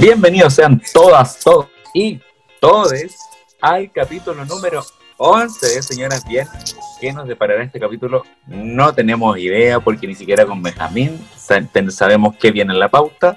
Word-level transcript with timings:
Bienvenidos 0.00 0.54
sean 0.54 0.80
todas, 0.94 1.40
todos 1.40 1.66
y 1.92 2.18
todes 2.58 3.18
al 3.60 3.92
capítulo 3.92 4.46
número 4.46 4.82
11 5.18 5.74
de 5.74 5.82
Señoras 5.82 6.26
Bien. 6.26 6.48
¿Qué 6.98 7.12
nos 7.12 7.28
deparará 7.28 7.62
este 7.62 7.78
capítulo? 7.78 8.24
No 8.46 8.94
tenemos 8.94 9.36
idea 9.36 9.78
porque 9.78 10.06
ni 10.06 10.14
siquiera 10.14 10.46
con 10.46 10.62
Benjamín 10.62 11.22
sabemos 11.90 12.34
qué 12.40 12.50
viene 12.50 12.72
en 12.72 12.78
la 12.78 12.88
pauta. 12.88 13.36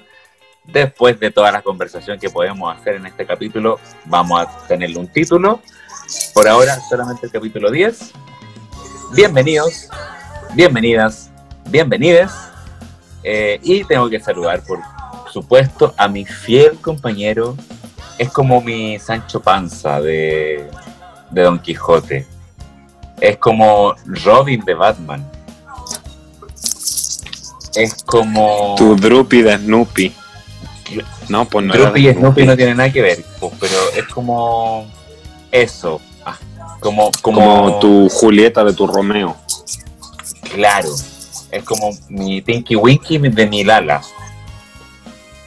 Después 0.64 1.20
de 1.20 1.30
toda 1.30 1.52
la 1.52 1.60
conversación 1.60 2.18
que 2.18 2.30
podemos 2.30 2.74
hacer 2.74 2.94
en 2.94 3.04
este 3.04 3.26
capítulo, 3.26 3.78
vamos 4.06 4.40
a 4.40 4.66
tenerle 4.66 4.98
un 4.98 5.08
título. 5.08 5.60
Por 6.32 6.48
ahora, 6.48 6.80
solamente 6.88 7.26
el 7.26 7.32
capítulo 7.32 7.70
10. 7.70 8.12
Bienvenidos, 9.14 9.90
bienvenidas, 10.54 11.30
bienvenides. 11.66 12.32
Eh, 13.22 13.60
y 13.62 13.84
tengo 13.84 14.08
que 14.08 14.18
saludar, 14.18 14.62
por 14.62 14.93
supuesto, 15.34 15.94
a 15.96 16.06
mi 16.08 16.24
fiel 16.24 16.78
compañero. 16.80 17.56
Es 18.18 18.30
como 18.30 18.60
mi 18.60 18.98
Sancho 19.00 19.40
Panza 19.40 20.00
de, 20.00 20.70
de 21.30 21.42
Don 21.42 21.58
Quijote. 21.58 22.26
Es 23.20 23.36
como 23.38 23.94
Robin 24.06 24.64
de 24.64 24.74
Batman. 24.74 25.28
Es 27.74 28.04
como. 28.04 28.76
Tu 28.78 28.94
Drupi 28.94 29.42
de 29.42 29.58
Snoopy. 29.58 30.14
No, 31.28 31.44
pues 31.46 31.66
no. 31.66 31.74
Drupi 31.74 32.08
y 32.08 32.12
Snoopy 32.12 32.46
no 32.46 32.56
tienen 32.56 32.76
nada 32.76 32.92
que 32.92 33.02
ver, 33.02 33.24
pues, 33.40 33.52
pero 33.58 33.74
es 33.96 34.06
como. 34.06 34.86
Eso. 35.50 36.00
Ah, 36.24 36.38
como, 36.78 37.10
como, 37.22 37.40
como 37.40 37.78
tu 37.80 38.08
Julieta 38.08 38.62
de 38.62 38.72
tu 38.72 38.86
Romeo. 38.86 39.36
Claro. 40.52 40.90
Es 41.50 41.64
como 41.64 41.90
mi 42.08 42.40
Pinky 42.40 42.76
Winky 42.76 43.18
de 43.18 43.46
mi 43.46 43.64
Lala. 43.64 44.00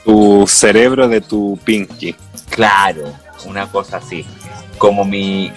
Tu 0.07 0.47
cerebro 0.47 1.09
de 1.09 1.19
tu 1.19 1.59
Pinky. 1.65 2.15
Claro, 2.49 3.13
una 3.45 3.69
cosa 3.69 3.97
así. 3.97 4.25
Como 4.77 5.03
mi. 5.03 5.51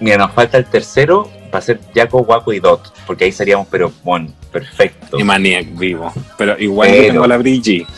Mira, 0.00 0.18
nos 0.18 0.32
falta 0.32 0.58
el 0.58 0.66
tercero 0.66 1.30
para 1.50 1.62
ser 1.62 1.80
Jaco, 1.94 2.22
Guaco 2.22 2.52
y 2.52 2.60
Dot, 2.60 2.92
porque 3.06 3.24
ahí 3.24 3.32
seríamos, 3.32 3.68
pero 3.70 3.90
bueno, 4.04 4.28
perfecto. 4.52 5.18
Y 5.18 5.24
Maniac 5.24 5.74
vivo. 5.78 6.12
Pero 6.36 6.58
igual 6.58 6.94
yo 6.94 7.02
tengo 7.06 7.26
la 7.26 7.38
Brigitte. 7.38 7.88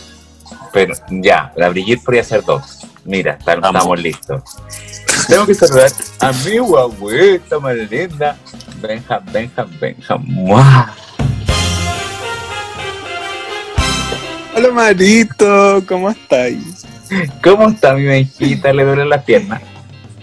Pero 0.72 0.94
ya, 1.10 1.52
la 1.56 1.68
Brigitte 1.68 2.04
podría 2.04 2.22
ser 2.22 2.44
dos. 2.44 2.86
Mira, 3.04 3.36
estamos, 3.36 4.00
listos. 4.00 4.42
Tengo 5.26 5.46
que 5.46 5.54
saludar 5.54 5.90
a 6.20 6.30
mi 6.30 6.58
guaguita 6.58 7.58
más 7.58 7.74
linda, 7.74 8.36
Benja, 8.80 9.18
Benja, 9.32 9.66
Benja. 9.80 10.16
Hola 14.58 14.72
Marito, 14.72 15.84
¿cómo 15.86 16.10
estáis? 16.10 16.84
¿Cómo 17.44 17.68
está 17.68 17.94
mi 17.94 18.06
Benjita? 18.06 18.72
¿Le 18.72 18.84
duele 18.84 19.04
la 19.04 19.22
pierna? 19.22 19.62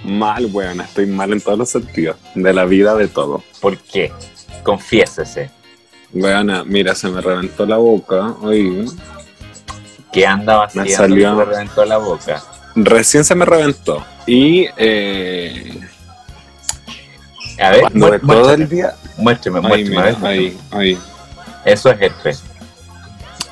Mal, 0.04 0.48
weón, 0.48 0.82
estoy 0.82 1.06
mal 1.06 1.32
en 1.32 1.40
todos 1.40 1.58
los 1.58 1.70
sentidos, 1.70 2.18
de 2.34 2.52
la 2.52 2.66
vida, 2.66 2.96
de 2.96 3.08
todo. 3.08 3.42
¿Por 3.62 3.78
qué? 3.78 4.12
Confiésese. 4.62 5.52
Weona, 6.12 6.66
mira, 6.66 6.96
se 6.96 7.08
me 7.08 7.22
reventó 7.22 7.66
la 7.66 7.78
boca 7.78 8.36
hoy. 8.42 8.86
¿Qué 10.12 10.28
andaba 10.28 10.66
haciendo? 10.66 10.90
Me 10.90 10.98
salió... 10.98 11.30
Se 11.30 11.36
me 11.38 11.46
reventó 11.46 11.86
la 11.86 11.98
boca. 11.98 12.44
Recién 12.76 13.24
se 13.24 13.36
me 13.36 13.46
reventó. 13.46 14.06
Y. 14.28 14.68
Eh... 14.76 15.80
A 17.58 17.70
ver, 17.70 18.20
todo 18.20 18.54
el 18.54 18.68
día. 18.68 18.96
Muéstrame, 19.16 19.62
muéstrame. 19.62 20.28
ahí, 20.28 20.58
ahí. 20.72 20.98
Eso 21.64 21.90
es 21.90 22.02
herpes. 22.02 22.44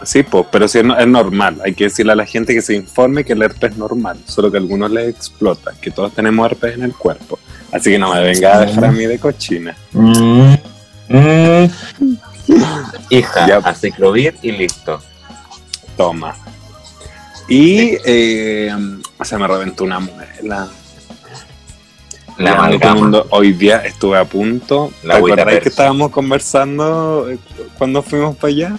Sí, 0.06 0.24
pues, 0.24 0.46
pero 0.52 0.68
sí 0.68 0.80
es, 0.80 1.08
normal. 1.08 1.62
Hay 1.64 1.74
que 1.74 1.86
decirle 1.86 2.12
a 2.14 2.16
la 2.16 2.26
gente 2.26 2.54
que 2.54 2.62
se 2.62 2.76
informe 2.76 3.24
que 3.24 3.34
el 3.34 3.42
herpes 3.42 3.72
es 3.72 3.78
normal, 3.78 4.18
solo 4.26 4.52
que 4.52 4.58
a 4.58 4.60
algunos 4.60 4.92
les 4.92 5.10
explota, 5.10 5.74
que 5.82 5.92
todos 5.92 6.14
tenemos 6.14 6.46
herpes 6.50 6.76
en 6.76 6.84
el 6.84 6.94
cuerpo. 6.94 7.40
Así 7.72 7.92
que 7.92 8.00
no 8.00 8.14
me 8.14 8.22
venga 8.22 8.58
a 8.58 8.62
dejar 8.66 8.86
a 8.86 8.92
mí 8.92 9.06
de 9.06 9.20
cochina. 9.20 9.76
Mm, 9.92 10.54
mm. 11.10 11.70
Hija, 13.10 13.48
ya. 13.48 13.58
a 13.58 13.74
ciclovir 13.74 14.36
y 14.42 14.52
listo. 14.52 15.00
Toma. 15.98 16.36
Y 17.48 17.98
eh, 18.06 18.72
se 19.22 19.38
me 19.38 19.48
reventó 19.48 19.84
una 19.84 20.00
muela. 20.00 20.70
La 22.38 22.72
hoy 23.30 23.54
día 23.54 23.78
estuve 23.80 24.18
a 24.18 24.26
punto. 24.26 24.92
La 25.04 25.16
¿Te 25.16 25.20
acuerdas 25.20 25.60
que 25.60 25.70
estábamos 25.70 26.12
conversando 26.12 27.30
eh, 27.30 27.38
cuando 27.78 28.02
fuimos 28.02 28.36
para 28.36 28.54
allá? 28.54 28.78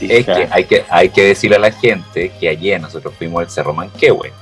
Es 0.00 0.26
que 0.26 0.48
hay, 0.50 0.64
que 0.64 0.84
hay 0.88 1.08
que 1.08 1.24
decirle 1.24 1.56
a 1.56 1.60
la 1.60 1.72
gente 1.72 2.32
que 2.38 2.48
ayer 2.48 2.80
nosotros 2.80 3.14
fuimos 3.16 3.42
al 3.42 3.50
Cerro 3.50 3.74
Manquehue. 3.74 4.32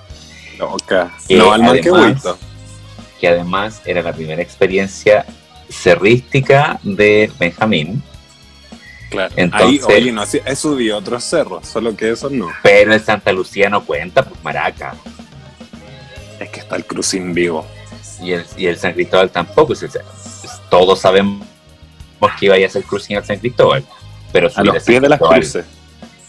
no 1.30 1.52
al 1.52 1.62
Manquehuito. 1.62 2.38
Que 3.20 3.28
además 3.28 3.80
era 3.84 4.02
la 4.02 4.12
primera 4.12 4.42
experiencia 4.42 5.24
cerrística 5.68 6.78
de 6.82 7.30
Benjamín. 7.38 8.02
Claro. 9.10 9.32
Entonces, 9.36 9.86
Ahí, 9.88 9.94
oye, 10.02 10.12
no, 10.12 10.22
he 10.22 10.56
subido 10.56 10.98
otros 10.98 11.24
cerros, 11.24 11.66
solo 11.66 11.96
que 11.96 12.10
eso 12.10 12.28
no. 12.28 12.48
Pero 12.62 12.92
el 12.92 13.00
Santa 13.00 13.32
Lucía 13.32 13.70
no 13.70 13.84
cuenta, 13.84 14.24
pues 14.24 14.42
Maraca. 14.42 14.94
Es 16.40 16.50
que 16.50 16.60
está 16.60 16.76
el 16.76 16.84
crucín 16.84 17.32
vivo. 17.32 17.66
Y 18.20 18.32
el, 18.32 18.44
y 18.56 18.66
el 18.66 18.76
San 18.76 18.92
Cristóbal 18.94 19.30
tampoco. 19.30 19.74
Todos 20.70 21.00
sabemos 21.00 21.46
que 22.38 22.46
iba 22.46 22.56
a 22.56 22.68
ser 22.68 22.82
crucín 22.84 23.16
al 23.16 23.24
San 23.24 23.38
Cristóbal. 23.38 23.84
Pero 24.32 24.48
a 24.54 24.62
los 24.62 24.82
pies 24.82 25.00
de 25.02 25.08
las 25.08 25.20
cruces. 25.20 25.64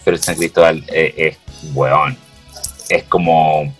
Pero 0.03 0.17
San 0.17 0.35
Cristóbal 0.35 0.83
eh, 0.87 1.13
es, 1.17 1.37
weón. 1.73 2.17
Es 2.89 3.03
como 3.03 3.73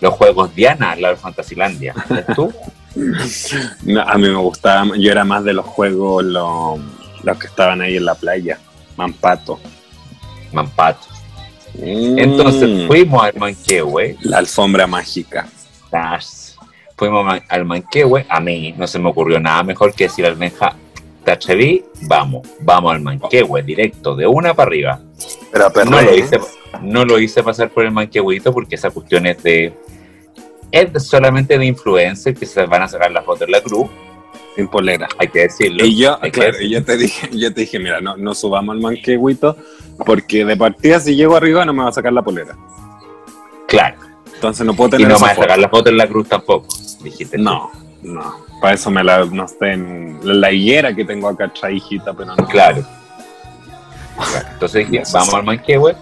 los 0.00 0.14
juegos 0.14 0.54
Diana, 0.54 0.94
la 0.96 1.16
Fantasilandia. 1.16 1.94
¿Tú? 2.34 2.52
a 4.06 4.18
mí 4.18 4.28
me 4.28 4.36
gustaba, 4.36 4.96
yo 4.96 5.12
era 5.12 5.24
más 5.24 5.44
de 5.44 5.52
los 5.52 5.64
juegos, 5.64 6.24
los, 6.24 7.38
que 7.38 7.46
estaban 7.46 7.80
ahí 7.80 7.96
en 7.96 8.04
la 8.04 8.14
playa. 8.14 8.58
Mampato. 8.96 9.60
Mampato. 10.52 11.06
Mm. 11.74 12.18
Entonces 12.18 12.86
fuimos 12.86 13.22
al 13.22 13.34
Manquehue. 13.36 14.16
La 14.22 14.38
alfombra 14.38 14.86
mágica. 14.86 15.48
Fuimos 16.96 17.40
al 17.48 17.64
Manquehue. 17.64 18.26
A 18.28 18.40
mí 18.40 18.74
no 18.76 18.86
se 18.86 18.98
me 18.98 19.08
ocurrió 19.08 19.40
nada 19.40 19.62
mejor 19.62 19.94
que 19.94 20.04
decir 20.04 20.26
al 20.26 20.34
Benja, 20.34 20.74
te 21.24 21.32
atreví, 21.32 21.84
vamos, 22.02 22.46
vamos 22.60 22.94
al 22.94 23.00
manquehue, 23.00 23.62
directo, 23.62 24.14
de 24.14 24.26
una 24.26 24.54
para 24.54 24.68
arriba. 24.68 25.00
Pero, 25.52 25.70
no, 25.84 26.00
lo 26.00 26.14
hice, 26.14 26.40
no 26.82 27.04
lo 27.04 27.18
hice 27.18 27.42
pasar 27.42 27.70
por 27.70 27.84
el 27.84 27.92
manquehuito 27.92 28.52
porque 28.52 28.76
esa 28.76 28.90
cuestión 28.90 29.26
es 29.26 29.42
de. 29.42 29.72
Es 30.70 31.02
solamente 31.04 31.58
de 31.58 31.66
influencers 31.66 32.38
que 32.38 32.46
se 32.46 32.64
van 32.66 32.82
a 32.82 32.88
sacar 32.88 33.10
la 33.10 33.22
foto 33.22 33.44
en 33.44 33.50
la 33.50 33.60
cruz. 33.60 33.90
Sin 34.56 34.68
polera. 34.68 35.08
Hay 35.18 35.28
que 35.28 35.40
decirlo. 35.40 35.84
Y 35.84 35.96
yo, 35.96 36.18
claro, 36.32 36.60
y 36.60 36.70
yo 36.70 36.84
te 36.84 36.96
dije, 36.96 37.28
yo 37.32 37.52
te 37.54 37.60
dije, 37.60 37.78
mira, 37.78 38.00
no, 38.00 38.16
no 38.16 38.34
subamos 38.34 38.74
al 38.74 38.80
manquehuito 38.80 39.56
porque 40.04 40.44
de 40.44 40.56
partida 40.56 40.98
si 40.98 41.14
llego 41.14 41.36
arriba 41.36 41.64
no 41.64 41.72
me 41.72 41.82
va 41.82 41.90
a 41.90 41.92
sacar 41.92 42.12
la 42.12 42.22
polera. 42.22 42.56
Claro. 43.66 43.96
Entonces 44.34 44.66
no 44.66 44.74
puedo 44.74 44.90
tener. 44.90 45.06
Y 45.06 45.12
no 45.12 45.18
me 45.18 45.26
va 45.26 45.32
a 45.32 45.36
sacar 45.36 45.58
la 45.58 45.68
foto 45.68 45.90
en 45.90 45.96
la 45.96 46.08
cruz 46.08 46.28
tampoco, 46.28 46.68
dijiste. 47.02 47.36
No, 47.36 47.70
no. 48.02 48.49
Para 48.60 48.74
eso 48.74 48.90
me 48.90 49.02
la, 49.02 49.24
no 49.24 49.48
sé, 49.48 49.72
en 49.72 50.20
la 50.22 50.52
higuera 50.52 50.94
que 50.94 51.04
tengo 51.04 51.28
acá 51.28 51.48
traijita, 51.48 52.12
pero 52.12 52.36
no. 52.36 52.46
Claro. 52.46 52.84
Entonces 54.52 54.86
vamos 55.12 55.34
al 55.34 55.44
manquehue 55.44 55.96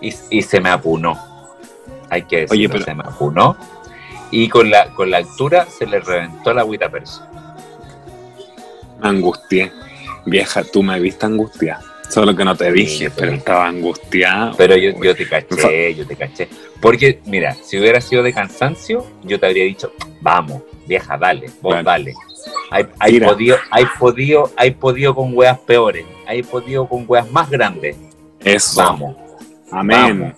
y, 0.00 0.14
y, 0.30 0.42
se 0.42 0.60
me 0.60 0.70
apunó. 0.70 1.18
Hay 2.08 2.22
que 2.22 2.40
decirlo, 2.40 2.54
Oye, 2.54 2.68
pero... 2.68 2.84
se 2.84 2.94
me 2.94 3.02
apunó. 3.04 3.56
Y 4.30 4.48
con 4.48 4.70
la, 4.70 4.86
con 4.94 5.10
la 5.10 5.18
altura 5.18 5.66
se 5.66 5.86
le 5.86 6.00
reventó 6.00 6.52
la 6.54 6.62
agüita 6.62 6.88
persa. 6.88 7.28
Me 9.00 9.08
angustié. 9.08 9.72
Vieja, 10.24 10.64
tú 10.64 10.82
me 10.82 10.98
viste 11.00 11.26
angustiada. 11.26 11.82
Solo 12.08 12.34
que 12.34 12.44
no 12.44 12.56
te 12.56 12.72
dije, 12.72 13.10
pero 13.10 13.32
estaba 13.32 13.66
angustiada. 13.66 14.52
Pero 14.56 14.76
yo, 14.76 14.92
yo 15.02 15.14
te 15.14 15.28
caché, 15.28 15.94
yo 15.94 16.06
te 16.06 16.16
caché. 16.16 16.48
Porque, 16.80 17.20
mira, 17.26 17.54
si 17.54 17.78
hubiera 17.78 18.00
sido 18.00 18.22
de 18.22 18.32
cansancio, 18.32 19.06
yo 19.24 19.38
te 19.38 19.46
habría 19.46 19.64
dicho, 19.64 19.92
vamos, 20.20 20.62
vieja, 20.88 21.16
dale, 21.16 21.50
vos 21.60 21.76
dale. 21.84 22.14
Hay, 22.70 22.86
hay 22.98 23.20
podido, 23.20 23.56
hay 23.70 23.84
podido, 23.98 24.50
hay 24.56 24.70
podido 24.72 25.14
con 25.14 25.36
weas 25.36 25.58
peores, 25.60 26.04
hay 26.26 26.42
podido 26.42 26.88
con 26.88 27.04
weas 27.06 27.30
más 27.30 27.48
grandes. 27.48 27.96
Eso. 28.40 28.82
Vamos. 28.82 29.16
Amén. 29.70 30.34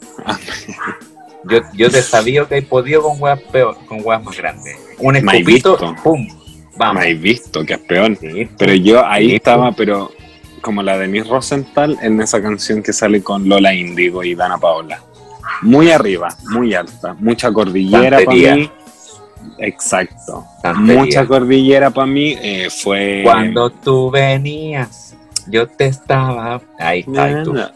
Yo, 1.44 1.60
yo 1.74 1.90
te 1.90 2.02
sabía 2.02 2.44
que 2.44 2.56
hay 2.56 2.60
podido 2.60 3.02
con 3.02 3.20
weas 3.20 3.40
peor, 3.44 3.76
con 3.86 4.00
weas 4.04 4.22
más 4.22 4.36
grandes. 4.36 4.76
Un 4.98 5.16
escupito, 5.16 5.78
pum. 6.02 6.28
Vamos. 6.76 7.02
Me 7.02 7.14
visto 7.14 7.64
que 7.64 7.74
es 7.74 7.80
peor. 7.80 8.18
pero 8.58 8.74
yo 8.74 9.06
ahí 9.06 9.34
estaba, 9.34 9.72
pero 9.72 10.10
como 10.60 10.82
la 10.82 10.98
de 10.98 11.08
Miss 11.08 11.26
Rosenthal 11.28 11.98
en 12.02 12.20
esa 12.20 12.42
canción 12.42 12.82
que 12.82 12.92
sale 12.92 13.22
con 13.22 13.48
Lola 13.48 13.72
Indigo 13.74 14.22
y 14.22 14.34
Dana 14.34 14.58
Paola. 14.58 15.02
Muy 15.62 15.90
arriba, 15.90 16.28
muy 16.50 16.74
alta, 16.74 17.14
mucha 17.18 17.52
cordillera 17.52 18.20
para 18.24 18.36
mí 18.36 18.70
Exacto. 19.58 20.44
Mucha 20.76 21.26
cordillera 21.26 21.90
para 21.90 22.06
mí 22.06 22.36
eh, 22.40 22.68
fue. 22.70 23.22
Cuando 23.24 23.70
tú 23.70 24.10
venías, 24.10 25.14
yo 25.46 25.66
te 25.66 25.86
estaba. 25.86 26.60
Ahí 26.78 27.00
está. 27.00 27.72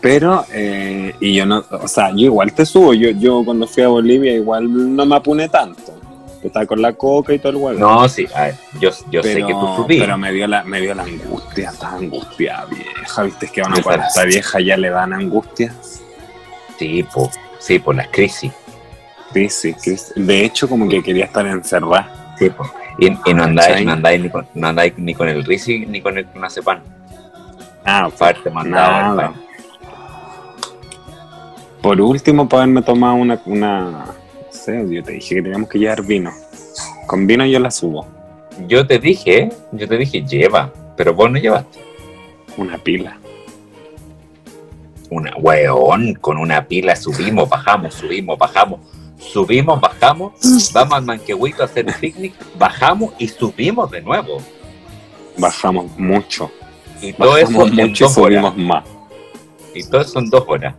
Pero, 0.00 0.44
eh, 0.52 1.14
y 1.18 1.34
yo 1.34 1.46
no, 1.46 1.64
o 1.70 1.88
sea, 1.88 2.10
yo 2.10 2.26
igual 2.26 2.52
te 2.52 2.66
subo. 2.66 2.92
Yo, 2.92 3.10
yo 3.10 3.42
cuando 3.42 3.66
fui 3.66 3.82
a 3.82 3.88
Bolivia 3.88 4.34
igual 4.34 4.94
no 4.94 5.06
me 5.06 5.16
apuné 5.16 5.48
tanto. 5.48 5.98
Estaba 6.42 6.66
con 6.66 6.82
la 6.82 6.92
coca 6.92 7.32
y 7.32 7.38
todo 7.38 7.50
el 7.52 7.56
huevo. 7.56 7.80
No, 7.80 8.06
sí, 8.06 8.26
a 8.34 8.42
ver, 8.42 8.54
yo, 8.78 8.90
yo 9.10 9.22
sé 9.22 9.36
que 9.36 9.54
tú 9.54 9.76
subí. 9.76 9.98
Pero 9.98 10.18
me 10.18 10.30
dio 10.30 10.46
la, 10.46 10.62
me 10.62 10.82
dio 10.82 10.94
la 10.94 11.04
angustia, 11.04 11.70
estaba 11.70 11.96
angustiada, 11.96 12.66
vieja. 12.66 13.22
¿Viste? 13.22 13.46
Es 13.46 13.52
que 13.52 13.62
a 13.62 13.66
una 13.66 13.82
cuando 13.82 14.06
está 14.06 14.24
vieja 14.24 14.60
ya 14.60 14.76
le 14.76 14.90
dan 14.90 15.14
angustia. 15.14 15.74
Sí, 16.78 17.02
po, 17.04 17.30
sí, 17.58 17.78
por 17.78 17.94
las 17.94 18.08
crisis. 18.08 18.52
Sí, 19.34 19.48
sí, 19.48 19.74
crisis. 19.74 20.12
De 20.14 20.44
hecho, 20.44 20.68
como 20.68 20.88
que 20.88 21.02
quería 21.02 21.24
estar 21.24 21.44
encerrada. 21.44 22.34
Sí, 22.38 22.48
po. 22.50 22.64
Y, 22.98 23.08
y 23.08 23.34
no 23.34 23.42
andáis, 23.42 23.84
no 23.84 23.92
andáis 23.92 24.22
ni 24.22 24.30
con, 24.30 24.46
no 24.54 24.68
andáis 24.68 24.96
ni 24.96 25.12
con 25.12 25.28
el 25.28 25.44
risi 25.44 25.84
ni 25.86 26.00
con 26.00 26.16
el 26.16 26.24
clonazepam. 26.26 26.78
Ah, 27.84 28.04
Aparte, 28.04 28.48
mandado 28.48 28.92
nada. 28.92 29.34
Por 31.82 32.00
último, 32.00 32.48
para 32.48 32.62
haberme 32.62 32.82
tomado 32.82 33.16
una, 33.16 33.40
una. 33.44 33.80
No 33.90 34.06
sé, 34.50 34.86
yo 34.88 35.02
te 35.02 35.12
dije 35.12 35.34
que 35.34 35.42
teníamos 35.42 35.68
que 35.68 35.78
llevar 35.80 36.02
vino. 36.02 36.30
Con 37.08 37.26
vino 37.26 37.44
yo 37.44 37.58
la 37.58 37.72
subo. 37.72 38.06
Yo 38.68 38.86
te 38.86 39.00
dije, 39.00 39.50
yo 39.72 39.88
te 39.88 39.98
dije, 39.98 40.22
lleva, 40.22 40.72
pero 40.96 41.12
vos 41.12 41.28
no 41.28 41.38
llevaste. 41.38 41.80
Una 42.56 42.78
pila. 42.78 43.18
Una 45.10 45.34
weón, 45.36 46.14
con 46.14 46.38
una 46.38 46.64
pila 46.64 46.94
subimos, 46.94 47.48
bajamos, 47.48 47.94
subimos, 47.94 48.38
bajamos, 48.38 48.80
subimos, 49.32 49.80
bajamos, 49.80 50.32
vamos 50.72 50.94
al 50.94 51.04
manquehuito 51.04 51.62
a 51.62 51.66
hacer 51.66 51.86
picnic, 52.00 52.34
bajamos 52.58 53.14
y 53.18 53.28
subimos 53.28 53.90
de 53.90 54.00
nuevo. 54.00 54.38
Bajamos 55.36 55.86
mucho. 55.98 56.50
Y 57.00 57.12
todo 57.12 57.36
eso 57.36 57.46
Bajamos 57.48 57.72
mucho 57.72 58.04
y 58.04 58.06
dos 58.06 58.18
horas. 58.18 58.44
subimos 58.44 58.56
más. 58.56 58.84
Y 59.74 59.82
todo 59.84 60.00
eso 60.00 60.18
en 60.18 60.30
dos 60.30 60.44
horas. 60.46 60.74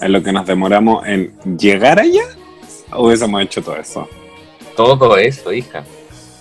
En 0.00 0.12
lo 0.12 0.22
que 0.22 0.32
nos 0.32 0.46
demoramos 0.46 1.06
en 1.06 1.34
llegar 1.58 1.98
allá, 1.98 2.22
hubiésemos 2.96 3.42
hecho 3.42 3.62
todo 3.62 3.76
eso. 3.76 4.08
Todo 4.76 5.16
eso, 5.16 5.52
hija. 5.52 5.84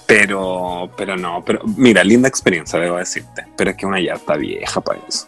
Pero, 0.06 0.92
pero 0.96 1.18
no, 1.18 1.44
pero 1.44 1.62
mira, 1.78 2.04
linda 2.04 2.28
experiencia, 2.28 2.78
debo 2.80 2.98
decirte. 2.98 3.46
Pero 3.56 3.72
es 3.72 3.78
que 3.78 3.86
una 3.86 4.00
ya 4.00 4.14
está 4.14 4.36
vieja 4.36 4.80
para 4.82 5.00
eso. 5.08 5.28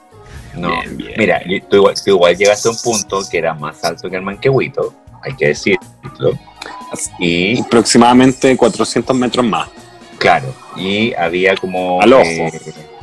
No. 0.56 0.69
Bien, 0.69 0.98
bien. 0.98 1.13
Mira, 1.18 1.42
tú 1.69 1.78
igual, 1.78 1.95
tú 1.95 2.12
igual 2.12 2.38
llegaste 2.38 2.68
a 2.68 2.72
un 2.72 2.78
punto 2.84 3.22
que 3.30 3.38
era 3.38 3.54
más 3.54 3.84
alto 3.84 4.10
que 4.10 4.16
el 4.18 4.22
manquehuito, 4.22 4.94
hay 5.23 5.33
que 5.35 5.47
decirlo. 5.47 5.79
Y 7.19 7.59
Aproximadamente 7.61 8.55
400 8.55 9.15
metros 9.15 9.45
más. 9.45 9.67
claro, 10.17 10.53
y 10.75 11.13
había 11.13 11.55
como. 11.55 12.01
Al 12.01 12.13
ojo. 12.13 12.23
eh, 12.25 12.51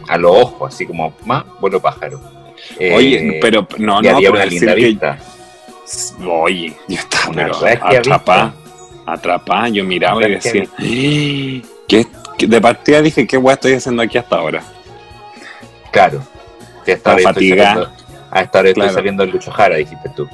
a 0.09 0.19
los 0.19 0.37
ojos, 0.37 0.75
así 0.75 0.85
como 0.87 1.15
más 1.25 1.45
vuelo 1.61 1.81
pájaro. 1.81 2.21
Eh, 2.79 2.95
Oye, 2.95 3.39
pero 3.41 3.67
no, 3.79 4.01
y 4.01 4.07
no, 4.07 4.17
había 4.17 4.31
una 4.31 4.45
linda 4.47 4.75
que- 4.75 4.85
vista. 4.85 5.19
Oye, 6.27 6.75
yo 6.89 6.97
estaba 6.99 7.29
Una 7.31 7.47
atrapada, 7.99 8.55
atrapada, 9.07 9.69
yo 9.69 9.85
miraba 9.85 10.27
y 10.27 10.33
decía, 10.33 10.65
"¡Ah! 10.67 10.83
¿qué, 11.89 12.07
qué- 12.39 12.47
de 12.47 12.61
partida 12.61 13.03
dije, 13.03 13.27
¿qué 13.27 13.37
weá 13.37 13.55
estoy 13.55 13.75
haciendo 13.75 14.03
aquí 14.03 14.17
hasta 14.19 14.37
ahora? 14.37 14.63
Claro. 15.91 16.23
Que 16.85 16.93
hasta 16.95 17.11
ahora 17.11 17.21
Estaba 17.21 17.33
estoy 17.33 17.49
saliendo- 17.51 17.93
A 18.31 18.41
esta 18.41 18.59
hora 18.59 18.73
Claro. 18.73 18.89
estoy 18.89 18.95
saliendo 18.95 19.23
el 19.23 19.31
Lucho 19.31 19.51
Jara, 19.53 19.77
dijiste 19.77 20.09
tú. 20.17 20.29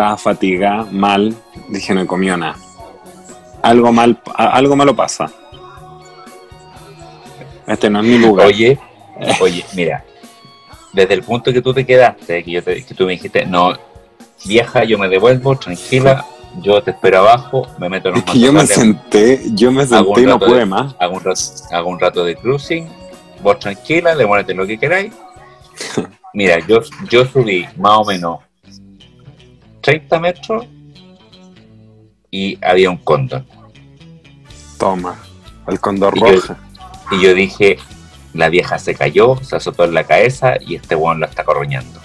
Estaba 0.00 0.16
fatigada, 0.16 0.86
mal, 0.90 1.36
dije, 1.68 1.92
no 1.92 2.00
he 2.00 2.06
comido 2.06 2.34
nada. 2.34 2.56
Algo 3.60 3.92
mal, 3.92 4.18
algo 4.34 4.74
malo 4.74 4.96
pasa. 4.96 5.30
Este 7.66 7.90
no 7.90 8.00
es 8.00 8.06
mi 8.06 8.16
lugar. 8.16 8.46
Oye, 8.46 8.78
oye, 9.42 9.62
mira, 9.74 10.02
desde 10.94 11.12
el 11.12 11.22
punto 11.22 11.52
que 11.52 11.60
tú 11.60 11.74
te 11.74 11.84
quedaste, 11.84 12.42
que, 12.42 12.50
yo 12.50 12.64
te- 12.64 12.82
que 12.82 12.94
tú 12.94 13.04
me 13.04 13.12
dijiste, 13.12 13.44
no, 13.44 13.74
vieja, 14.46 14.84
yo 14.84 14.96
me 14.96 15.06
devuelvo, 15.06 15.54
tranquila, 15.58 16.24
yo 16.62 16.82
te 16.82 16.92
espero 16.92 17.18
abajo, 17.18 17.66
me 17.78 17.90
meto 17.90 18.08
en 18.08 18.16
es 18.16 18.24
que 18.24 18.38
yo 18.40 18.54
me 18.54 18.66
senté, 18.66 19.42
yo 19.52 19.70
me 19.70 19.82
un 19.82 19.88
senté 19.90 20.22
y 20.22 20.24
no 20.24 20.38
pude 20.38 20.60
de- 20.60 20.64
más. 20.64 20.94
hago 20.98 21.16
un, 21.16 21.20
rato, 21.22 21.40
hago 21.72 21.90
un 21.90 22.00
rato 22.00 22.24
de 22.24 22.36
cruising, 22.36 22.88
vos 23.42 23.58
tranquila, 23.58 24.16
demórate 24.16 24.54
lo 24.54 24.66
que 24.66 24.78
queráis. 24.78 25.12
Mira, 26.32 26.58
yo, 26.66 26.80
yo 27.10 27.26
subí 27.26 27.66
más 27.76 27.98
o 27.98 28.04
menos 28.06 28.38
30 29.80 30.20
metros 30.20 30.66
y 32.30 32.58
había 32.64 32.90
un 32.90 32.98
cóndor. 32.98 33.44
Toma, 34.78 35.18
el 35.68 35.78
Y 36.16 36.20
yo- 36.20 36.26
roja. 36.26 36.58
Y 37.12 37.20
yo 37.22 37.34
dije, 37.34 37.78
la 38.34 38.48
vieja 38.48 38.78
se 38.78 38.94
cayó, 38.94 39.36
se 39.42 39.56
azotó 39.56 39.84
en 39.84 39.94
la 39.94 40.04
cabeza 40.04 40.54
y 40.60 40.76
este 40.76 40.94
weón 40.94 41.20
la 41.20 41.26
está 41.26 41.44
corroñando. 41.44 42.00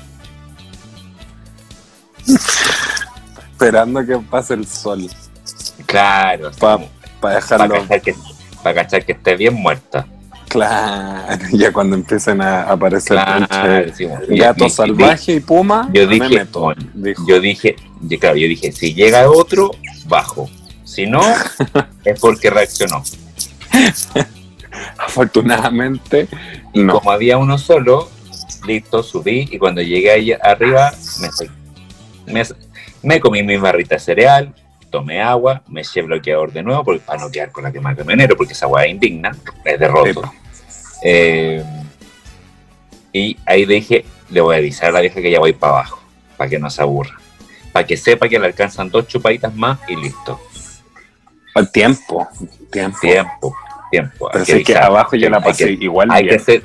Esperando 3.52 4.06
que 4.06 4.18
pase 4.18 4.56
el 4.56 4.66
sol. 4.66 5.08
Claro, 5.86 6.48
así 6.50 6.60
Pa- 6.60 6.78
Para 7.22 7.40
para 7.40 7.40
cachar, 7.40 8.14
pa' 8.64 8.74
cachar 8.74 9.06
que 9.06 9.12
esté 9.14 9.36
bien 9.36 9.54
muerta. 9.54 10.06
Claro. 10.56 11.44
Ya 11.54 11.72
cuando 11.72 11.96
empiecen 11.96 12.42
a 12.42 12.64
aparecer 12.64 13.18
Claro, 13.18 13.94
sí, 13.96 14.06
bueno. 14.06 14.26
Gato 14.30 14.70
salvaje 14.70 15.34
y 15.34 15.40
puma, 15.40 15.90
yo 15.94 16.08
me 16.08 16.14
dije, 16.16 16.36
meto. 16.40 16.60
bueno, 16.62 16.82
dijo. 16.94 17.24
Yo 17.28 17.40
dije, 17.40 17.76
yo, 18.02 18.20
claro, 18.20 18.36
yo 18.38 18.48
dije, 18.48 18.72
si 18.72 18.94
llega 18.94 19.30
otro, 19.30 19.72
bajo. 20.08 20.50
Si 20.84 21.06
no, 21.06 21.22
es 22.06 22.20
porque 22.20 22.50
reaccionó. 22.50 23.04
Afortunadamente, 24.98 26.28
Y 26.74 26.84
no. 26.84 26.94
como 26.94 27.12
había 27.12 27.38
uno 27.38 27.58
solo, 27.58 28.10
listo, 28.68 29.04
subí 29.04 29.48
y 29.52 29.58
cuando 29.58 29.82
llegué 29.82 30.12
ahí 30.12 30.32
arriba, 30.34 30.92
me, 31.22 31.30
fui. 31.32 31.50
me, 32.28 32.44
me 33.04 33.20
comí 33.20 33.44
mi 33.44 33.58
barrita 33.58 33.96
de 33.96 34.00
cereal, 34.00 34.54
tomé 34.90 35.22
agua, 35.22 35.62
me 35.68 35.82
eché 35.82 36.02
bloqueador 36.02 36.52
de 36.54 36.64
nuevo 36.64 36.84
porque, 36.84 37.02
para 37.02 37.20
no 37.22 37.30
quedar 37.32 37.52
con 37.52 37.64
la 37.64 37.72
quema 37.72 37.92
de 37.92 37.98
camionero, 37.98 38.36
porque 38.38 38.54
esa 38.54 38.66
agua 38.66 38.86
es 38.86 38.92
indigna, 38.92 39.36
es 39.64 39.80
de 39.80 39.88
roto. 39.88 40.22
Eh, 41.08 41.64
y 43.14 43.38
ahí 43.46 43.66
dije, 43.66 44.06
le 44.30 44.42
voy 44.42 44.56
a 44.56 44.58
avisar 44.58 44.90
a 44.90 44.94
la 44.94 45.02
vieja 45.02 45.22
que 45.22 45.30
ya 45.32 45.40
voy 45.40 45.54
para 45.54 45.74
abajo, 45.74 46.00
para 46.36 46.50
que 46.50 46.58
no 46.60 46.70
se 46.70 46.82
aburra. 46.82 47.16
Para 47.72 47.86
que 47.86 47.96
sepa 47.96 48.28
que 48.28 48.40
le 48.40 48.48
alcanzan 48.48 48.90
dos 48.90 49.08
chupaditas 49.08 49.54
más 49.56 49.80
y 49.88 49.96
listo. 49.96 50.40
Al 51.54 51.72
tiempo, 51.72 52.28
tiempo. 52.72 52.98
Tiempo, 53.00 53.56
tiempo. 53.92 54.30
Pero 54.34 54.46
que 54.46 54.64
que 54.64 54.76
abajo 54.78 55.16
yo 55.16 55.30
la 55.30 55.38
Hay 55.38 55.44
pasé 55.44 55.66
que- 55.78 55.84
igual 55.86 56.10
hay 56.12 56.24
bien. 56.24 56.38
que 56.38 56.44
ser 56.44 56.64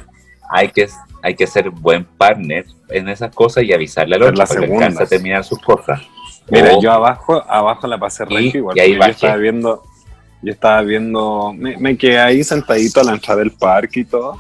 hay 0.51 0.69
que 0.71 0.89
hay 1.23 1.35
que 1.37 1.47
ser 1.47 1.71
buen 1.71 2.05
partner 2.05 2.65
en 2.89 3.09
esas 3.09 3.33
cosas 3.35 3.63
y 3.65 3.73
avisarle 3.73 4.17
al 4.17 4.23
otro 4.23 4.35
para 4.37 4.47
que 4.49 4.55
segunda. 4.55 4.87
alcance 4.87 5.03
a 5.05 5.07
terminar 5.07 5.45
sus 5.45 5.59
cosas 5.61 6.01
Mira, 6.49 6.81
yo 6.81 6.91
abajo, 6.91 7.45
abajo 7.49 7.87
la 7.87 7.99
pasé 7.99 8.25
Y- 8.31 8.57
igual. 8.57 8.77
y 8.77 8.81
ahí 8.81 8.97
yo 8.97 9.05
estaba 9.05 9.37
viendo, 9.37 9.85
yo 10.43 10.53
estaba 10.53 10.83
viendo, 10.83 11.53
me, 11.57 11.77
me 11.77 11.97
quedé 11.97 12.19
ahí 12.19 12.43
sentadito 12.45 13.01
a 13.01 13.05
la 13.05 13.13
entrada 13.13 13.41
del 13.41 13.53
parque 13.53 14.01
y 14.01 14.05
todo, 14.05 14.39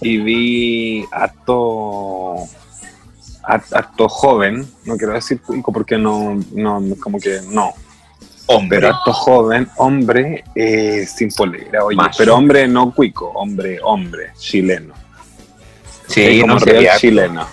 y 0.00 0.18
vi 0.18 1.04
harto, 1.12 2.36
har- 3.42 3.64
harto 3.72 4.08
joven, 4.08 4.66
no 4.84 4.96
quiero 4.96 5.12
decir 5.14 5.40
cuico 5.40 5.72
porque 5.72 5.98
no, 5.98 6.40
no, 6.54 6.82
como 7.00 7.18
que 7.18 7.40
no, 7.50 7.72
hombre 8.46 8.78
pero 8.78 8.88
harto 8.94 9.12
joven, 9.12 9.68
hombre 9.76 10.44
eh, 10.54 11.06
sin 11.06 11.30
polera, 11.30 11.84
oye, 11.84 11.96
Macho. 11.96 12.16
pero 12.18 12.36
hombre 12.36 12.66
no 12.66 12.92
cuico, 12.94 13.28
hombre, 13.34 13.78
hombre, 13.82 14.32
chileno. 14.38 14.94
sí 16.08 16.40
como 16.40 16.54
no 16.54 16.58
real 16.60 16.76
sería 16.76 16.96
chileno. 16.98 17.46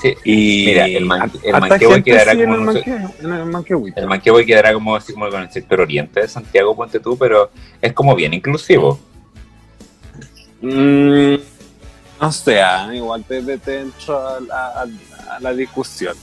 Sí. 0.00 0.14
Y 0.24 0.66
Mira, 0.66 0.86
el 0.86 1.04
man- 1.04 1.32
el 1.42 1.60
manquehue 1.60 2.02
quedará 2.02 2.32
sí 2.32 2.40
en 2.40 2.44
como 2.50 2.54
el 2.56 2.60
manquehue, 3.46 3.88
en 3.90 3.98
el 3.98 4.06
manquehue 4.06 4.46
quedará 4.46 4.72
como 4.74 4.94
así 4.96 5.12
como 5.12 5.28
con 5.28 5.42
el 5.42 5.50
sector 5.50 5.80
oriente 5.80 6.20
de 6.20 6.28
Santiago 6.28 6.74
ponte 6.76 7.00
tú 7.00 7.16
pero 7.16 7.50
es 7.80 7.92
como 7.92 8.14
bien 8.14 8.34
inclusivo 8.34 8.98
Mm, 10.62 11.34
no 12.20 12.32
sé, 12.32 12.62
ah, 12.62 12.88
igual 12.92 13.22
te, 13.24 13.42
te, 13.58 13.80
entro 13.80 14.18
a, 14.50 14.86
la 15.38 15.52
discusión. 15.52 16.16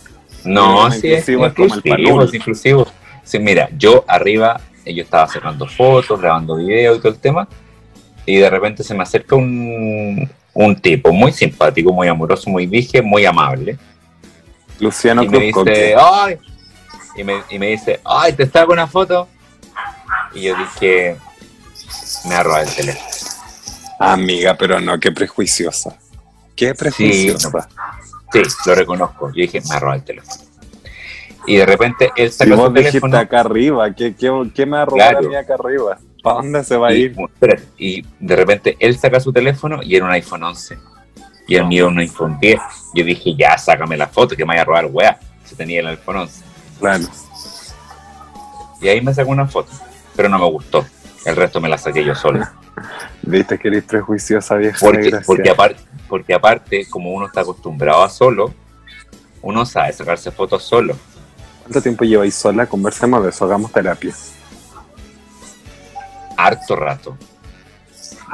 no 0.43 0.89
Sí, 0.91 1.13
es 1.13 1.29
inclusivo 1.29 2.23
es 2.23 2.29
es 2.29 2.33
inclusivo 2.33 2.87
sí 3.23 3.39
mira 3.39 3.69
yo 3.77 4.03
arriba 4.07 4.59
eh, 4.85 4.93
yo 4.93 5.03
estaba 5.03 5.27
sacando 5.27 5.67
fotos 5.67 6.19
grabando 6.19 6.55
videos 6.55 6.97
y 6.97 6.99
todo 6.99 7.11
el 7.13 7.19
tema 7.19 7.47
y 8.25 8.37
de 8.37 8.49
repente 8.49 8.83
se 8.83 8.93
me 8.95 9.03
acerca 9.03 9.35
un 9.35 10.29
un 10.53 10.75
tipo 10.75 11.11
muy 11.11 11.31
simpático, 11.31 11.91
muy 11.91 12.07
amoroso, 12.07 12.49
muy 12.49 12.65
dije, 12.65 13.01
muy 13.01 13.25
amable. 13.25 13.77
Luciano 14.79 15.23
y 15.23 15.29
me 15.29 15.39
dice, 15.39 15.95
¡ay! 15.97 16.37
Y 17.15 17.23
me, 17.23 17.35
y 17.49 17.59
me 17.59 17.67
dice, 17.67 17.99
¡ay, 18.03 18.33
te 18.33 18.45
saco 18.47 18.73
una 18.73 18.87
foto! 18.87 19.27
Y 20.33 20.43
yo 20.43 20.55
dije, 20.55 21.15
me 22.27 22.35
ha 22.35 22.43
robado 22.43 22.63
el 22.63 22.75
teléfono. 22.75 23.09
Amiga, 23.99 24.55
pero 24.57 24.79
no, 24.79 24.99
qué 24.99 25.11
prejuiciosa. 25.11 25.97
Qué 26.55 26.73
prejuiciosa. 26.73 27.69
Sí, 28.31 28.41
lo 28.65 28.75
reconozco. 28.75 29.29
Yo 29.29 29.41
dije, 29.41 29.61
me 29.69 29.75
ha 29.75 29.79
robado 29.79 29.99
el 29.99 30.03
teléfono. 30.05 30.41
Y 31.45 31.57
de 31.57 31.65
repente 31.65 32.11
él 32.15 32.31
saca 32.31 32.55
vos 32.55 32.67
su 32.67 32.73
teléfono. 32.73 33.17
acá 33.17 33.41
arriba, 33.41 33.93
¿qué, 33.93 34.15
qué, 34.15 34.31
qué 34.55 34.65
me 34.65 34.77
va 34.77 34.81
a 34.83 34.85
robar 34.85 35.11
Claro. 35.11 35.27
a 35.27 35.29
mí 35.29 35.35
acá 35.35 35.53
arriba? 35.55 35.97
¿Para 36.23 36.37
dónde 36.37 36.63
se 36.63 36.77
va 36.77 36.87
a 36.87 36.93
ir? 36.93 37.13
espérate, 37.19 37.63
y 37.77 38.01
de 38.17 38.35
repente 38.37 38.77
él 38.79 38.97
saca 38.97 39.19
su 39.19 39.33
teléfono 39.33 39.83
y 39.83 39.97
era 39.97 40.05
un 40.05 40.11
iPhone 40.11 40.43
11. 40.43 40.77
Y 41.49 41.55
el 41.55 41.65
mío 41.65 41.89
un 41.89 41.99
iPhone 41.99 42.37
10. 42.39 42.59
Yo 42.95 43.03
dije, 43.03 43.35
ya, 43.35 43.57
sácame 43.57 43.97
la 43.97 44.07
foto, 44.07 44.33
que 44.33 44.45
me 44.45 44.53
vaya 44.53 44.61
a 44.61 44.65
robar, 44.65 44.85
weá. 44.85 45.19
Si 45.43 45.53
tenía 45.53 45.81
el 45.81 45.87
iPhone 45.87 46.15
11. 46.15 46.43
Claro. 46.79 47.03
Y 48.81 48.87
ahí 48.87 49.01
me 49.01 49.13
sacó 49.13 49.31
una 49.31 49.45
foto, 49.45 49.69
pero 50.15 50.29
no 50.29 50.39
me 50.39 50.45
gustó. 50.45 50.85
El 51.25 51.35
resto 51.35 51.59
me 51.59 51.67
la 51.67 51.77
saqué 51.77 52.05
yo 52.05 52.15
solo. 52.15 52.47
Viste 53.21 53.59
que 53.59 53.67
eres 53.67 53.83
prejuiciosa 53.83 54.55
vieja. 54.55 54.77
Porque, 54.79 55.11
porque, 55.25 55.49
aparte, 55.49 55.81
porque 56.07 56.33
aparte, 56.33 56.87
como 56.89 57.11
uno 57.11 57.25
está 57.25 57.41
acostumbrado 57.41 58.01
a 58.01 58.09
solo, 58.09 58.53
uno 59.41 59.65
sabe 59.65 59.91
sacarse 59.91 60.31
fotos 60.31 60.63
solo. 60.63 60.95
¿Cuánto 61.63 61.81
tiempo 61.81 62.05
lleváis 62.05 62.35
sola? 62.35 62.65
Conversemos 62.65 63.21
de 63.23 63.29
eso, 63.29 63.43
hagamos 63.43 63.73
terapia. 63.73 64.13
Harto 66.43 66.75
rato. 66.75 67.17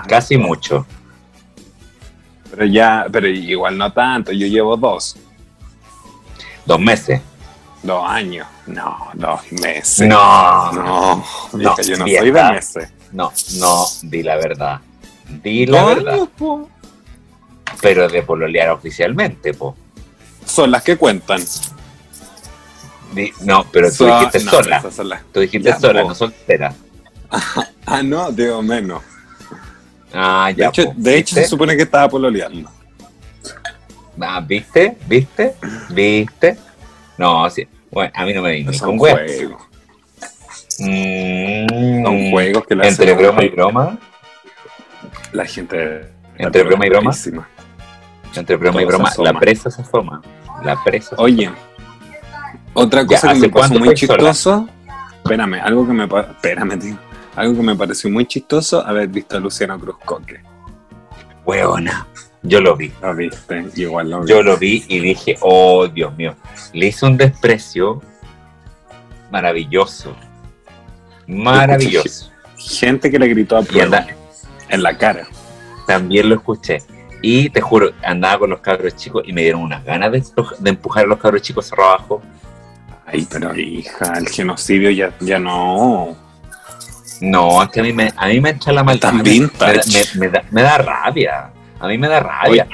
Casi 0.07 0.37
mucho. 0.37 0.85
Pero 2.49 2.65
ya, 2.65 3.05
pero 3.11 3.27
igual 3.27 3.77
no 3.77 3.91
tanto, 3.93 4.31
yo 4.31 4.47
llevo 4.47 4.75
dos. 4.75 5.15
Dos 6.65 6.79
meses. 6.79 7.21
Dos 7.83 8.03
años. 8.09 8.47
No, 8.65 8.97
dos 9.13 9.51
meses. 9.51 10.07
No, 10.07 10.71
No, 10.71 11.23
yo 11.53 11.57
no 11.59 11.75
soy 11.75 12.31
de 12.31 12.43
meses. 12.51 12.89
no, 13.11 13.31
no, 13.59 13.85
di 14.03 14.23
la 14.23 14.35
verdad. 14.37 14.79
Di 15.43 15.65
la 15.67 15.85
verdad. 15.85 16.13
años, 16.15 16.29
po. 16.37 16.69
Pero 17.81 18.09
de 18.09 18.23
pololear 18.23 18.71
oficialmente, 18.71 19.53
po. 19.53 19.75
Son 20.45 20.71
las 20.71 20.81
que 20.83 20.97
cuentan. 20.97 21.41
Di- 23.13 23.31
no, 23.41 23.63
pero 23.71 23.89
tú 23.89 23.95
Son- 24.05 24.19
dijiste 24.19 24.43
no, 24.43 24.51
sola. 24.51 24.81
las- 25.03 25.23
Tú 25.31 25.39
dijiste 25.39 25.69
Ya, 25.69 25.79
sola, 25.79 26.01
po. 26.01 26.09
no 26.09 26.15
soltera. 26.15 26.73
Ah, 27.85 28.01
no, 28.03 28.31
digo 28.31 28.61
menos. 28.61 29.01
Ah, 30.13 30.47
De 30.49 30.55
ya. 30.61 30.67
hecho, 30.69 30.85
po. 30.85 30.93
de 30.97 31.17
hecho 31.17 31.35
se 31.35 31.45
supone 31.47 31.75
que 31.77 31.83
estaba 31.83 32.09
pololeando. 32.09 32.69
Ah, 34.21 34.41
¿viste? 34.45 34.97
¿Viste? 35.07 35.55
¿Viste? 35.89 36.57
No, 37.17 37.49
sí. 37.49 37.67
Bueno, 37.91 38.11
a 38.15 38.25
mí 38.25 38.33
no 38.33 38.41
me 38.41 38.51
di 38.51 38.63
ni 38.65 38.73
Son 38.73 38.89
con 38.97 38.99
juegos. 38.99 39.61
Mm, 40.79 42.03
Son 42.03 42.31
juegos 42.31 42.65
que 42.67 42.75
le 42.75 42.87
Entre 42.87 43.13
broma 43.13 43.43
y 43.43 43.49
broma. 43.49 43.97
La 45.33 45.45
gente. 45.45 46.09
Entre 46.37 46.63
broma 46.63 46.85
y 46.85 46.89
broma. 46.89 47.11
Entre 48.35 48.55
broma 48.55 48.81
y 48.81 48.85
broma. 48.85 49.11
La 49.19 49.33
presa 49.33 49.69
se 49.71 49.81
asoma. 49.81 50.21
La 50.63 50.81
presa 50.83 51.15
se 51.15 51.21
Oye, 51.21 51.51
otra 52.73 53.01
Ya, 53.01 53.07
cosa 53.07 53.27
que 53.27 53.31
¿hace 53.33 53.41
me 53.41 53.49
pasó 53.49 53.73
muy 53.75 53.93
chistoso. 53.93 54.67
Espérame, 55.23 55.55
algo 55.61 55.85
que 55.85 55.93
me 55.93 56.07
pa- 56.07 56.21
espérame, 56.21 56.79
tío. 56.79 56.97
Algo 57.39 57.55
que 57.55 57.61
me 57.61 57.73
pareció 57.73 58.09
muy 58.09 58.25
chistoso 58.25 58.85
haber 58.85 59.07
visto 59.07 59.37
a 59.37 59.39
Luciano 59.39 59.79
Cruz 59.79 59.95
Coque. 60.03 60.41
Hueona. 61.45 62.05
Yo 62.43 62.59
lo 62.59 62.75
vi. 62.75 62.91
Lo 63.01 63.15
viste, 63.15 63.65
igual 63.77 64.09
lo 64.09 64.23
vi. 64.23 64.29
Yo 64.29 64.43
lo 64.43 64.57
vi 64.57 64.83
y 64.89 64.99
dije, 64.99 65.37
oh 65.39 65.87
Dios 65.87 66.13
mío. 66.17 66.35
Le 66.73 66.87
hizo 66.87 67.07
un 67.07 67.15
desprecio 67.15 68.01
maravilloso. 69.31 70.13
Maravilloso. 71.27 72.29
Gente 72.57 73.09
que 73.09 73.17
le 73.17 73.29
gritó 73.29 73.55
a 73.55 73.61
prueba 73.61 74.05
en 74.67 74.83
la 74.83 74.97
cara. 74.97 75.25
también 75.87 76.27
lo 76.27 76.35
escuché. 76.35 76.79
Y 77.21 77.49
te 77.51 77.61
juro, 77.61 77.93
andaba 78.03 78.39
con 78.39 78.49
los 78.49 78.59
cabros 78.59 78.97
chicos 78.97 79.23
y 79.25 79.31
me 79.31 79.43
dieron 79.43 79.61
unas 79.61 79.85
ganas 79.85 80.11
de, 80.11 80.21
de 80.59 80.69
empujar 80.71 81.05
a 81.05 81.07
los 81.07 81.19
cabros 81.19 81.41
chicos 81.41 81.67
cerro 81.67 81.85
abajo. 81.85 82.21
Ay, 83.05 83.25
pero 83.31 83.55
hija, 83.57 84.17
el 84.17 84.27
genocidio 84.27 84.91
ya, 84.91 85.13
ya 85.21 85.39
no. 85.39 86.28
No, 87.21 87.61
es 87.63 87.69
que 87.69 87.79
a 87.81 87.83
mí 87.83 87.91
me, 87.93 88.11
a 88.15 88.27
mí 88.27 88.39
me 88.39 88.51
echa 88.51 88.71
la 88.71 88.83
maldad. 88.83 89.09
Tan 89.11 89.23
Me, 90.15 90.27
da, 90.29 90.43
me 90.51 90.61
da 90.61 90.77
rabia. 90.77 91.51
A 91.79 91.87
mí 91.87 91.97
me 91.97 92.07
da 92.07 92.19
rabia. 92.19 92.67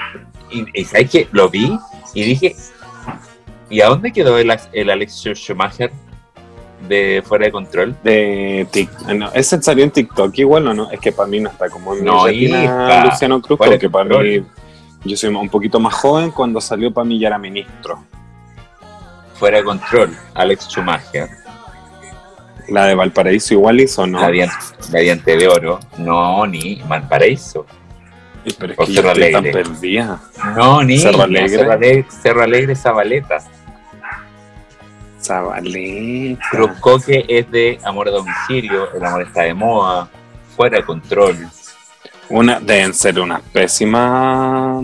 Y, 0.52 0.66
y 0.80 0.86
¿sabes 0.86 1.10
qué? 1.10 1.28
Lo 1.32 1.50
vi 1.50 1.78
y 2.14 2.24
dije, 2.24 2.56
¿y 3.70 3.82
a 3.82 3.88
dónde 3.88 4.12
quedó 4.12 4.38
el, 4.38 4.56
el 4.74 4.90
Alex 4.90 5.24
Schumacher 5.34 5.92
de 6.88 7.24
Fuera 7.26 7.46
de 7.46 7.52
Control? 7.52 7.96
De 8.04 8.68
tic- 8.72 9.16
no, 9.16 9.32
ese 9.34 9.62
salió 9.62 9.84
en 9.84 9.92
TikTok 9.92 10.38
igual 10.38 10.68
o 10.68 10.74
no, 10.74 10.92
es 10.92 11.00
que 11.00 11.12
para 11.12 11.28
mí 11.28 11.40
no 11.40 11.50
está 11.50 11.70
como 11.70 11.94
en 11.94 12.02
mi 12.02 12.06
No, 12.06 12.26
retina 12.26 12.64
hija. 12.64 13.06
Luciano 13.06 13.42
Cruz, 13.42 13.58
porque 13.58 13.90
para 13.90 14.06
control. 14.06 14.28
mí, 14.28 14.44
yo 15.06 15.18
soy 15.18 15.30
un 15.34 15.50
poquito 15.50 15.80
más 15.80 15.94
joven, 15.96 16.32
cuando 16.32 16.62
salió 16.62 16.94
para 16.94 17.06
mí 17.06 17.20
ya 17.20 17.28
era 17.28 17.38
ministro. 17.38 18.04
Fuera 19.36 19.58
de 19.58 19.64
Control, 19.66 20.16
Alex 20.34 20.66
Schumacher. 20.70 21.28
La 22.68 22.86
de 22.86 22.96
Valparaíso 22.96 23.54
igual 23.54 23.80
hizo, 23.82 24.08
¿no? 24.08 24.20
La, 24.20 25.00
diente 25.00 25.38
de 25.38 25.48
oro. 25.48 25.80
No, 25.98 26.46
ni 26.48 26.82
Valparaíso. 26.88 27.66
Pero 28.60 28.74
es 28.74 28.80
o 28.80 28.86
que 28.86 28.94
Cerro 28.94 29.12
estoy 29.12 29.32
tan 29.32 29.44
Alegre. 29.44 29.64
perdida. 29.64 30.22
No, 30.56 30.84
ni 30.84 31.00
Cerro 31.00 31.24
Alegre. 31.24 31.50
Cerro 31.50 31.72
Alegre, 31.72 32.06
Cerro 32.10 32.42
Alegre, 32.44 32.76
Zabaleta. 32.76 33.38
Zabaleta. 35.22 36.46
Cruz 36.52 36.72
Coque 36.80 37.26
es 37.28 37.50
de 37.50 37.80
Amor 37.84 38.08
a 38.10 38.12
Domicilio, 38.12 38.94
El 38.94 39.04
Amor 39.04 39.24
está 39.24 39.44
de 39.44 39.54
moda, 39.54 40.08
Fuera 40.56 40.78
de 40.78 40.86
Control. 40.86 41.36
Una, 42.30 42.60
deben 42.60 42.94
ser 42.94 43.20
unas 43.20 43.42
pésimas. 43.42 44.84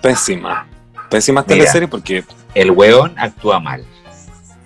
Pésimas. 0.00 0.66
Pésimas 1.08 1.46
teleseries 1.46 1.90
porque. 1.90 2.24
El 2.54 2.70
weón 2.70 3.14
actúa 3.16 3.58
mal. 3.60 3.84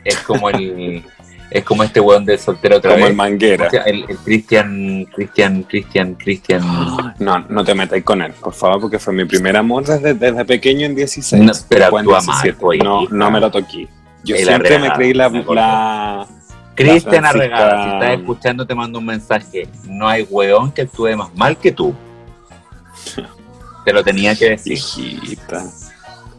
Es 0.07 0.17
como 0.19 0.49
el 0.51 1.03
es 1.49 1.63
como 1.65 1.85
este 1.85 2.01
weón 2.01 2.25
de 2.25 2.37
soltero 2.39 2.79
otra 2.79 2.91
Como 2.91 3.03
vez. 3.05 3.11
el 3.11 3.17
manguera. 3.17 3.69
El, 3.87 4.05
el 4.09 4.17
Cristian, 4.19 5.07
Cristian, 5.15 5.63
Cristian, 5.63 6.15
Cristian. 6.15 6.63
No, 7.21 7.39
no 7.49 7.65
te 7.65 7.75
metáis 7.75 8.03
con 8.05 8.21
él, 8.21 8.33
por 8.33 8.53
favor, 8.53 8.81
porque 8.83 8.99
fue 8.99 9.15
mi 9.15 9.25
primer 9.25 9.57
amor 9.57 9.85
desde, 9.85 10.15
desde 10.15 10.45
pequeño 10.45 10.87
en 10.87 10.95
16. 10.97 11.43
No, 11.43 11.53
pero 11.69 11.87
actúa 11.97 12.21
mal, 12.23 12.55
pues, 12.59 12.81
No, 12.83 13.03
hija. 13.03 13.15
no 13.15 13.31
me 13.31 13.41
lo 13.41 13.51
toqué. 13.51 13.89
Yo 14.25 14.35
El 14.37 14.45
siempre 14.45 14.79
me 14.79 14.91
creí 14.93 15.15
la, 15.15 15.29
me 15.31 15.45
la- 15.45 16.27
Cristian 16.75 17.25
Arregada, 17.25 17.85
si 17.85 17.91
estás 17.95 18.19
escuchando 18.21 18.67
te 18.67 18.75
mando 18.75 18.99
un 18.99 19.07
mensaje. 19.07 19.69
No 19.89 20.09
hay 20.09 20.27
weón 20.29 20.73
que 20.73 20.83
actúe 20.83 21.17
más 21.17 21.35
mal 21.35 21.57
que 21.57 21.73
tú. 21.73 21.95
Te 23.85 23.93
lo 23.93 24.03
tenía 24.03 24.35
que 24.35 24.51
decir. 24.51 24.73
hijita. 24.73 25.65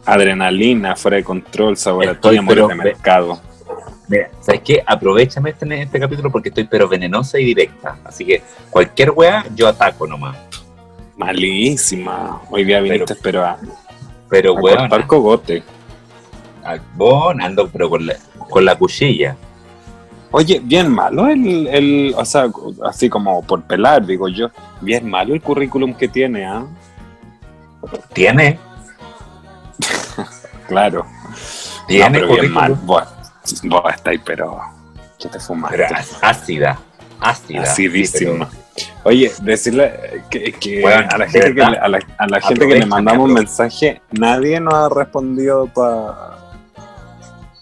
Adrenalina, 0.04 0.96
fuera 0.96 1.16
de 1.16 1.24
control, 1.24 1.76
sabor 1.76 2.08
a 2.08 2.14
ti, 2.14 2.28
pero 2.46 2.68
de 2.68 2.74
mercado. 2.74 3.40
Mira, 4.08 4.30
¿sabes 4.40 4.62
qué? 4.62 4.82
Aprovechame 4.86 5.50
este, 5.50 5.82
este 5.82 6.00
capítulo 6.00 6.32
porque 6.32 6.48
estoy 6.48 6.64
pero 6.64 6.88
venenosa 6.88 7.38
y 7.38 7.44
directa. 7.44 7.98
Así 8.04 8.24
que 8.24 8.42
cualquier 8.70 9.10
weá 9.10 9.44
yo 9.54 9.68
ataco 9.68 10.06
nomás. 10.06 10.36
Malísima. 11.16 12.40
Hoy 12.50 12.64
día 12.64 12.80
viniste, 12.80 13.14
pero 13.16 13.44
a, 13.44 13.58
Pero 14.30 14.56
a 14.56 14.60
weón, 14.60 14.78
cortar 14.78 15.06
cogote. 15.06 15.62
vos 16.94 17.34
ando 17.40 17.68
pero 17.68 17.90
con 17.90 18.06
la, 18.06 18.14
con 18.48 18.64
la 18.64 18.76
cuchilla. 18.76 19.36
Oye, 20.30 20.60
bien 20.62 20.90
malo 20.90 21.26
el, 21.26 21.66
el, 21.68 22.14
o 22.16 22.24
sea, 22.24 22.48
así 22.84 23.08
como 23.08 23.42
por 23.42 23.62
pelar, 23.62 24.04
digo 24.04 24.28
yo, 24.28 24.50
bien 24.82 25.08
malo 25.08 25.34
el 25.34 25.40
currículum 25.40 25.94
que 25.94 26.06
tiene, 26.08 26.44
¿ah? 26.46 26.66
Tiene, 28.12 28.58
Claro. 30.68 31.06
tiene 31.86 32.20
no, 32.20 32.26
pero 32.28 32.42
bien 32.42 32.52
currículum. 32.52 32.86
mal. 32.86 33.08
Vos, 33.64 33.82
estáis, 33.94 34.20
pero 34.24 34.60
que 35.18 35.28
te. 35.28 35.38
Pero 35.70 35.86
ácida, 36.22 36.78
ácida. 37.20 37.62
Acidísima. 37.62 38.48
Oye, 39.02 39.32
decirle 39.42 40.22
que, 40.30 40.52
que 40.52 40.80
Bueno, 40.80 41.08
a 41.10 41.18
la 41.18 41.28
gente, 41.28 41.54
que 41.54 41.64
le, 41.64 41.78
a 41.78 41.88
la, 41.88 41.98
a 42.18 42.26
la 42.28 42.40
gente 42.40 42.60
que 42.60 42.74
le 42.74 42.84
Aprovechan, 42.84 42.88
mandamos 42.88 43.28
un 43.28 43.34
mensaje, 43.34 44.00
nadie 44.12 44.60
nos 44.60 44.74
ha 44.74 44.88
respondido 44.88 45.66
para 45.66 46.38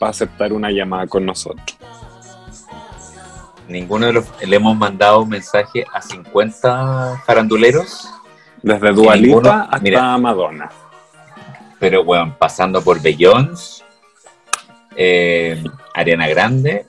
aceptar 0.00 0.52
una 0.52 0.70
llamada 0.70 1.06
con 1.06 1.24
nosotros. 1.24 1.78
Ninguno 3.68 4.06
de 4.06 4.12
los 4.12 4.24
le 4.46 4.56
hemos 4.56 4.76
mandado 4.76 5.22
un 5.22 5.28
mensaje 5.30 5.84
a 5.92 6.00
50 6.02 7.22
faranduleros, 7.26 8.08
Desde 8.62 8.92
Dualipa 8.92 9.62
hasta 9.62 9.78
mira. 9.80 10.18
Madonna. 10.18 10.70
pero 11.80 12.04
bueno, 12.04 12.36
pasando 12.38 12.82
por 12.82 13.00
Beyoncé, 13.00 13.82
eh, 14.96 15.62
Ariana 15.94 16.28
Grande, 16.28 16.86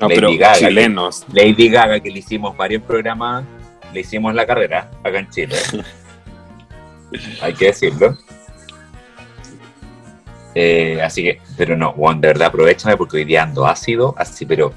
No, 0.00 0.08
Lady 0.08 0.14
pero 0.14 0.32
Gaga, 0.36 0.54
chilenos. 0.54 1.24
Lady 1.32 1.68
Gaga, 1.68 2.00
que 2.00 2.10
le 2.10 2.18
hicimos 2.18 2.56
varios 2.56 2.82
programas, 2.82 3.44
le 3.92 4.00
hicimos 4.00 4.34
la 4.34 4.46
carrera 4.46 4.90
acá 5.02 5.18
en 5.18 5.30
Chile. 5.30 5.56
Hay 7.42 7.54
que 7.54 7.66
decirlo. 7.66 8.16
Eh, 10.54 11.00
así 11.02 11.22
que, 11.22 11.40
pero 11.56 11.76
no, 11.76 11.92
Juan, 11.92 12.20
de 12.20 12.28
verdad, 12.28 12.48
aprovechame 12.48 12.96
porque 12.96 13.18
hoy 13.18 13.24
día 13.24 13.42
ando 13.42 13.66
ácido, 13.66 14.14
así, 14.16 14.46
pero 14.46 14.72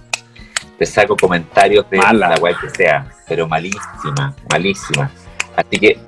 te 0.78 0.86
saco 0.86 1.16
comentarios 1.16 1.90
de 1.90 1.98
Mala. 1.98 2.30
la 2.30 2.36
web 2.36 2.56
que 2.60 2.70
sea, 2.70 3.08
pero 3.28 3.48
malísima, 3.48 4.36
malísima. 4.52 5.12
Así 5.56 5.80
que, 5.80 6.00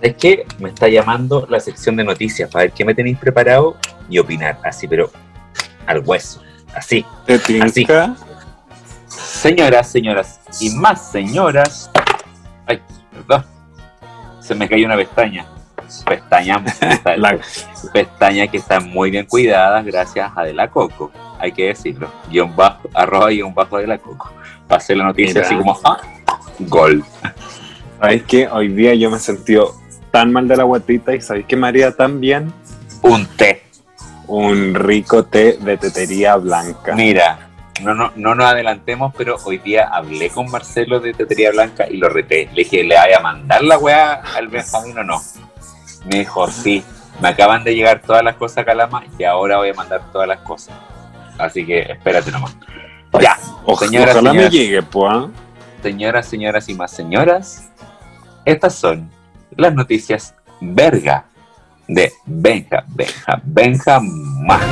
es 0.00 0.16
que 0.16 0.46
me 0.58 0.68
está 0.68 0.88
llamando 0.88 1.46
la 1.48 1.60
sección 1.60 1.96
de 1.96 2.04
noticias 2.04 2.50
para 2.50 2.64
ver 2.64 2.72
qué 2.72 2.84
me 2.84 2.94
tenéis 2.94 3.18
preparado 3.18 3.76
y 4.08 4.18
opinar, 4.18 4.58
así, 4.64 4.86
pero 4.86 5.10
al 5.86 6.00
hueso, 6.04 6.42
así. 6.74 7.04
¿Te 7.26 7.38
tinca? 7.38 8.14
Señoras, 9.08 9.90
señoras 9.90 10.40
y 10.60 10.70
más 10.70 11.10
señoras. 11.10 11.90
Ay, 12.66 12.80
perdón. 13.12 13.44
Se 14.40 14.54
me 14.54 14.68
cayó 14.68 14.86
una 14.86 14.96
pestaña. 14.96 15.46
Pestañas, 16.06 16.78
pestañas 17.92 18.48
que 18.48 18.56
están 18.56 18.88
muy 18.88 19.10
bien 19.10 19.26
cuidadas 19.26 19.84
gracias 19.84 20.30
a 20.34 20.42
De 20.42 20.52
La 20.52 20.68
Coco, 20.68 21.12
hay 21.38 21.52
que 21.52 21.66
decirlo. 21.66 22.10
Guión 22.30 22.56
bajo, 22.56 22.88
arroba 22.94 23.28
un 23.44 23.54
bajo 23.54 23.78
de 23.78 23.86
La 23.86 23.98
Coco. 23.98 24.30
Pasé 24.66 24.96
la 24.96 25.04
noticia 25.04 25.42
así 25.42 25.54
como, 25.54 25.78
ah, 25.84 25.98
gol. 26.60 27.04
¿Sabéis 28.00 28.22
que 28.24 28.48
hoy 28.48 28.68
día 28.68 28.94
yo 28.94 29.10
me 29.10 29.18
he 29.18 29.20
sentido 29.20 29.74
tan 30.10 30.32
mal 30.32 30.48
de 30.48 30.56
la 30.56 30.64
guatita 30.64 31.14
y 31.14 31.20
sabéis 31.20 31.46
que 31.46 31.56
me 31.56 31.68
haría 31.68 31.92
tan 31.92 32.20
bien? 32.20 32.52
Un 33.02 33.26
té. 33.26 33.63
Un 34.26 34.74
rico 34.74 35.24
té 35.24 35.58
de 35.60 35.76
tetería 35.76 36.36
blanca. 36.36 36.94
Mira, 36.94 37.50
no, 37.82 37.94
no, 37.94 38.12
no 38.16 38.34
nos 38.34 38.46
adelantemos, 38.46 39.12
pero 39.16 39.36
hoy 39.44 39.58
día 39.58 39.88
hablé 39.92 40.30
con 40.30 40.50
Marcelo 40.50 41.00
de 41.00 41.12
Tetería 41.12 41.50
Blanca 41.50 41.86
y 41.90 41.96
lo 41.96 42.08
reté. 42.08 42.48
Le 42.52 42.62
dije, 42.62 42.84
¿le 42.84 42.94
vaya 42.94 43.18
a 43.18 43.20
mandar 43.20 43.62
la 43.62 43.78
weá 43.78 44.22
al 44.36 44.48
Benjamín 44.48 44.98
o 44.98 45.04
no? 45.04 45.20
Me 46.06 46.20
dijo, 46.20 46.46
sí, 46.50 46.84
me 47.20 47.28
acaban 47.28 47.64
de 47.64 47.74
llegar 47.74 48.00
todas 48.00 48.22
las 48.22 48.36
cosas 48.36 48.58
a 48.58 48.64
Calama 48.64 49.04
y 49.18 49.24
ahora 49.24 49.58
voy 49.58 49.70
a 49.70 49.74
mandar 49.74 50.00
todas 50.12 50.28
las 50.28 50.40
cosas. 50.40 50.74
Así 51.38 51.66
que 51.66 51.80
espérate 51.80 52.30
nomás. 52.30 52.56
Ya, 53.20 53.38
señoras, 53.78 54.16
ojalá 54.16 54.32
me 54.32 54.48
llegue, 54.48 54.82
pues. 54.82 55.26
Señoras, 55.82 56.26
señoras 56.26 56.68
y 56.68 56.74
más 56.74 56.90
señoras, 56.90 57.70
estas 58.44 58.74
son 58.74 59.10
las 59.56 59.74
noticias 59.74 60.34
verga 60.60 61.26
de 61.88 62.12
Benja, 62.26 62.84
Benja, 62.88 63.42
Benja 63.44 64.00
más. 64.00 64.62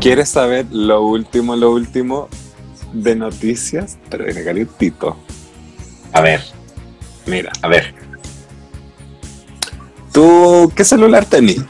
¿Quieres 0.00 0.28
saber 0.28 0.66
lo 0.70 1.02
último, 1.02 1.56
lo 1.56 1.70
último 1.70 2.28
de 2.92 3.16
noticias? 3.16 3.96
Pero 4.10 4.26
viene 4.26 4.44
calientito. 4.44 5.16
A 6.12 6.20
ver. 6.20 6.42
Mira. 7.24 7.50
A 7.62 7.68
ver. 7.68 7.94
¿Tú 10.12 10.70
qué 10.76 10.84
celular 10.84 11.24
tenés? 11.24 11.64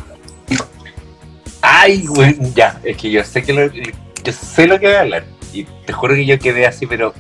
Ay, 1.67 2.05
güey, 2.07 2.37
ya. 2.55 2.79
Es 2.85 2.97
que 2.99 3.11
yo 3.11 3.25
sé 3.25 3.43
que 3.43 3.53
lo, 3.53 3.73
yo 3.73 4.33
sé 4.33 4.67
lo 4.67 4.79
que 4.79 4.87
voy 4.87 4.97
a 4.97 5.01
hablar. 5.01 5.25
Y 5.53 5.65
te 5.65 5.93
juro 5.93 6.15
que 6.15 6.27
yo 6.27 6.39
quedé 6.39 6.67
así, 6.67 6.87
pero. 6.87 7.15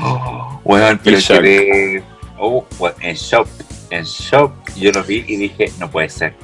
bueno, 0.64 0.98
pero 1.04 1.18
quedé. 1.18 2.02
Oh, 2.38 2.64
en 3.00 3.14
shock. 3.14 3.46
En 3.90 4.04
shock. 4.04 4.52
Yo 4.76 4.90
lo 4.92 5.04
vi 5.04 5.24
y 5.28 5.36
dije, 5.36 5.70
no 5.78 5.90
puede 5.90 6.08
ser. 6.08 6.34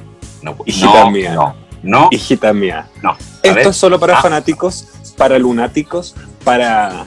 No, 0.43 0.55
no, 0.65 1.11
mía. 1.11 1.33
no. 1.33 1.55
No. 1.81 2.09
Hijita 2.11 2.53
mía. 2.53 2.87
No. 3.01 3.17
Esto 3.41 3.69
es 3.69 3.75
solo 3.75 3.99
para 3.99 4.17
ah. 4.17 4.21
fanáticos, 4.21 4.87
para 5.17 5.39
lunáticos, 5.39 6.15
para 6.43 7.05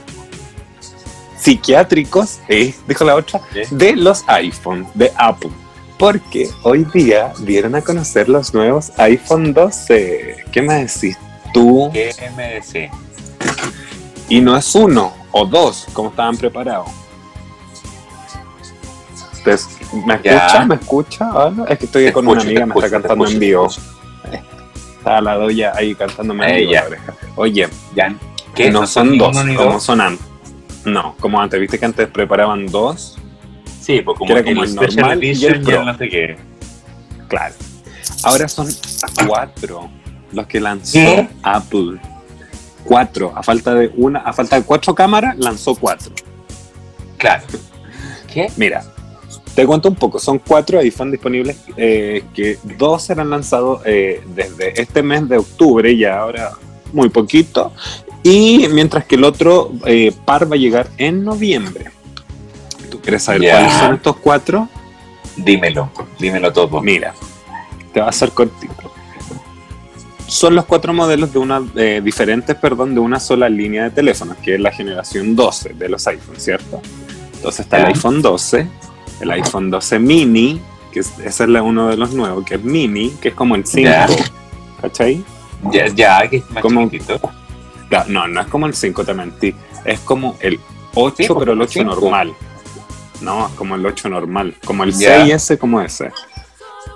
psiquiátricos, 1.39 2.41
eh, 2.49 2.75
dijo 2.87 3.05
la 3.05 3.15
otra, 3.15 3.41
de 3.71 3.97
los 3.97 4.25
iPhones 4.29 4.89
de 4.95 5.13
Apple. 5.17 5.51
Porque 6.01 6.49
hoy 6.63 6.87
día 6.95 7.35
dieron 7.41 7.75
a 7.75 7.83
conocer 7.83 8.27
los 8.31 8.55
nuevos 8.55 8.91
iPhone 8.97 9.53
12. 9.53 10.47
¿Qué 10.51 10.63
me 10.63 10.87
decís 10.87 11.19
tú? 11.53 11.91
¿Qué 11.93 12.15
me 12.35 12.55
decís? 12.55 12.91
Y 14.31 14.41
no 14.41 14.57
es 14.57 14.75
uno 14.75 15.13
o 15.31 15.45
dos, 15.45 15.87
como 15.93 16.09
estaban 16.09 16.39
preparados. 16.39 16.89
¿Me 19.45 20.15
escucha? 20.15 20.65
¿Me 20.65 20.75
escucha? 20.77 21.53
Es 21.69 21.79
que 21.79 21.85
estoy 21.85 22.13
con 22.13 22.27
una 22.27 22.41
amiga, 22.41 22.65
me 22.65 22.75
está 22.77 22.89
cantando 22.89 23.27
en 23.27 23.39
vivo. 23.39 23.69
Está 24.97 25.21
la 25.21 25.35
doya 25.35 25.73
ahí 25.77 25.95
cantándome 25.95 26.63
en 26.63 26.73
la 26.73 26.87
oreja. 26.87 27.15
Oye, 27.37 27.69
ya, 27.95 28.15
que 28.55 28.71
no, 28.71 28.87
son 28.87 29.19
dos, 29.19 29.37
como 29.55 29.79
son 29.79 30.01
antes. 30.01 30.27
No, 30.87 31.15
como 31.21 31.39
antes, 31.43 31.61
viste 31.61 31.79
que 31.79 31.85
antes 31.85 32.09
preparaban 32.09 32.65
dos. 32.69 33.20
Sí, 33.91 34.03
pues 34.03 34.19
como, 34.19 34.33
era 34.33 34.45
como 34.45 34.65
el, 34.65 34.75
normal 34.75 35.25
y 35.25 35.45
el 35.45 35.61
pro. 35.61 35.85
no 35.85 35.97
sé 35.97 36.09
qué. 36.09 36.37
Claro. 37.29 37.55
Ahora 38.23 38.49
son 38.49 38.69
cuatro 39.27 39.91
los 40.33 40.47
que 40.47 40.61
lanzó 40.61 40.99
Apple. 41.43 41.99
Cuatro. 42.85 43.33
A 43.35 43.43
falta 43.43 43.75
de 43.75 43.91
una, 43.97 44.21
a 44.21 44.33
falta 44.33 44.57
de 44.57 44.63
cuatro 44.63 44.95
cámaras, 44.95 45.37
lanzó 45.39 45.75
cuatro. 45.75 46.13
Claro. 47.17 47.45
¿Qué? 48.33 48.51
Mira, 48.57 48.85
te 49.55 49.67
cuento 49.67 49.89
un 49.89 49.97
poco, 49.97 50.19
son 50.19 50.39
cuatro 50.39 50.79
iPhone 50.79 51.11
disponibles, 51.11 51.57
eh, 51.77 52.25
que 52.35 52.59
dos 52.79 53.03
serán 53.03 53.31
lanzados 53.31 53.83
eh, 53.85 54.23
desde 54.35 54.81
este 54.81 55.03
mes 55.03 55.29
de 55.29 55.39
octubre, 55.39 55.93
y 55.93 56.05
ahora 56.05 56.53
muy 56.93 57.09
poquito, 57.09 57.73
y 58.23 58.69
mientras 58.73 59.05
que 59.05 59.17
el 59.17 59.25
otro 59.25 59.73
eh, 59.87 60.13
par 60.25 60.51
va 60.51 60.55
a 60.55 60.59
llegar 60.59 60.89
en 60.99 61.25
noviembre. 61.25 61.91
¿Tú 63.01 63.05
quieres 63.05 63.23
saber 63.23 63.51
cuáles 63.51 63.73
son 63.73 63.95
estos 63.95 64.17
cuatro? 64.17 64.69
Dímelo, 65.37 65.91
dímelo 66.19 66.53
todo. 66.53 66.83
Mira, 66.83 67.15
te 67.95 68.01
va 68.01 68.09
a 68.09 68.13
ser 68.13 68.31
cortito. 68.33 68.93
Son 70.27 70.55
los 70.55 70.67
cuatro 70.67 70.93
modelos 70.93 71.33
de 71.33 71.39
una 71.39 71.61
diferentes, 72.03 72.55
perdón, 72.57 72.95
de 72.95 73.01
una 73.01 73.19
sola 73.19 73.49
línea 73.49 73.85
de 73.85 73.91
teléfonos, 73.91 74.37
que 74.37 74.57
es 74.57 74.61
la 74.61 74.71
generación 74.71 75.35
12 75.35 75.71
de 75.75 75.89
los 75.89 76.07
iPhones, 76.07 76.45
¿cierto? 76.45 76.83
Entonces 77.35 77.61
está 77.61 77.79
el 77.79 77.87
iPhone 77.87 78.21
12, 78.21 78.67
el 79.21 79.31
iPhone 79.31 79.71
12 79.71 79.99
mini, 79.99 80.61
que 80.93 81.01
ese 81.01 81.25
es 81.27 81.41
uno 81.41 81.89
de 81.89 81.97
los 81.97 82.13
nuevos, 82.13 82.45
que 82.45 82.57
es 82.57 82.63
mini, 82.63 83.11
que 83.21 83.29
es 83.29 83.35
como 83.35 83.55
el 83.55 83.65
5. 83.65 83.91
¿Cachai? 84.83 85.25
Ya, 85.73 85.89
ya, 85.89 86.29
que 86.29 86.37
es 86.37 86.51
más 86.51 86.63
como, 86.63 86.91
No, 88.09 88.29
no 88.29 88.41
es 88.43 88.47
como 88.49 88.67
el 88.67 88.75
5, 88.75 89.05
te 89.05 89.15
mentí. 89.15 89.55
Es 89.87 90.01
como 90.01 90.37
el 90.41 90.61
8, 90.95 91.39
pero 91.39 91.53
el 91.55 91.63
8 91.63 91.83
normal. 91.85 92.35
No, 93.21 93.47
es 93.47 93.53
como 93.55 93.75
el 93.75 93.85
8 93.85 94.09
normal. 94.09 94.55
Como 94.65 94.85
el 94.85 94.95
6S, 94.95 95.59
como 95.59 95.81
ese. 95.81 96.11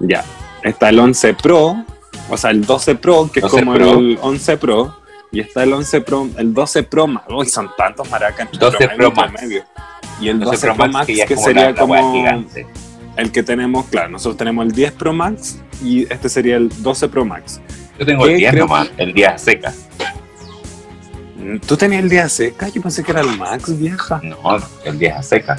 Ya. 0.01 0.25
Está 0.63 0.89
el 0.89 0.99
11 0.99 1.35
Pro, 1.35 1.85
o 2.31 2.37
sea, 2.37 2.51
el 2.51 2.65
12 2.65 2.95
Pro, 2.97 3.31
que 3.31 3.41
es 3.41 3.47
como 3.47 3.75
el 3.75 4.19
11 4.21 4.57
Pro. 4.57 4.97
Y 5.31 5.41
está 5.41 5.65
el 5.65 5.73
11 5.73 6.01
Pro, 6.01 6.29
el 6.39 6.55
12 6.55 6.83
Pro 6.85 7.07
Uy, 7.29 7.47
son 7.47 7.71
tantos 7.77 8.09
maracas. 8.09 8.49
12 8.53 8.89
Pro, 8.97 9.13
Pro 9.13 9.29
Medio. 9.31 9.65
Y 10.21 10.29
el 10.29 10.39
12 10.39 10.73
Pro 10.73 10.89
Max, 10.89 11.07
que, 11.07 11.37
sería 11.37 11.75
como 11.75 11.95
el 13.17 13.31
que 13.31 13.43
tenemos, 13.43 13.87
claro, 13.87 14.11
nosotros 14.11 14.37
tenemos 14.37 14.67
el 14.67 14.73
10 14.73 14.93
Pro 14.93 15.13
Max 15.13 15.61
y 15.83 16.03
este 16.13 16.29
sería 16.29 16.57
el 16.57 16.71
12 16.83 17.09
Pro 17.09 17.25
Max. 17.25 17.61
Yo 17.99 18.07
tengo 18.07 18.27
el 18.27 18.37
10 18.37 18.55
nomás, 18.55 18.91
el 18.97 19.13
10 19.13 19.41
seca. 19.41 19.73
¿Tú 21.67 21.77
tenías 21.77 22.03
el 22.03 22.09
10 22.09 22.33
seca? 22.33 22.69
Yo 22.69 22.81
pensé 22.81 23.05
que 23.05 23.13
era 23.13 23.21
el 23.21 23.37
Max, 23.37 23.79
vieja. 23.79 24.21
No, 24.23 24.39
el 24.85 24.99
10 24.99 25.27
seca. 25.27 25.57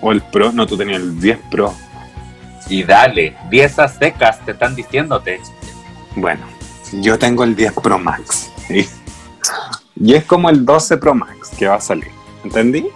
O 0.00 0.12
el 0.12 0.22
Pro, 0.22 0.52
no, 0.52 0.66
tú 0.66 0.76
tenías 0.76 1.00
el 1.00 1.20
10 1.20 1.38
Pro. 1.50 1.74
Y 2.68 2.82
dale, 2.82 3.36
10 3.50 3.78
a 3.78 3.88
secas 3.88 4.44
te 4.44 4.52
están 4.52 4.74
diciéndote. 4.74 5.40
Bueno, 6.16 6.46
yo 6.92 7.18
tengo 7.18 7.44
el 7.44 7.54
10 7.54 7.74
Pro 7.74 7.98
Max. 7.98 8.50
Y 9.98 10.14
es 10.14 10.24
como 10.24 10.50
el 10.50 10.64
12 10.64 10.96
Pro 10.98 11.14
Max 11.14 11.50
que 11.58 11.66
va 11.68 11.76
a 11.76 11.80
salir. 11.80 12.10
¿Entendí? 12.44 12.86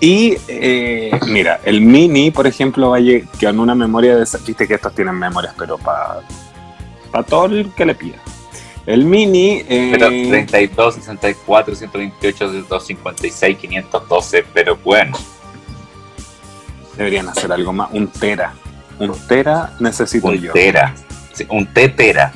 Y 0.00 0.36
eh, 0.48 1.12
mira, 1.28 1.60
el 1.64 1.80
mini, 1.80 2.30
por 2.30 2.46
ejemplo, 2.46 2.90
va 2.90 2.96
a 2.96 3.00
que 3.00 3.46
en 3.46 3.60
una 3.60 3.74
memoria 3.74 4.16
de. 4.16 4.26
Viste 4.44 4.66
que 4.66 4.74
estos 4.74 4.94
tienen 4.94 5.14
memorias, 5.14 5.54
pero 5.56 5.78
para 5.78 6.22
para 7.14 7.24
todo 7.24 7.46
el 7.46 7.72
que 7.74 7.86
le 7.86 7.94
pida. 7.94 8.16
El 8.86 9.04
mini. 9.04 9.62
Eh, 9.68 9.90
pero 9.92 10.08
32, 10.08 10.96
64, 10.96 11.74
128, 11.76 12.52
256, 12.68 13.56
512, 13.56 14.44
pero 14.52 14.76
bueno. 14.76 15.16
Deberían 16.96 17.28
hacer 17.28 17.52
algo 17.52 17.72
más. 17.72 17.88
Un 17.92 18.08
tera. 18.08 18.52
Un 18.98 19.14
tera 19.26 19.72
necesito 19.80 20.28
un 20.28 20.40
yo. 20.40 20.52
Tera. 20.52 20.94
un 21.48 21.66
tetera. 21.66 22.32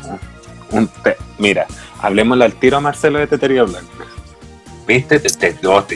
Un 0.70 0.88
te. 0.88 1.16
Mira, 1.38 1.66
hablemosle 2.00 2.44
al 2.44 2.54
tiro 2.54 2.78
a 2.78 2.80
Marcelo 2.80 3.18
de 3.18 3.26
Tetería 3.26 3.62
Blanca. 3.62 4.04
¿Viste? 4.86 5.20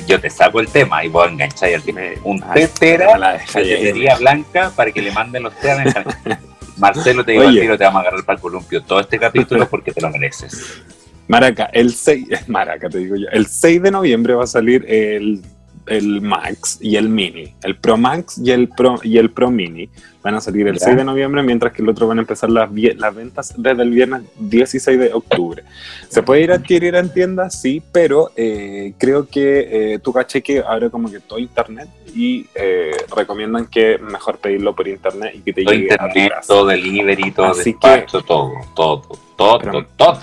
yo, 0.07 0.21
te, 0.21 0.29
saco 0.29 0.61
el 0.61 0.69
tema 0.69 1.03
y 1.03 1.09
vos 1.09 1.27
engancháis 1.27 1.77
al 1.77 1.83
tema. 1.83 2.01
Un 2.25 2.41
tetera 2.41 3.39
de 3.55 4.15
blanca 4.19 4.71
para 4.77 4.93
que 4.93 5.01
le 5.01 5.11
manden 5.11 5.45
los 5.45 5.55
temas. 5.59 5.95
Marcelo, 6.77 7.25
te 7.25 7.33
digo 7.33 7.45
al 7.45 7.55
tiro, 7.55 7.79
te 7.79 7.85
vamos 7.85 7.99
a 7.99 8.01
agarrar 8.03 8.25
para 8.25 8.37
el 8.37 8.43
columpio 8.43 8.83
todo 8.83 9.01
este 9.01 9.19
capítulo 9.19 9.69
porque 9.69 9.93
te 9.93 10.01
lo 10.01 10.11
mereces. 10.11 10.83
Maraca, 11.29 11.71
el 11.73 11.95
6, 11.95 12.29
Maraca 12.49 12.89
te 12.91 12.99
digo 12.99 13.17
yo, 13.17 13.29
el 13.33 13.47
6 13.47 13.83
de 13.83 13.91
noviembre 13.91 14.35
va 14.35 14.45
a 14.45 14.47
salir 14.47 14.85
el 14.89 15.43
el 15.87 16.21
Max 16.21 16.79
y 16.81 16.97
el 16.97 17.09
Mini. 17.09 17.55
El 17.63 17.77
Pro 17.77 17.97
Max 17.97 18.39
y 18.39 18.51
el 18.51 18.69
Pro, 18.69 19.01
y 19.03 19.19
el 19.19 19.31
Pro 19.31 19.51
Mini 19.51 19.89
van 20.23 20.35
a 20.37 20.41
salir 20.41 20.69
el 20.69 20.79
Ya. 20.79 20.85
6 20.87 20.97
de 20.99 21.05
noviembre, 21.05 21.43
mientras 21.43 21.73
que 21.73 21.83
el 21.83 21.89
otro 21.89 22.07
van 22.07 22.19
a 22.19 22.21
empezar 22.23 22.49
las, 22.51 22.71
las 22.73 23.15
ventas 23.15 23.55
desde 23.57 23.83
el 23.83 23.91
viernes 23.91 24.23
16 24.39 24.99
de 24.99 25.13
octubre. 25.13 25.65
¿Se 26.09 26.23
puede 26.23 26.43
ir 26.43 26.53
a 26.53 26.57
adquirir 26.57 26.95
en 26.95 27.13
tiendas? 27.13 27.61
Sí, 27.61 27.83
pero 27.91 28.31
eh, 28.37 28.93
creo 28.99 29.27
que 29.29 29.95
eh, 29.95 29.99
tú 29.99 30.13
caché 30.13 30.41
que 30.43 30.61
ahora 30.61 30.91
como 30.91 31.11
que 31.11 31.19
todo 31.19 31.39
internet 31.41 31.89
y 32.15 32.47
eh, 32.55 32.93
recomiendan 33.17 33.67
que 33.67 33.99
mejor 33.99 34.39
pedirlo 34.39 34.77
por 34.77 34.87
internet 34.87 35.33
y 35.35 35.41
que 35.41 35.53
te 35.53 35.65
Todo 35.65 35.75
llegue 35.75 35.95
a 35.95 35.99
tu 35.99 36.05
internet, 36.07 36.33
casa. 36.35 36.47
todo 36.49 36.67
delivery, 36.67 37.31
todo 37.33 37.47
Así 37.47 37.73
despacho, 37.73 38.23
todo, 38.23 38.53
todo, 38.77 39.03
todo, 39.37 39.59
Pero- 39.59 39.87
todo. 39.97 40.21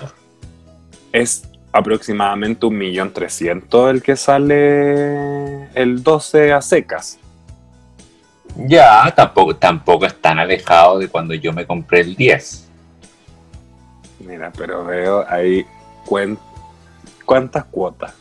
es 1.12 1.42
aproximadamente 1.72 2.66
un 2.66 2.76
millón 2.76 3.12
trescientos 3.12 3.90
el 3.90 4.02
que 4.02 4.16
sale 4.16 5.64
el 5.74 6.02
12 6.02 6.52
a 6.52 6.60
secas. 6.60 7.18
Ya, 8.56 9.12
tampoco, 9.14 9.54
tampoco 9.56 10.06
es 10.06 10.20
tan 10.20 10.38
alejado 10.38 10.98
de 10.98 11.08
cuando 11.08 11.34
yo 11.34 11.52
me 11.52 11.66
compré 11.66 12.00
el 12.00 12.16
10. 12.16 12.68
Mira, 14.20 14.52
pero 14.56 14.84
veo 14.84 15.24
ahí 15.28 15.64
cuen- 16.06 16.38
cuántas 17.24 17.64
cuotas. 17.66 18.12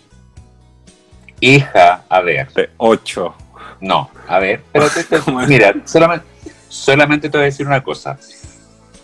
Hija, 1.41 2.03
a 2.09 2.19
ver, 2.21 2.51
De 2.53 2.69
8. 2.77 3.33
no, 3.81 4.09
a 4.27 4.39
ver, 4.39 4.61
pero 4.71 4.85
mira, 5.47 5.73
solamente, 5.85 6.25
solamente 6.67 7.29
te 7.29 7.37
voy 7.37 7.43
a 7.43 7.45
decir 7.45 7.65
una 7.65 7.81
cosa. 7.81 8.17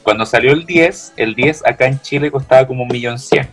Cuando 0.03 0.25
salió 0.25 0.51
el 0.53 0.65
10, 0.65 1.13
el 1.17 1.34
10 1.34 1.65
acá 1.65 1.88
en 1.88 1.99
Chile 2.01 2.29
costaba 2.29 2.67
como 2.67 2.84
un 2.84 2.89
millón 2.89 3.17
cien. 3.17 3.49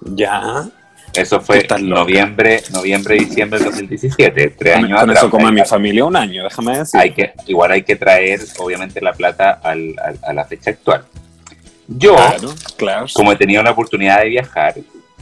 Ya. 0.00 0.68
Eso 1.14 1.40
fue 1.40 1.66
noviembre, 1.80 2.62
noviembre, 2.70 3.16
diciembre 3.18 3.58
de 3.58 3.64
2017, 3.64 4.50
tres 4.50 4.76
años 4.76 4.90
con 5.00 5.10
atrás. 5.10 5.18
eso 5.24 5.30
come 5.30 5.46
Hay- 5.46 5.52
mi 5.52 5.64
familia 5.64 6.04
un 6.04 6.14
año, 6.14 6.44
déjame 6.44 6.78
decir. 6.78 7.00
hay 7.00 7.12
que, 7.12 7.32
igual 7.46 7.72
hay 7.72 7.82
que 7.82 7.96
traer, 7.96 8.40
obviamente, 8.58 9.00
la 9.00 9.12
plata 9.14 9.58
al- 9.62 9.94
al- 10.04 10.18
a 10.22 10.32
la 10.34 10.44
fecha 10.44 10.70
actual. 10.70 11.04
Yo, 11.88 12.14
Claro, 12.14 12.54
claro. 12.76 13.06
como 13.14 13.32
he 13.32 13.36
tenido 13.36 13.62
la 13.62 13.70
oportunidad 13.70 14.20
de 14.20 14.28
viajar, 14.28 14.74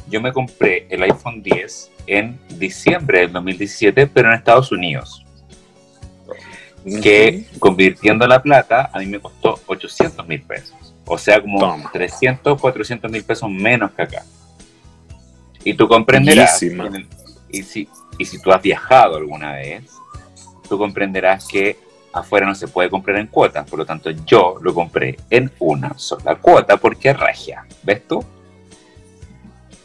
yo 0.09 0.21
me 0.21 0.33
compré 0.33 0.87
el 0.91 1.03
iPhone 1.05 1.41
10 1.41 1.91
en 2.09 2.37
diciembre 2.59 3.21
del 3.21 3.33
2017, 3.33 4.09
pero 4.09 4.29
en 4.29 4.35
Estados 4.35 4.73
Unidos, 4.73 5.25
que 7.03 7.47
convirtiendo 7.61 8.27
la 8.27 8.43
plata 8.43 8.91
a 8.93 8.99
mí 8.99 9.07
me 9.07 9.21
costó 9.21 9.61
800 9.67 10.27
mil 10.27 10.43
pesos. 10.43 10.75
O 11.05 11.17
sea, 11.19 11.41
como 11.41 11.59
Toma. 11.61 11.91
300, 11.93 12.61
400 12.61 13.11
mil 13.11 13.23
pesos 13.23 13.49
menos 13.49 13.93
que 13.93 14.03
acá. 14.03 14.25
Y 15.67 15.75
tú 15.75 15.89
comprenderás, 15.89 16.61
Bellísima. 16.61 16.87
en 16.87 17.09
y, 17.51 17.63
si, 17.63 17.89
y 18.19 18.25
si 18.25 18.41
tú 18.41 18.53
has 18.53 18.63
viajado 18.63 19.17
alguna 19.17 19.53
vez, 19.55 19.83
tú 20.69 20.79
comprenderás 20.79 21.47
que 21.47 21.77
afuera 22.13 22.47
no 22.47 22.55
se 22.55 22.69
puede 22.69 22.89
comprar 22.89 23.19
en 23.19 23.27
cuotas, 23.27 23.69
por 23.69 23.81
lo 23.81 23.85
tanto 23.85 24.11
yo 24.11 24.57
lo 24.63 24.73
compré 24.73 25.17
en 25.29 25.51
una 25.59 25.99
sola 25.99 26.37
cuota 26.37 26.77
porque 26.77 27.11
es 27.11 27.19
regia. 27.19 27.67
¿Ves 27.83 28.07
tú? 28.07 28.25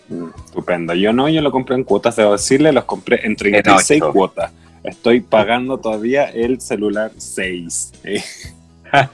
Mm, 0.10 0.28
Estupendo. 0.46 0.94
Yo 0.94 1.13
no, 1.13 1.28
yo 1.30 1.41
lo 1.41 1.52
compré 1.52 1.76
en 1.76 1.84
cuotas, 1.84 2.15
debo 2.15 2.34
decirle, 2.34 2.72
los 2.72 2.86
compré 2.86 3.26
en 3.26 3.36
36 3.36 4.02
ocho. 4.04 4.13
cuotas. 4.13 4.52
Estoy 4.84 5.22
pagando 5.22 5.80
todavía 5.80 6.26
el 6.26 6.62
celular 6.62 7.12
6. 7.17 7.91
eh. 8.04 8.24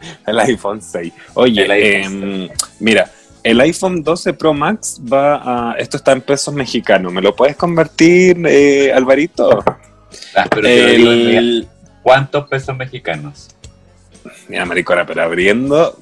el 0.26 0.38
iPhone 0.40 0.80
6. 0.82 1.12
Oye, 1.34 2.02
em, 2.04 2.48
mira, 2.80 3.10
el 3.42 3.60
iPhone 3.60 4.02
12 4.02 4.32
Pro 4.34 4.54
Max 4.54 5.00
va 5.12 5.72
a... 5.72 5.74
Esto 5.78 5.96
está 5.96 6.12
en 6.12 6.20
pesos 6.20 6.54
mexicanos. 6.54 7.12
¿Me 7.12 7.22
lo 7.22 7.34
puedes 7.36 7.56
convertir, 7.56 8.36
eh, 8.46 8.92
Alvarito? 8.92 9.64
Ah, 10.36 10.46
pero. 10.50 10.66
El... 10.68 11.66
¿Cuántos 12.02 12.48
pesos 12.48 12.76
mexicanos? 12.76 13.48
Mira, 14.48 14.64
maricona, 14.64 15.04
pero 15.06 15.22
abriendo, 15.22 15.98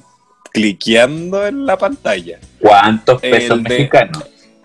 cliqueando 0.53 1.45
en 1.45 1.65
la 1.65 1.77
pantalla. 1.77 2.39
¿Cuántos 2.59 3.21
El 3.23 3.31
pesos 3.31 3.63
de- 3.63 3.69
mexicanos? 3.69 4.23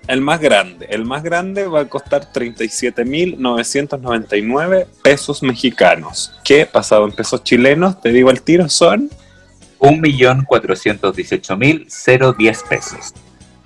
El 0.09 0.21
más 0.21 0.41
grande, 0.41 0.87
el 0.91 1.05
más 1.05 1.23
grande 1.23 1.67
va 1.69 1.81
a 1.83 1.89
costar 1.89 2.33
37.999 2.33 4.87
pesos 5.03 5.43
mexicanos, 5.43 6.33
que 6.45 6.67
pasado 6.67 7.05
en 7.05 7.13
pesos 7.13 7.43
chilenos, 7.45 8.01
te 8.01 8.11
digo 8.11 8.31
el 8.31 8.43
tiro, 8.43 8.69
son... 8.69 9.11
1.418.010 9.83 12.69
pesos. 12.69 13.13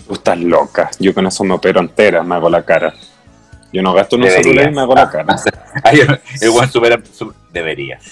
Tú 0.07 0.15
estás 0.15 0.39
loca, 0.41 0.91
yo 0.99 1.13
con 1.15 1.27
eso 1.27 1.45
me 1.45 1.55
opero 1.55 1.81
entera, 1.81 2.23
me 2.23 2.35
hago 2.37 2.49
la 2.49 2.65
cara. 2.65 2.95
Yo 3.73 3.83
no 3.83 3.93
gasto 3.93 4.17
en 4.17 4.23
un 4.23 4.31
celular 4.31 4.71
y 4.71 4.75
me 4.75 4.81
hago 4.81 4.95
la 4.95 5.11
cara. 5.11 5.37
Ay, 5.85 6.01
el 6.41 6.51
buen 6.51 6.71
supera. 6.71 6.99
su- 7.13 7.35
deberías. 7.53 8.05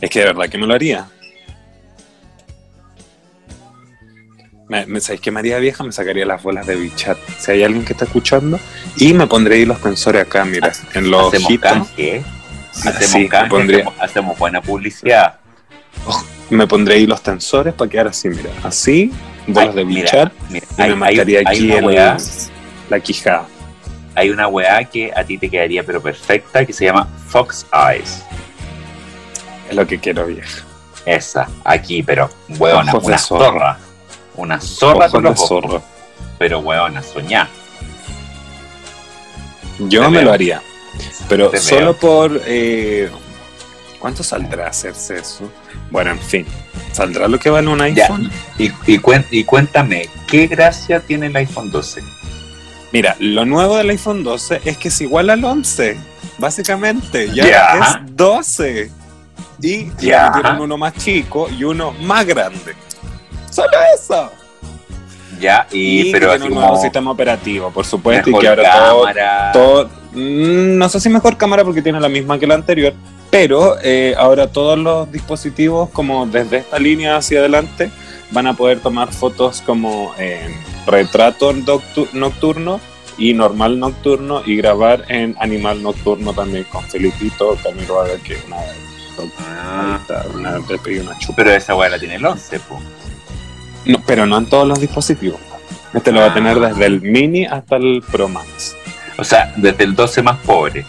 Es 0.00 0.10
que 0.10 0.20
de 0.20 0.24
verdad 0.26 0.48
que 0.48 0.58
me 0.58 0.66
lo 0.66 0.74
haría. 0.74 1.06
Me, 4.68 4.84
me- 4.86 5.00
¿Sabéis 5.00 5.20
qué 5.20 5.30
María 5.30 5.58
Vieja? 5.58 5.84
Me 5.84 5.92
sacaría 5.92 6.26
las 6.26 6.42
bolas 6.42 6.66
de 6.66 6.74
bichat. 6.74 7.18
Si 7.38 7.52
hay 7.52 7.62
alguien 7.62 7.84
que 7.84 7.92
está 7.92 8.06
escuchando. 8.06 8.58
Y 8.96 9.12
me 9.14 9.26
pondré 9.26 9.56
ahí 9.56 9.64
los 9.66 9.80
tensores 9.80 10.22
acá, 10.22 10.44
mira, 10.44 10.72
en 10.94 11.10
los 11.10 11.28
Hacemos 11.28 11.46
ojitos. 11.46 11.72
canje. 11.72 12.24
Hacemos 12.72 13.04
Sí, 13.04 13.18
me 13.18 13.28
canje, 13.28 13.50
pondría- 13.50 13.78
hacemos, 13.82 14.00
hacemos 14.00 14.38
buena 14.38 14.60
publicidad. 14.62 15.38
Me 16.50 16.66
pondré 16.66 16.94
ahí 16.94 17.06
los 17.06 17.22
tensores 17.22 17.74
para 17.74 17.90
quedar 17.90 18.08
así, 18.08 18.28
mira. 18.28 18.50
Así, 18.62 19.12
bolas 19.46 19.74
de 19.74 19.84
mira, 19.84 20.32
Y 20.48 20.52
me 20.94 21.06
hay- 21.06 21.18
hay 21.20 21.36
aquí 21.36 21.66
una 21.70 21.78
el- 21.78 21.84
weá, 21.84 22.16
la 22.88 23.00
quijada. 23.00 23.46
hay 24.14 24.30
una 24.30 24.46
weá 24.46 24.84
que 24.84 25.12
a 25.14 25.24
ti 25.24 25.38
te 25.38 25.48
quedaría 25.50 25.82
pero 25.82 26.00
perfecta 26.00 26.64
que 26.64 26.72
se 26.72 26.84
llama 26.84 27.08
Fox 27.28 27.66
Eyes. 27.72 28.22
Es 29.68 29.74
lo 29.74 29.86
que 29.86 29.98
quiero, 29.98 30.26
vieja. 30.26 30.62
Esa, 31.04 31.48
aquí, 31.64 32.02
pero 32.02 32.30
weona, 32.58 32.92
Ojos 32.92 33.04
una 33.04 33.18
zorra. 33.18 33.78
Una 34.36 34.60
zorra 34.60 35.08
con 35.08 35.24
los 35.24 35.38
zorro. 35.48 35.82
pero 36.38 36.60
weona, 36.60 37.02
soñá. 37.02 37.48
Yo 39.78 40.02
Te 40.02 40.08
me 40.08 40.18
veo. 40.18 40.26
lo 40.26 40.32
haría. 40.32 40.62
Pero 41.28 41.50
Te 41.50 41.58
solo 41.58 41.92
veo. 41.92 41.96
por. 41.96 42.40
eh, 42.46 43.10
¿Cuánto 43.98 44.22
saldrá 44.22 44.68
hacerse 44.68 45.16
eso? 45.18 45.50
Bueno, 45.90 46.10
en 46.12 46.18
fin. 46.20 46.46
¿Saldrá 46.92 47.28
lo 47.28 47.38
que 47.38 47.50
vale 47.50 47.68
un 47.68 47.78
Ya. 47.78 47.84
iPhone? 48.04 48.30
Y, 48.58 48.66
y, 48.86 48.98
cuen- 48.98 49.26
y 49.30 49.44
cuéntame, 49.44 50.08
¿qué 50.26 50.46
gracia 50.46 51.00
tiene 51.00 51.26
el 51.26 51.36
iPhone 51.36 51.70
12? 51.70 52.02
Mira, 52.92 53.16
lo 53.18 53.44
nuevo 53.44 53.76
del 53.76 53.90
iPhone 53.90 54.22
12 54.24 54.60
es 54.64 54.78
que 54.78 54.88
es 54.88 55.00
igual 55.00 55.30
al 55.30 55.44
11. 55.44 55.96
Básicamente, 56.38 57.30
ya, 57.34 57.78
es 57.78 58.16
12. 58.16 58.90
Y 59.60 59.90
Ya. 59.98 60.28
metieron 60.30 60.60
uno 60.60 60.76
más 60.78 60.94
chico 60.94 61.48
y 61.50 61.64
uno 61.64 61.92
más 62.02 62.24
grande. 62.26 62.74
Solo 63.50 63.70
eso. 63.94 64.30
Ya, 65.40 65.66
y, 65.72 66.08
Y, 66.08 66.12
pero 66.12 66.30
tiene 66.30 66.44
un 66.46 66.54
nuevo 66.54 66.68
como 66.70 66.80
sistema 66.82 67.10
operativo, 67.10 67.70
por 67.70 67.84
supuesto, 67.84 68.30
y 68.30 68.38
que 68.38 68.48
ahora 68.48 68.72
todo, 68.72 69.00
cámara. 69.02 69.50
todo- 69.52 69.90
mm, 70.12 70.78
no 70.78 70.88
sé 70.88 70.98
si 71.00 71.08
mejor 71.10 71.36
cámara 71.36 71.62
porque 71.64 71.82
tiene 71.82 72.00
la 72.00 72.08
misma 72.08 72.38
que 72.38 72.46
la 72.46 72.54
anterior, 72.54 72.94
pero 73.38 73.76
eh, 73.82 74.14
ahora 74.16 74.46
todos 74.50 74.78
los 74.78 75.12
dispositivos, 75.12 75.90
como 75.90 76.24
desde 76.26 76.56
esta 76.58 76.78
línea 76.78 77.18
hacia 77.18 77.40
adelante, 77.40 77.90
van 78.30 78.46
a 78.46 78.54
poder 78.54 78.80
tomar 78.80 79.12
fotos 79.12 79.60
como 79.60 80.14
en 80.18 80.54
retrato 80.86 81.52
noctu- 81.52 82.10
nocturno 82.14 82.80
y 83.18 83.34
normal 83.34 83.78
nocturno 83.78 84.42
y 84.46 84.56
grabar 84.56 85.04
en 85.08 85.36
animal 85.38 85.82
nocturno 85.82 86.32
también 86.32 86.64
con 86.64 86.82
Felipito, 86.84 87.58
Camilo 87.62 88.00
Haga, 88.00 88.16
que 88.24 88.38
una 88.46 88.56
vez 88.56 88.76
Ah, 89.48 89.98
una 90.34 90.52
vez 90.58 90.80
pedí 90.82 90.98
una 90.98 91.18
chupa. 91.18 91.36
pero 91.36 91.50
esa 91.52 91.74
weá 91.74 91.88
la 91.90 91.98
tiene 91.98 92.14
el 92.16 92.24
11, 92.24 92.58
po. 92.60 92.80
No, 93.84 94.02
pero 94.06 94.24
no 94.26 94.38
en 94.38 94.46
todos 94.46 94.66
los 94.66 94.80
dispositivos. 94.80 95.40
Este 95.94 96.10
lo 96.12 96.20
va 96.20 96.26
a 96.26 96.34
tener 96.34 96.56
Ah. 96.58 96.68
desde 96.68 96.86
el 96.86 97.00
mini 97.02 97.44
hasta 97.46 97.76
el 97.76 98.02
Pro 98.10 98.28
Max. 98.28 98.74
O 99.18 99.24
sea, 99.24 99.52
desde 99.56 99.84
el 99.84 99.94
12 99.94 100.22
más 100.22 100.38
pobre. 100.38 100.84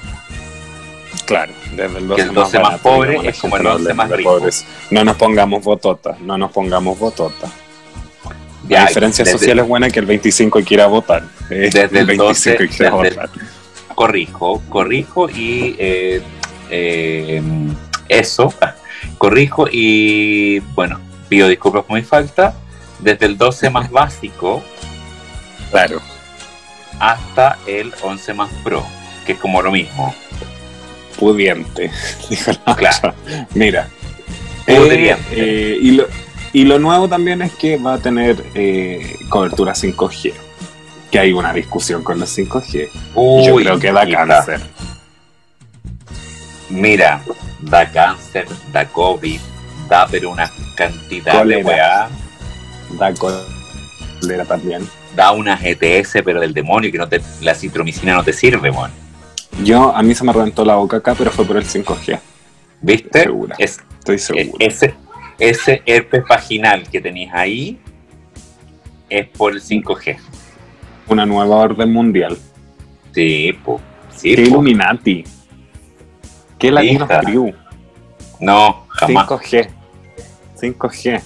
Claro, 1.26 1.52
desde 1.76 1.98
el 2.00 2.04
Que 2.04 2.08
12, 2.08 2.22
el 2.24 2.34
12 2.34 2.60
más 2.60 2.64
barato, 2.64 2.84
pobre 2.84 3.30
es 3.30 3.40
como 3.40 3.58
el 3.58 3.64
no 3.64 3.70
11 3.74 3.82
hable 3.84 3.94
más 3.94 4.10
rico. 4.12 4.38
pobres. 4.38 4.66
No 4.92 5.04
nos 5.04 5.16
pongamos 5.18 5.64
bototas, 5.64 6.20
no 6.22 6.38
nos 6.38 6.52
pongamos 6.52 6.98
bototas. 6.98 7.52
Ya, 8.68 8.82
la 8.82 8.88
diferencia 8.88 9.24
desde- 9.24 9.38
social 9.40 9.60
es 9.60 9.68
buena 9.68 9.90
que 9.90 10.00
el 10.00 10.06
25 10.06 10.62
quiera 10.62 10.88
votar. 10.88 11.24
Eh, 11.50 11.70
Desde 11.72 12.00
el 12.00 12.18
12, 12.18 12.56
quiera 12.68 12.96
desde 12.98 13.16
votar. 13.16 13.30
Corrijo, 13.96 14.62
corrijo 14.70 15.30
y 15.30 15.76
eh, 15.80 16.22
eh, 16.70 17.42
eso, 18.10 18.54
corrijo 19.18 19.68
y 19.72 20.60
bueno, 20.76 21.00
pido 21.30 21.48
disculpas 21.48 21.84
por 21.86 21.96
mi 21.98 22.04
falta. 22.04 22.54
Desde 23.00 23.26
el 23.26 23.38
12 23.38 23.70
más 23.72 23.90
básico 23.92 24.64
Claro, 25.72 26.02
hasta 27.00 27.58
el 27.68 27.94
11 28.02 28.34
más 28.34 28.50
pro, 28.64 28.84
que 29.26 29.34
es 29.34 29.40
como 29.40 29.62
lo 29.62 29.72
mismo. 29.72 30.14
Pudiente. 31.18 31.92
dijo 32.30 32.52
la 32.66 32.76
Claro. 32.76 33.14
Mira. 33.54 33.88
Eh, 34.68 35.16
eh, 35.32 35.78
y, 35.82 35.92
lo, 35.92 36.08
y 36.52 36.66
lo 36.66 36.78
nuevo 36.80 37.08
también 37.08 37.42
es 37.42 37.54
que 37.54 37.78
va 37.78 37.94
a 37.96 37.98
tener 38.00 38.44
eh, 38.54 39.16
cobertura 39.30 39.74
5G. 39.74 40.34
Que 41.12 41.20
hay 41.20 41.32
una 41.32 41.54
discusión 41.54 42.04
con 42.04 42.20
los 42.20 42.38
5G. 42.38 42.90
Uy, 43.16 43.46
Yo 43.46 43.56
creo 43.56 43.80
que 43.80 43.92
da 43.92 44.06
cáncer. 44.10 44.62
Mira, 46.70 47.22
da 47.62 47.90
cáncer, 47.90 48.46
da 48.74 48.86
COVID, 48.86 49.40
da 49.88 50.06
pero 50.12 50.32
una 50.32 50.52
cantidad 50.76 51.46
de 51.46 51.64
weá, 51.64 52.10
Da 53.00 53.14
cólera 53.14 54.44
también. 54.46 54.86
da 55.16 55.32
unas 55.32 55.62
ETS 55.64 56.18
pero 56.26 56.42
del 56.42 56.54
demonio 56.54 56.92
que 56.92 56.98
no 56.98 57.08
te, 57.08 57.22
la 57.42 57.56
citromicina 57.56 58.14
no 58.16 58.24
te 58.24 58.34
sirve, 58.34 58.70
mon. 58.70 58.92
Yo, 59.64 59.96
a 59.96 60.02
mí 60.04 60.14
se 60.14 60.24
me 60.24 60.32
reventó 60.34 60.64
la 60.64 60.76
boca 60.76 60.98
acá, 60.98 61.16
pero 61.18 61.32
fue 61.32 61.46
por 61.46 61.58
el 61.58 61.66
5G. 61.66 62.20
¿Viste? 62.82 63.24
Segura. 63.24 63.56
Es, 63.58 63.80
Estoy 64.00 64.16
eh, 64.16 64.20
seguro. 64.20 64.58
ese, 64.60 64.94
ese 65.40 65.82
herpes 65.86 66.24
vaginal 66.30 66.88
que 66.90 67.02
tenéis 67.02 67.32
ahí 67.34 67.80
es 69.10 69.28
por 69.30 69.54
el 69.54 69.62
5G. 69.62 70.18
Una 71.08 71.26
nueva 71.26 71.56
orden 71.58 71.92
mundial. 71.92 72.38
Sí, 73.14 73.54
po. 73.64 73.82
Sí, 74.16 74.36
Qué 74.36 74.44
po. 74.44 74.48
Illuminati. 74.50 75.24
Qué 76.60 76.72
Latinos. 76.72 77.10
Crew. 77.22 77.54
No, 78.40 78.86
jamás. 78.90 79.28
5G. 79.28 79.70
5G. 80.62 81.22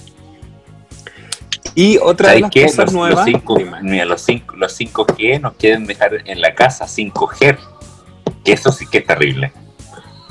Y 1.74 1.96
otra 1.98 2.28
de 2.32 2.40
¿Sabes 2.40 2.42
las 2.42 2.50
qué? 2.50 2.62
cosas 2.64 2.84
Los, 2.86 2.92
nuevas. 2.92 3.14
los, 3.16 3.24
cinco, 3.24 3.56
Dime. 3.56 3.78
mira, 3.82 4.04
los, 4.04 4.26
los 4.56 4.80
5G 4.80 5.40
nos 5.40 5.54
quieren 5.54 5.86
dejar 5.86 6.22
en 6.26 6.40
la 6.40 6.54
casa 6.54 6.84
5G. 6.86 7.58
Que 8.44 8.52
eso 8.52 8.72
sí 8.72 8.86
que 8.86 8.98
es 8.98 9.06
terrible. 9.06 9.52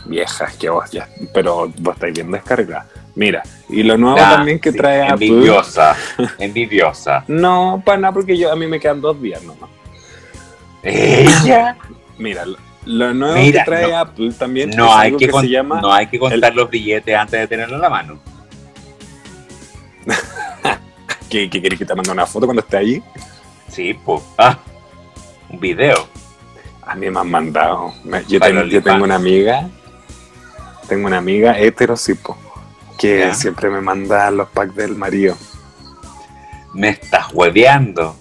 Viejas, 0.05 0.55
que 0.57 0.69
vos 0.69 0.89
ya. 0.91 1.07
Pero 1.33 1.71
vos 1.79 1.95
estáis 1.95 2.13
bien 2.13 2.31
descargada. 2.31 2.87
Mira, 3.15 3.43
y 3.69 3.83
lo 3.83 3.97
nuevo 3.97 4.17
Ah, 4.19 4.35
también 4.37 4.59
que 4.59 4.71
sí, 4.71 4.77
trae 4.77 5.03
Apple. 5.07 5.27
Envidiosa. 5.27 5.95
envidiosa. 6.39 7.23
No, 7.27 7.81
para 7.85 7.97
nada, 7.99 8.13
porque 8.13 8.37
yo, 8.37 8.51
a 8.51 8.55
mí 8.55 8.67
me 8.67 8.79
quedan 8.79 9.01
dos 9.01 9.21
días 9.21 9.41
nomás. 9.43 9.69
Ella. 10.83 11.77
Mira, 12.17 12.45
lo, 12.85 13.13
nuevo 13.13 13.35
Mira, 13.35 13.63
que 13.63 13.65
trae 13.69 13.87
no- 13.91 13.97
Apple 13.97 14.31
también 14.37 14.69
No 14.71 14.85
es 14.87 14.91
hay, 14.95 15.07
algo 15.07 15.19
que 15.19 15.25
que, 15.27 15.31
con- 15.31 15.41
se 15.43 15.49
llama. 15.49 15.81
no 15.81 15.93
hay 15.93 16.07
que 16.07 16.17
contar 16.19 16.55
los 16.55 16.69
billetes 16.69 17.15
antes 17.15 17.39
de 17.39 17.47
tenerlo 17.47 17.75
en 17.75 17.81
la 17.81 17.89
mano. 17.89 18.19
¿Qué, 21.29 21.49
qué 21.49 21.61
querés 21.61 21.79
que 21.79 21.85
te 21.85 21.95
mande 21.95 22.11
una 22.11 22.25
foto 22.25 22.45
cuando 22.45 22.61
esté 22.61 22.77
allí? 22.77 23.03
Sí, 23.69 23.93
pues. 23.93 24.21
Ah, 24.37 24.57
un 25.49 25.59
video. 25.59 26.07
A 26.83 26.95
mí 26.95 27.09
me 27.09 27.19
han 27.19 27.29
mandado. 27.29 27.93
Yo, 28.27 28.39
tengo, 28.39 28.63
yo 28.63 28.81
tengo 28.81 29.03
una 29.03 29.15
amiga, 29.15 29.69
tengo 30.87 31.07
una 31.07 31.17
amiga 31.19 31.57
hetero, 31.57 31.95
sí, 31.95 32.13
po, 32.15 32.37
que 32.97 33.19
Ya. 33.19 33.33
siempre 33.33 33.69
me 33.69 33.81
manda 33.81 34.29
los 34.31 34.49
packs 34.49 34.75
del 34.75 34.95
marido. 34.97 35.37
Me 36.73 36.89
estás 36.89 37.27
hueveando. 37.33 38.15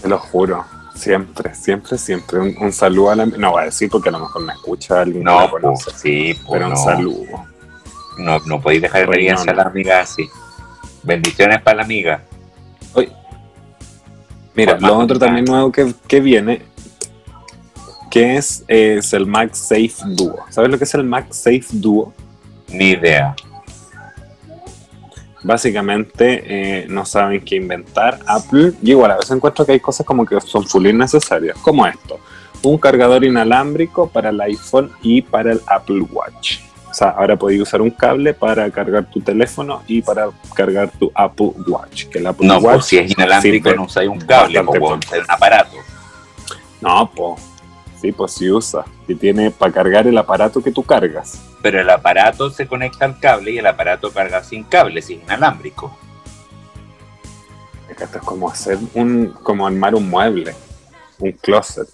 Te 0.00 0.08
lo 0.08 0.18
juro. 0.18 0.64
Siempre, 0.94 1.54
siempre, 1.54 1.96
siempre. 1.98 2.38
Un, 2.40 2.54
un 2.60 2.72
saludo 2.72 3.10
a 3.10 3.16
la 3.16 3.26
No 3.26 3.52
voy 3.52 3.62
a 3.62 3.64
decir 3.66 3.88
porque 3.90 4.08
a 4.10 4.12
lo 4.12 4.18
mejor 4.20 4.42
me 4.42 4.52
escucha 4.52 5.00
alguien 5.00 5.20
que 5.24 5.24
No, 5.30 5.48
pues, 5.50 5.62
conoce. 5.62 5.90
sí, 5.96 6.38
pero 6.50 6.68
un 6.68 6.76
saludo. 6.76 7.44
No, 8.18 8.38
no 8.40 8.60
podéis 8.60 8.82
dejar 8.82 9.00
Reinón. 9.08 9.14
evidencia 9.16 9.52
a 9.52 9.54
la 9.54 9.62
amiga 9.64 10.00
así. 10.00 10.28
Bendiciones 11.02 11.62
para 11.62 11.78
la 11.78 11.82
amiga. 11.84 12.22
Mira, 14.54 14.72
Por 14.72 14.82
más 14.82 14.90
lo 14.90 14.98
otro 14.98 15.18
también 15.18 15.44
nuevo 15.44 15.70
que, 15.72 15.94
que 16.08 16.20
viene, 16.20 16.62
que 18.10 18.36
es, 18.36 18.64
es 18.66 19.12
el 19.12 19.26
MagSafe 19.26 19.94
Duo. 20.06 20.44
¿Sabes 20.50 20.70
lo 20.70 20.76
que 20.76 20.84
es 20.84 20.94
el 20.94 21.04
MagSafe 21.04 21.66
Duo? 21.70 22.12
Ni 22.68 22.90
idea. 22.90 23.34
Básicamente 25.42 26.42
eh, 26.44 26.86
no 26.88 27.06
saben 27.06 27.40
qué 27.40 27.56
inventar. 27.56 28.18
Apple, 28.26 28.72
y 28.82 28.90
igual 28.90 29.12
a 29.12 29.16
veces 29.16 29.30
encuentro 29.30 29.64
que 29.64 29.72
hay 29.72 29.80
cosas 29.80 30.04
como 30.04 30.26
que 30.26 30.38
son 30.40 30.66
full 30.66 30.86
innecesarias, 30.86 31.56
como 31.58 31.86
esto. 31.86 32.18
Un 32.62 32.76
cargador 32.76 33.24
inalámbrico 33.24 34.08
para 34.08 34.28
el 34.28 34.40
iPhone 34.42 34.92
y 35.00 35.22
para 35.22 35.52
el 35.52 35.62
Apple 35.66 36.02
Watch. 36.12 36.58
O 36.90 36.92
sea, 36.92 37.10
ahora 37.10 37.36
podéis 37.36 37.62
usar 37.62 37.80
un 37.80 37.90
cable 37.90 38.34
para 38.34 38.68
cargar 38.70 39.08
tu 39.08 39.20
teléfono 39.20 39.82
y 39.86 40.02
para 40.02 40.28
cargar 40.54 40.90
tu 40.90 41.10
Apple 41.14 41.52
Watch. 41.66 42.06
Que 42.06 42.18
el 42.18 42.26
Apple 42.26 42.46
No, 42.46 42.58
Watch 42.58 42.74
pues 42.74 42.86
si 42.86 42.98
es 42.98 43.10
inalámbrico 43.12 43.72
no 43.72 43.84
usáis 43.84 44.08
un 44.10 44.20
cable, 44.20 44.62
pues, 44.64 44.80
es 45.12 45.18
un 45.20 45.30
aparato. 45.30 45.76
No, 46.80 47.10
pues. 47.14 47.49
Sí, 48.00 48.12
pues 48.12 48.32
sí 48.32 48.50
usa. 48.50 48.84
Y 49.06 49.14
tiene 49.14 49.50
para 49.50 49.72
cargar 49.72 50.06
el 50.06 50.16
aparato 50.16 50.62
que 50.62 50.70
tú 50.72 50.82
cargas. 50.82 51.38
Pero 51.62 51.80
el 51.80 51.90
aparato 51.90 52.48
se 52.50 52.66
conecta 52.66 53.04
al 53.04 53.18
cable 53.20 53.50
y 53.50 53.58
el 53.58 53.66
aparato 53.66 54.10
carga 54.10 54.42
sin 54.42 54.64
cable, 54.64 55.02
si 55.02 55.14
es 55.14 55.22
inalámbrico. 55.22 55.94
Acá 57.90 58.04
esto 58.04 58.18
es 58.18 58.24
como 58.24 58.48
hacer 58.48 58.78
un, 58.94 59.34
como 59.42 59.66
armar 59.66 59.94
un 59.94 60.08
mueble, 60.08 60.54
un 61.18 61.32
closet. 61.32 61.88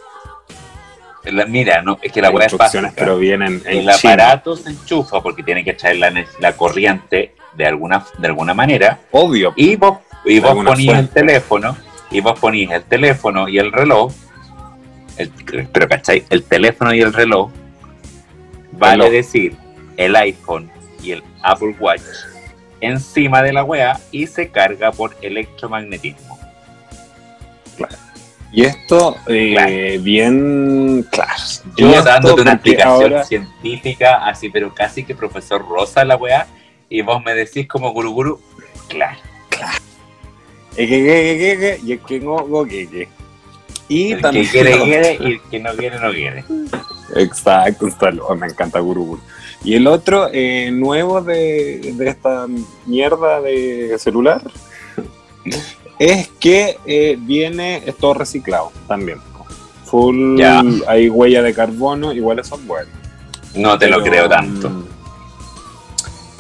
La- 1.25 1.47
mira, 1.47 1.83
no, 1.83 1.99
es 2.01 2.13
que 2.13 2.23
la 2.23 2.29
Hay 2.29 2.35
weá 2.35 2.47
es 2.47 2.57
básica. 2.57 2.93
pero 2.95 3.19
vienen 3.19 3.61
en 3.65 3.79
el 3.79 3.91
aparato 3.91 4.55
se 4.55 4.71
enchufa 4.71 5.21
porque 5.21 5.43
tiene 5.43 5.65
que 5.65 5.73
traer 5.75 5.97
la, 6.39 6.53
corriente 6.57 7.35
de 7.55 7.67
alguna, 7.67 8.05
de 8.19 8.29
alguna 8.29 8.55
manera 8.55 9.01
Obvio. 9.11 9.53
y 9.57 9.75
vos, 9.75 9.99
y 10.25 10.39
vos 10.39 10.55
ponís 10.65 10.93
el 10.93 11.09
teléfono 11.09 11.77
y 12.13 12.21
vos 12.21 12.39
ponís 12.39 12.71
el 12.71 12.85
teléfono 12.85 13.49
y 13.49 13.59
el 13.59 13.73
reloj 13.73 14.13
el- 15.19 15.31
pero 15.73 15.89
¿cachai? 15.89 16.25
el 16.31 16.43
teléfono 16.45 16.93
y 16.95 17.01
el 17.01 17.13
reloj 17.13 17.51
vale 18.73 18.97
Reloj. 19.05 19.11
decir 19.13 19.57
el 19.97 20.15
iPhone 20.17 20.71
y 21.03 21.13
el 21.13 21.23
Apple 21.43 21.75
Watch 21.81 22.03
encima 22.81 23.43
de 23.43 23.53
la 23.53 23.65
wea 23.65 23.99
y 24.11 24.27
se 24.27 24.49
carga 24.51 24.93
por 24.93 25.17
electromagnetismo. 25.23 26.39
Y 28.53 28.65
esto, 28.65 29.17
eh, 29.27 29.99
bien 30.03 31.05
claro. 31.11 31.33
yo 31.77 32.03
dándote 32.03 32.43
una 32.43 32.53
explicación 32.53 33.13
ahora- 33.13 33.25
científica 33.25 34.27
así 34.27 34.49
pero 34.51 34.73
casi 34.73 35.05
que 35.05 35.15
profesor 35.15 35.67
Rosa 35.69 36.05
la 36.05 36.17
wea 36.17 36.47
y 36.89 37.03
vos 37.03 37.23
me 37.25 37.35
decís 37.35 37.67
como 37.67 37.91
guru 37.93 38.13
guru 38.13 38.41
claro. 38.89 39.19
Que, 40.77 41.81
y 41.83 41.93
el 41.93 42.01
que 42.01 42.21
Y 43.89 44.13
el 44.13 44.21
también. 44.21 44.47
que 44.47 44.51
quiere 44.51 44.83
quiere 44.83 45.19
y 45.21 45.27
el 45.33 45.41
que 45.43 45.59
no 45.61 45.71
quiere 45.77 45.99
no 46.01 46.11
quiere 46.11 46.45
Exacto, 47.15 47.87
me 48.37 48.47
encanta 48.47 48.81
Guru 48.81 49.05
Guru. 49.05 49.21
Y 49.65 49.75
el 49.75 49.87
otro 49.87 50.29
eh, 50.33 50.71
nuevo 50.73 51.23
de, 51.23 51.95
de 51.97 52.09
esta 52.09 52.47
mierda 52.87 53.41
de 53.41 53.97
celular 53.99 54.43
es 55.99 56.29
que 56.41 56.79
eh, 56.85 57.17
viene 57.19 57.83
es 57.87 57.97
todo 57.97 58.15
reciclado 58.15 58.73
también. 58.87 59.19
Full, 59.85 60.39
Ya. 60.39 60.63
hay 60.89 61.09
huella 61.09 61.43
de 61.43 61.55
carbono, 61.55 62.13
iguales 62.13 62.49
son 62.49 62.67
buenos. 62.67 62.93
no 63.55 63.79
te 63.79 63.89
lo 63.89 64.03
creo 64.03 64.29
tanto 64.29 64.69
mm, 64.69 64.85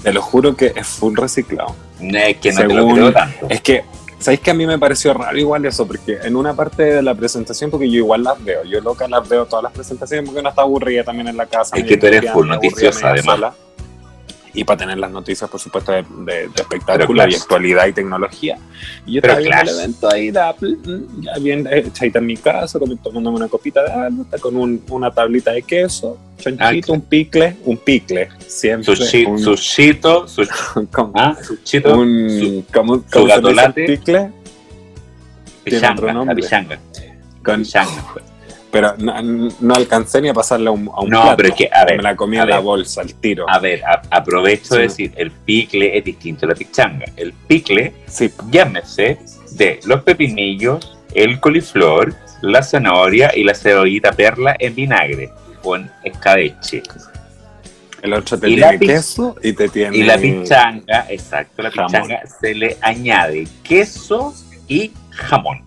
Te 0.02 0.12
lo 0.12 0.20
juro 0.20 0.56
que 0.56 0.72
es 0.74 0.86
full 0.86 1.16
reciclado. 1.16 1.74
No, 2.00 2.18
es 2.18 2.36
que 2.38 2.52
no 2.52 2.60
te 2.66 2.74
lo 2.74 2.88
creo 2.88 3.12
tanto. 3.12 3.46
Es 3.48 3.60
que, 3.60 3.84
¿sabéis 4.18 4.40
que 4.40 4.50
a 4.50 4.54
mí 4.54 4.66
me 4.66 4.78
pareció 4.78 5.14
raro 5.14 5.36
igual 5.38 5.64
eso? 5.64 5.86
Porque 5.86 6.18
en 6.22 6.36
una 6.36 6.54
parte 6.54 6.82
de 6.82 7.02
la 7.02 7.14
presentación, 7.14 7.70
porque 7.70 7.90
yo 7.90 7.96
igual 7.96 8.22
las 8.24 8.42
veo, 8.42 8.64
yo 8.64 8.80
loca 8.80 9.08
las 9.08 9.28
veo 9.28 9.46
todas 9.46 9.62
las 9.62 9.72
presentaciones 9.72 10.24
porque 10.26 10.40
uno 10.40 10.48
está 10.48 10.62
aburrida 10.62 11.04
también 11.04 11.28
en 11.28 11.36
la 11.36 11.46
casa. 11.46 11.76
Es 11.76 11.84
que 11.84 11.96
tú 11.96 12.06
eres 12.06 12.30
full 12.32 12.48
noticiosa, 12.48 13.10
además. 13.10 13.34
sola. 13.36 13.54
Y 14.58 14.64
para 14.64 14.78
tener 14.78 14.96
las 14.96 15.10
noticias, 15.10 15.50
por 15.50 15.60
supuesto, 15.60 15.92
de, 15.92 16.02
de- 16.02 16.48
de 16.48 16.50
espectáculo 16.56 17.28
y 17.28 17.34
actualidad 17.34 17.86
y 17.88 17.92
tecnología. 17.92 18.56
Y 19.04 19.12
yo 19.12 19.20
estaba 19.20 19.38
viendo 19.38 19.60
el 19.60 19.68
evento 19.68 20.08
ahí 20.10 20.30
de 20.30 20.40
Apple, 20.40 20.76
ya 21.20 21.34
bien 21.38 21.68
echadita 21.70 22.18
en 22.20 22.26
mi 22.26 22.36
casa, 22.38 22.78
tomándome 22.78 23.36
una 23.36 23.48
copita 23.48 23.82
de 23.84 23.92
algo, 23.92 24.22
está 24.22 24.38
con 24.38 24.56
un- 24.56 24.82
una 24.88 25.10
tablita 25.10 25.52
de 25.52 25.60
queso, 25.62 26.16
chanchito, 26.38 26.92
Ah, 26.92 26.96
un 26.96 27.00
picle, 27.02 27.56
un 27.66 27.76
picle, 27.76 28.28
siempre. 28.46 28.96
Sushi, 28.96 29.24
un, 29.26 29.38
sushito, 29.38 30.26
su, 30.26 30.42
como- 30.90 31.12
ah, 31.14 31.36
sushito, 31.46 31.94
un, 31.98 32.64
¿cómo, 32.72 32.94
su 32.96 33.10
cómo 33.12 33.28
se 33.28 33.40
dice 33.42 33.70
picle? 33.74 34.30
tiene 35.64 35.78
otro 35.78 35.96
pichanga, 35.96 36.12
nombre. 36.14 36.36
pichanga, 36.36 36.78
Con-. 37.44 37.62
pero 38.76 38.94
no, 38.98 39.50
no 39.60 39.74
alcancé 39.74 40.20
ni 40.20 40.28
a 40.28 40.34
pasarle 40.34 40.68
a 40.68 40.70
un, 40.72 40.90
a 40.94 41.00
un 41.00 41.08
No, 41.08 41.22
plato. 41.22 41.36
pero 41.38 41.48
es 41.48 41.54
que, 41.54 41.70
a 41.72 41.84
ver, 41.86 41.96
me 41.96 42.02
la 42.02 42.14
comí 42.14 42.36
a 42.36 42.42
a 42.42 42.46
la 42.46 42.56
ver. 42.56 42.64
bolsa, 42.64 43.00
al 43.00 43.14
tiro. 43.14 43.46
A 43.48 43.58
ver, 43.58 43.82
a- 43.84 44.02
aprovecho 44.10 44.74
Sí. 44.74 44.76
de 44.76 44.82
decir, 44.82 45.12
el 45.16 45.30
picle 45.30 45.96
es 45.96 46.04
distinto 46.04 46.44
a 46.44 46.50
la 46.50 46.54
pichanga. 46.54 47.06
El 47.16 47.32
picle, 47.32 47.94
Sí, 48.06 48.30
llámese 48.50 49.18
de 49.52 49.80
los 49.86 50.02
pepinillos, 50.02 50.98
el 51.14 51.40
coliflor, 51.40 52.14
la 52.42 52.62
zanahoria 52.62 53.32
y 53.34 53.44
la 53.44 53.54
cebollita 53.54 54.12
perla 54.12 54.54
en 54.58 54.74
vinagre 54.74 55.30
en 55.64 55.90
escabeche. 56.04 56.82
el 58.02 58.12
otro 58.12 58.38
te 58.38 58.50
Y 58.50 58.56
tiene 58.56 58.78
queso 58.78 59.34
y 59.42 59.52
te 59.54 59.68
tiene... 59.70 59.96
Y 59.96 60.02
la 60.04 60.18
pichanga, 60.18 61.06
exacto, 61.08 61.62
la 61.62 61.70
Jamón. 61.70 61.90
pichanga 61.90 62.20
se 62.40 62.54
le 62.54 62.76
añade 62.82 63.48
queso 63.64 64.32
y 64.68 64.92
jamón. 65.10 65.65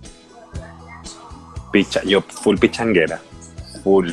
Picha, 1.71 2.01
yo 2.03 2.21
full 2.21 2.57
pichanguera. 2.57 3.19
Full. 3.83 4.11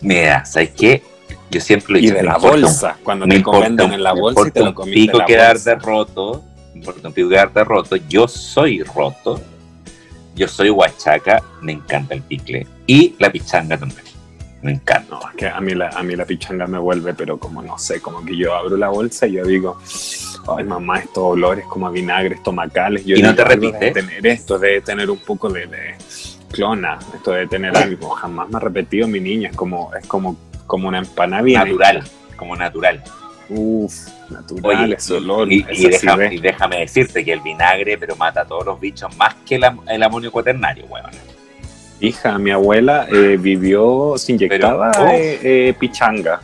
Mira, 0.00 0.44
¿sabes 0.44 0.70
qué? 0.70 1.02
Yo 1.50 1.60
siempre 1.60 1.92
lo 1.94 1.98
he 1.98 2.02
Y 2.02 2.04
dicho, 2.04 2.14
de 2.14 2.22
me 2.22 2.28
la 2.28 2.36
un- 2.36 2.42
bolsa, 2.42 2.96
cuando 3.02 3.26
me 3.26 3.34
te 3.34 3.40
un- 3.84 3.92
en 3.92 4.02
la 4.02 4.12
bolsa 4.12 4.40
y 4.40 4.50
te 4.50 4.60
importa 4.60 4.70
lo 4.70 4.74
comiste 4.74 5.00
pico 5.00 5.18
la 5.18 5.24
quedarte 5.26 5.74
bolsa. 5.74 5.86
roto, 5.86 6.44
me 6.72 6.78
importa 6.80 7.08
un 7.08 7.14
pico 7.14 7.28
quedarte 7.30 7.64
roto, 7.64 7.96
yo 7.96 8.28
soy 8.28 8.82
roto 8.82 9.40
yo 10.34 10.46
soy 10.46 10.70
huachaca, 10.70 11.42
me 11.62 11.72
encanta 11.72 12.14
el 12.14 12.22
picle. 12.22 12.64
Y 12.86 13.16
la 13.18 13.28
pichanga 13.32 13.76
también. 13.76 14.02
Me 14.62 14.70
encanta. 14.70 15.16
No, 15.16 15.20
es 15.30 15.34
que 15.36 15.48
a 15.48 15.60
mí, 15.60 15.74
la, 15.74 15.88
a 15.88 16.00
mí 16.04 16.14
la 16.14 16.24
pichanga 16.26 16.68
me 16.68 16.78
vuelve, 16.78 17.12
pero 17.14 17.38
como 17.38 17.60
no 17.60 17.76
sé, 17.76 18.00
como 18.00 18.24
que 18.24 18.36
yo 18.36 18.54
abro 18.54 18.76
la 18.76 18.88
bolsa 18.88 19.26
y 19.26 19.32
yo 19.32 19.44
digo, 19.44 19.80
ay 20.56 20.64
mamá, 20.64 20.98
estos 20.98 21.18
olores 21.18 21.64
como 21.66 21.86
a 21.86 21.90
vinagre, 21.90 22.36
estomacales. 22.36 23.04
Yo 23.04 23.16
¿Y 23.16 23.22
no 23.22 23.34
te 23.34 23.42
algo 23.42 23.54
repite? 23.54 23.78
debe 23.78 23.90
tener 23.92 24.26
esto 24.26 24.58
debe 24.58 24.80
tener 24.80 25.10
un 25.10 25.18
poco 25.18 25.48
de, 25.50 25.66
de 25.66 25.94
clona, 26.50 26.98
esto 27.14 27.32
debe 27.32 27.46
tener 27.46 27.76
algo. 27.76 28.10
Jamás 28.10 28.48
me 28.48 28.56
ha 28.56 28.60
repetido 28.60 29.06
mi 29.08 29.20
niña, 29.20 29.50
es 29.50 29.56
como, 29.56 29.90
es 29.94 30.06
como, 30.06 30.36
como 30.66 30.88
una 30.88 30.98
empanada 30.98 31.42
bien 31.42 31.60
natural, 31.62 32.04
como 32.36 32.56
natural. 32.56 33.02
Uf, 33.50 33.94
natural, 34.30 34.84
Oye, 34.84 34.94
ese 34.94 35.14
olor. 35.14 35.50
y, 35.50 35.62
déjame, 35.62 36.24
acidez. 36.26 36.32
y 36.32 36.42
déjame 36.42 36.80
decirte 36.80 37.24
que 37.24 37.32
el 37.32 37.40
vinagre, 37.40 37.96
pero 37.96 38.14
mata 38.16 38.42
a 38.42 38.44
todos 38.46 38.66
los 38.66 38.78
bichos 38.78 39.16
más 39.16 39.34
que 39.46 39.56
el 39.56 40.02
amonio 40.02 40.30
cuaternario, 40.30 40.84
weón. 40.86 41.10
Hija, 42.00 42.38
mi 42.38 42.50
abuela 42.50 43.08
eh, 43.10 43.36
vivió, 43.40 44.14
se 44.18 44.32
inyectaba 44.32 44.92
Pero, 44.92 45.04
oh. 45.04 45.10
eh, 45.10 45.40
eh, 45.42 45.74
pichanga. 45.78 46.40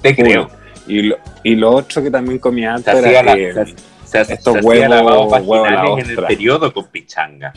Te 0.00 0.14
creo. 0.16 0.50
Y 0.86 1.02
lo, 1.02 1.16
y 1.42 1.54
lo 1.54 1.70
otro 1.70 2.02
que 2.02 2.10
también 2.10 2.38
comía 2.38 2.74
antes 2.74 2.94
era 2.94 3.22
la, 3.22 3.32
se, 3.34 4.24
se- 4.24 4.32
estos 4.34 4.54
se 4.54 4.60
huevos- 4.60 4.88
huevos 5.02 5.32
a 5.32 5.38
la 5.40 5.40
vaginales 5.56 5.90
en 6.04 6.10
el 6.10 6.16
ostra. 6.18 6.28
periodo 6.28 6.72
con 6.72 6.86
pichanga. 6.88 7.52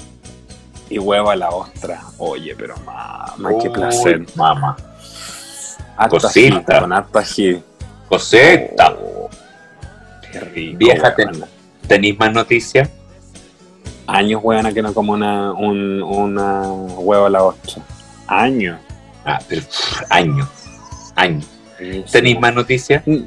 y 0.89 0.97
huevo 0.99 1.29
a 1.29 1.35
la 1.35 1.49
ostra. 1.49 2.01
Oye, 2.17 2.55
pero 2.57 2.75
mamá, 2.85 3.35
qué 3.61 3.69
placer. 3.69 4.25
Mamá. 4.35 4.77
Cosita. 6.09 6.79
Con. 6.79 7.63
Coseta. 8.07 8.95
Oh, 9.01 9.29
qué 10.31 10.39
rico. 10.39 10.77
Vieja. 10.77 11.15
¿Tenéis 11.87 12.17
más 12.19 12.31
noticias? 12.33 12.89
Años, 14.07 14.39
huevona, 14.43 14.71
que 14.73 14.81
no 14.81 14.93
como 14.93 15.11
una, 15.13 15.51
un, 15.51 16.01
una 16.01 16.61
huevo 16.61 17.25
a 17.25 17.29
la 17.29 17.43
ostra. 17.43 17.81
Años. 18.27 18.79
Ah, 19.25 19.39
pero 19.49 19.61
años. 20.09 20.47
Años. 21.15 21.45
¿Tenéis 22.11 22.39
más 22.39 22.53
noticias? 22.53 23.03
Mm, 23.05 23.23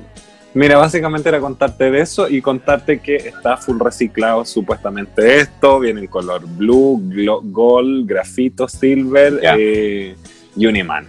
Mira, 0.53 0.79
básicamente 0.79 1.29
era 1.29 1.39
contarte 1.39 1.93
de 1.93 2.01
eso 2.01 2.29
y 2.29 2.43
contarte 2.43 2.99
que 2.99 3.15
está 3.15 3.57
full 3.57 3.79
reciclado 3.79 4.45
supuestamente 4.45 5.39
esto, 5.39 5.79
viene 5.79 6.01
en 6.01 6.07
color 6.09 6.45
blue, 6.45 7.01
gold, 7.45 8.09
grafito, 8.09 8.67
silver 8.67 9.39
eh, 9.43 10.17
y 10.57 10.67
un 10.67 10.75
imán. 10.75 11.07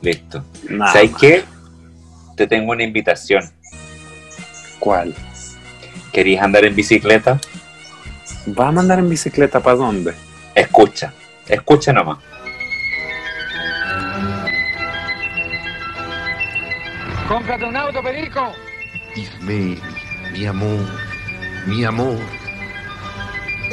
Listo. 0.00 0.44
Nada 0.70 0.92
¿Sabes 0.92 1.10
más. 1.10 1.20
qué? 1.20 1.44
Te 2.36 2.46
tengo 2.46 2.70
una 2.70 2.84
invitación. 2.84 3.42
¿Cuál? 4.78 5.12
¿Querías 6.12 6.44
andar 6.44 6.64
en 6.64 6.76
bicicleta? 6.76 7.40
¿Va 8.58 8.68
a 8.68 8.72
mandar 8.72 9.00
en 9.00 9.08
bicicleta 9.08 9.58
para 9.58 9.76
dónde? 9.76 10.12
Escucha. 10.54 11.12
Escucha 11.48 11.92
nomás. 11.92 12.18
Cómprate 17.28 17.64
un 17.66 17.76
auto, 17.76 18.02
Perico. 18.02 18.52
Ismael, 19.14 19.78
mi 20.32 20.46
amor, 20.46 20.86
mi 21.66 21.84
amor. 21.84 22.18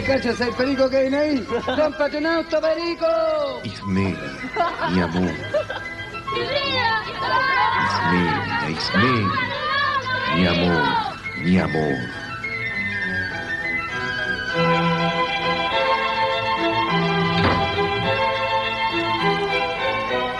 ¿Cachas 0.05 0.41
el 0.41 0.53
perico 0.55 0.89
que 0.89 1.01
viene 1.03 1.17
ahí? 1.17 1.47
¡Cómprate 1.65 2.17
un 2.17 2.25
auto, 2.25 2.59
Perico! 2.61 3.61
Ismael, 3.63 4.17
mi 4.91 5.01
amor. 5.01 5.31
Ismael, 7.87 8.77
Ismael, 8.77 9.27
mi 10.35 10.47
amor, 10.47 10.83
mi 11.37 11.57
amor. 11.57 11.97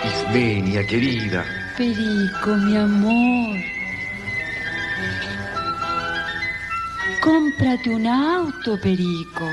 Ismenia 0.04 0.86
querida, 0.86 1.45
Perico, 1.77 2.55
mi 2.55 2.77
amor. 2.77 3.57
Cómprate 7.21 7.89
un 7.89 8.07
auto, 8.07 8.79
Perico. 8.79 9.45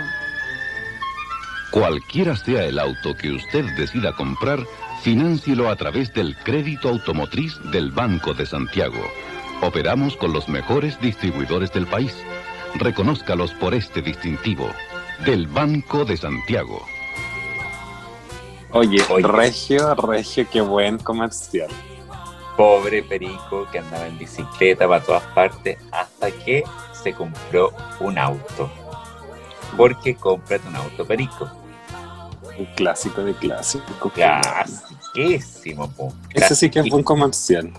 Cualquiera 1.73 2.37
sea 2.37 2.65
el 2.65 2.79
auto 2.79 3.17
que 3.17 3.33
usted 3.33 3.65
decida 3.77 4.13
comprar, 4.13 4.61
financielo 5.03 5.69
a 5.69 5.75
través 5.75 6.15
del 6.15 6.37
crédito 6.37 6.91
automotriz 6.91 7.59
del 7.73 7.91
Banco 7.91 8.35
de 8.35 8.47
Santiago. 8.47 9.03
Operamos 9.61 10.17
con 10.17 10.33
los 10.33 10.49
mejores 10.49 11.01
distribuidores 11.01 11.73
del 11.73 11.89
país. 11.89 12.15
Reconózcalos 12.77 13.53
por 13.55 13.75
este 13.75 14.01
distintivo. 14.01 14.69
Del 15.25 15.49
Banco 15.49 16.05
de 16.05 16.17
Santiago. 16.17 16.87
Oye, 18.71 19.03
Oye. 19.11 19.27
Regio, 19.27 19.95
Regio, 19.97 20.47
qué 20.51 20.61
buen 20.61 20.99
comercial. 20.99 21.69
Pobre 22.57 23.03
Perico 23.03 23.67
que 23.71 23.79
andaba 23.79 24.07
en 24.07 24.19
bicicleta 24.19 24.87
para 24.87 25.03
todas 25.03 25.23
partes 25.35 25.79
hasta 25.91 26.31
que 26.31 26.63
se 26.93 27.13
compró 27.15 27.73
un 28.01 28.19
auto. 28.19 28.71
Porque 29.77 30.15
cómprate 30.15 30.69
un 30.69 30.77
auto, 30.77 31.07
Perico. 31.07 31.51
Un 32.59 32.67
clásico 32.77 33.23
de 33.25 33.35
clásico. 33.35 34.11
Clasiquísimo, 34.11 35.91
po. 35.91 36.13
Ese 36.35 36.55
sí 36.55 36.71
que 36.71 36.81
es 36.81 36.89
buen 36.91 37.03
comercial. 37.03 37.73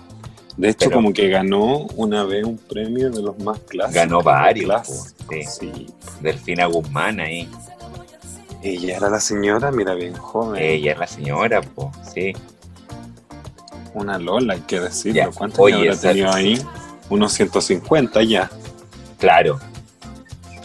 De 0.58 0.70
hecho, 0.70 0.86
Pero- 0.90 0.98
como 0.98 1.14
que 1.14 1.30
ganó 1.30 1.88
una 1.96 2.24
vez 2.24 2.44
un 2.46 2.58
premio 2.58 3.10
de 3.12 3.22
los 3.22 3.38
más 3.40 3.60
clásicos. 3.60 3.96
Ganó 3.96 4.22
varios, 4.22 5.14
po, 5.28 5.34
sí. 5.48 5.88
Delfina 6.22 6.66
Guzmán 6.68 7.20
ahí. 7.20 7.50
Ella 8.62 8.98
era 8.98 9.10
la 9.10 9.20
señora, 9.20 9.72
mira, 9.72 9.94
bien 9.94 10.16
joven. 10.16 10.62
Ella 10.62 10.94
es 10.94 10.98
la 10.98 11.08
señora, 11.08 11.62
po. 11.62 11.92
Sí. 12.14 12.34
Una 13.94 14.18
Lola, 14.18 14.54
hay 14.54 14.62
que 14.62 14.80
decirlo. 14.80 15.16
Ya. 15.24 15.30
¿Cuántos 15.30 15.60
Oye, 15.60 15.76
habrá 15.90 15.96
tenido 16.00 16.34
ahí? 16.34 16.62
Unos 17.10 17.34
150 17.34 18.22
ya. 18.24 18.50
Claro. 19.20 19.60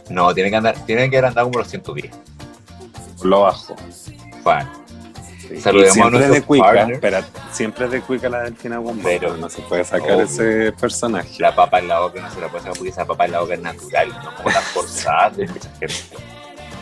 No, 0.08 0.32
tiene 0.34 0.50
que 0.50 0.56
andar, 0.56 0.74
tiene 0.86 1.10
que 1.10 1.18
haber 1.18 1.28
andado 1.28 1.48
como 1.48 1.58
los 1.58 1.68
110. 1.68 2.10
Lo 3.22 3.40
bajo. 3.42 3.76
Fan. 4.42 4.68
Sí. 5.46 5.60
Saludemos 5.60 5.94
siempre 5.94 6.24
a 6.24 6.28
de 6.28 6.42
cuica, 6.42 6.82
espera, 6.90 7.24
siempre 7.52 7.84
es 7.86 7.90
de 7.90 8.00
cuica 8.02 8.28
la 8.28 8.42
Delfina 8.42 8.78
Guzmán, 8.78 9.02
Pero- 9.02 9.36
no 9.36 9.48
se 9.48 9.62
puede 9.62 9.82
sacar 9.84 10.12
Obvio. 10.12 10.22
ese 10.24 10.72
personaje. 10.72 11.30
La 11.38 11.54
papa 11.54 11.78
en 11.78 11.88
la 11.88 12.00
boca 12.00 12.20
no 12.20 12.30
se 12.30 12.40
la 12.40 12.48
puede 12.48 12.62
sacar 12.64 12.76
porque 12.76 12.90
esa 12.90 13.06
papa 13.06 13.24
en 13.26 13.32
la 13.32 13.40
boca 13.40 13.54
es 13.54 13.60
natural, 13.60 14.08
no 14.22 14.34
como 14.36 14.50
las 14.50 14.64
forzadas 14.74 15.36
de 15.36 15.46
mucha 15.46 15.70
gente. 15.80 15.94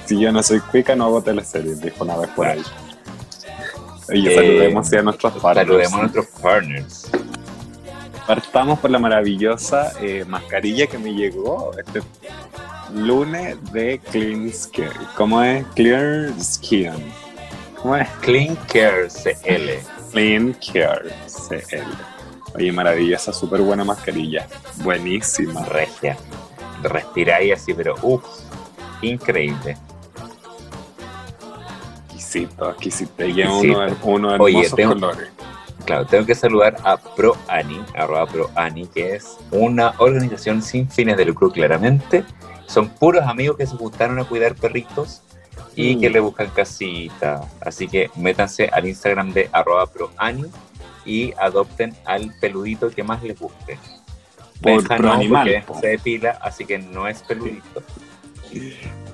Si 0.06 0.18
yo 0.20 0.30
no 0.32 0.42
soy 0.42 0.60
cuica, 0.60 0.94
no 0.96 1.06
hago 1.06 1.22
teleseries, 1.22 1.80
dijo 1.80 2.04
una 2.04 2.16
vez 2.16 2.28
por 2.30 2.46
ahí. 2.46 2.62
Oye, 4.08 4.32
Eh, 4.32 4.34
saludemos 4.34 4.92
a 4.92 5.02
nuestros 5.02 5.32
partners. 5.34 5.66
Saludemos 5.66 5.94
a 5.94 5.98
nuestros 6.02 6.26
partners. 6.40 7.10
Partamos 8.26 8.78
por 8.80 8.90
la 8.90 8.98
maravillosa 8.98 9.92
eh, 10.00 10.24
mascarilla 10.26 10.86
que 10.86 10.98
me 10.98 11.14
llegó 11.14 11.72
este 11.78 12.00
lunes 12.94 13.56
de 13.72 14.00
Clean 14.10 14.52
Skin. 14.52 14.88
¿Cómo 15.16 15.42
es? 15.42 15.64
Clear 15.74 16.32
Skin. 16.40 16.92
¿Cómo 17.80 17.96
es? 17.96 18.08
Clean 18.20 18.56
Care 18.72 19.08
CL. 19.08 19.70
Clean 20.12 20.56
Care 20.72 21.10
CL. 21.26 21.86
Oye, 22.54 22.72
maravillosa, 22.72 23.32
súper 23.32 23.60
buena 23.60 23.84
mascarilla. 23.84 24.48
Buenísima. 24.82 25.64
Regia. 25.66 26.16
Respiráis 26.82 27.52
así, 27.54 27.74
pero 27.74 27.94
uff, 28.02 28.24
increíble. 29.02 29.76
Exquisito, 32.26 32.70
exquisito. 32.70 33.24
Y 33.24 33.40
Exquisito. 33.42 33.78
uno, 33.78 33.80
de- 33.86 33.96
uno 34.02 34.32
de 34.32 34.38
Oye, 34.40 34.70
tengo- 34.74 34.94
colores. 34.94 35.28
Claro, 35.84 36.06
tengo 36.06 36.26
que 36.26 36.34
saludar 36.34 36.76
a 36.82 36.96
ProAni, 36.96 37.80
arroba 37.94 38.26
ProAni, 38.26 38.86
que 38.88 39.14
es 39.14 39.36
una 39.52 39.94
organización 39.98 40.60
sin 40.60 40.90
fines 40.90 41.16
de 41.16 41.24
lucro, 41.24 41.52
claramente. 41.52 42.24
Son 42.66 42.88
puros 42.88 43.22
amigos 43.24 43.56
que 43.56 43.66
se 43.66 43.76
juntaron 43.76 44.18
a 44.18 44.24
cuidar 44.24 44.56
perritos 44.56 45.22
y 45.76 45.94
Mm. 45.96 46.00
que 46.00 46.10
le 46.10 46.18
buscan 46.20 46.48
casita. 46.48 47.42
Así 47.60 47.86
que 47.86 48.10
métanse 48.16 48.68
al 48.72 48.88
Instagram 48.88 49.32
de 49.32 49.48
arroba 49.52 49.86
ProAni 49.86 50.46
y 51.04 51.32
adopten 51.38 51.94
al 52.04 52.34
peludito 52.40 52.90
que 52.90 53.04
más 53.04 53.22
les 53.22 53.38
guste. 53.38 53.78
Por 54.60 54.82
no, 55.00 55.18
porque 55.28 55.62
po. 55.64 55.78
se 55.80 55.86
depila, 55.88 56.30
así 56.42 56.64
que 56.64 56.78
no 56.78 57.06
es 57.06 57.22
peludito. 57.22 57.82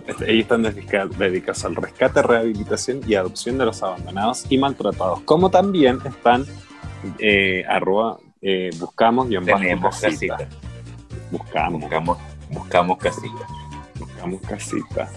Ellos 0.06 0.42
están 0.42 0.62
dedica- 0.62 1.06
dedicados 1.06 1.64
al 1.64 1.76
rescate, 1.76 2.22
rehabilitación 2.22 3.00
y 3.06 3.14
adopción 3.14 3.58
de 3.58 3.66
los 3.66 3.82
abandonados 3.82 4.44
y 4.48 4.58
maltratados. 4.58 5.20
Como 5.20 5.50
también 5.50 5.98
están 6.04 6.44
eh, 7.18 7.64
arroba, 7.68 8.18
eh, 8.40 8.70
buscamos 8.78 9.28
guion 9.28 9.44
bajo 9.46 9.58
Tenemos 9.60 10.00
casita. 10.00 10.36
casita. 10.36 10.56
Buscamos, 11.30 11.80
Buscamos, 11.80 12.18
buscamos 12.50 12.98
casita. 12.98 13.46
buscamos 13.98 14.40
casita. 14.42 15.08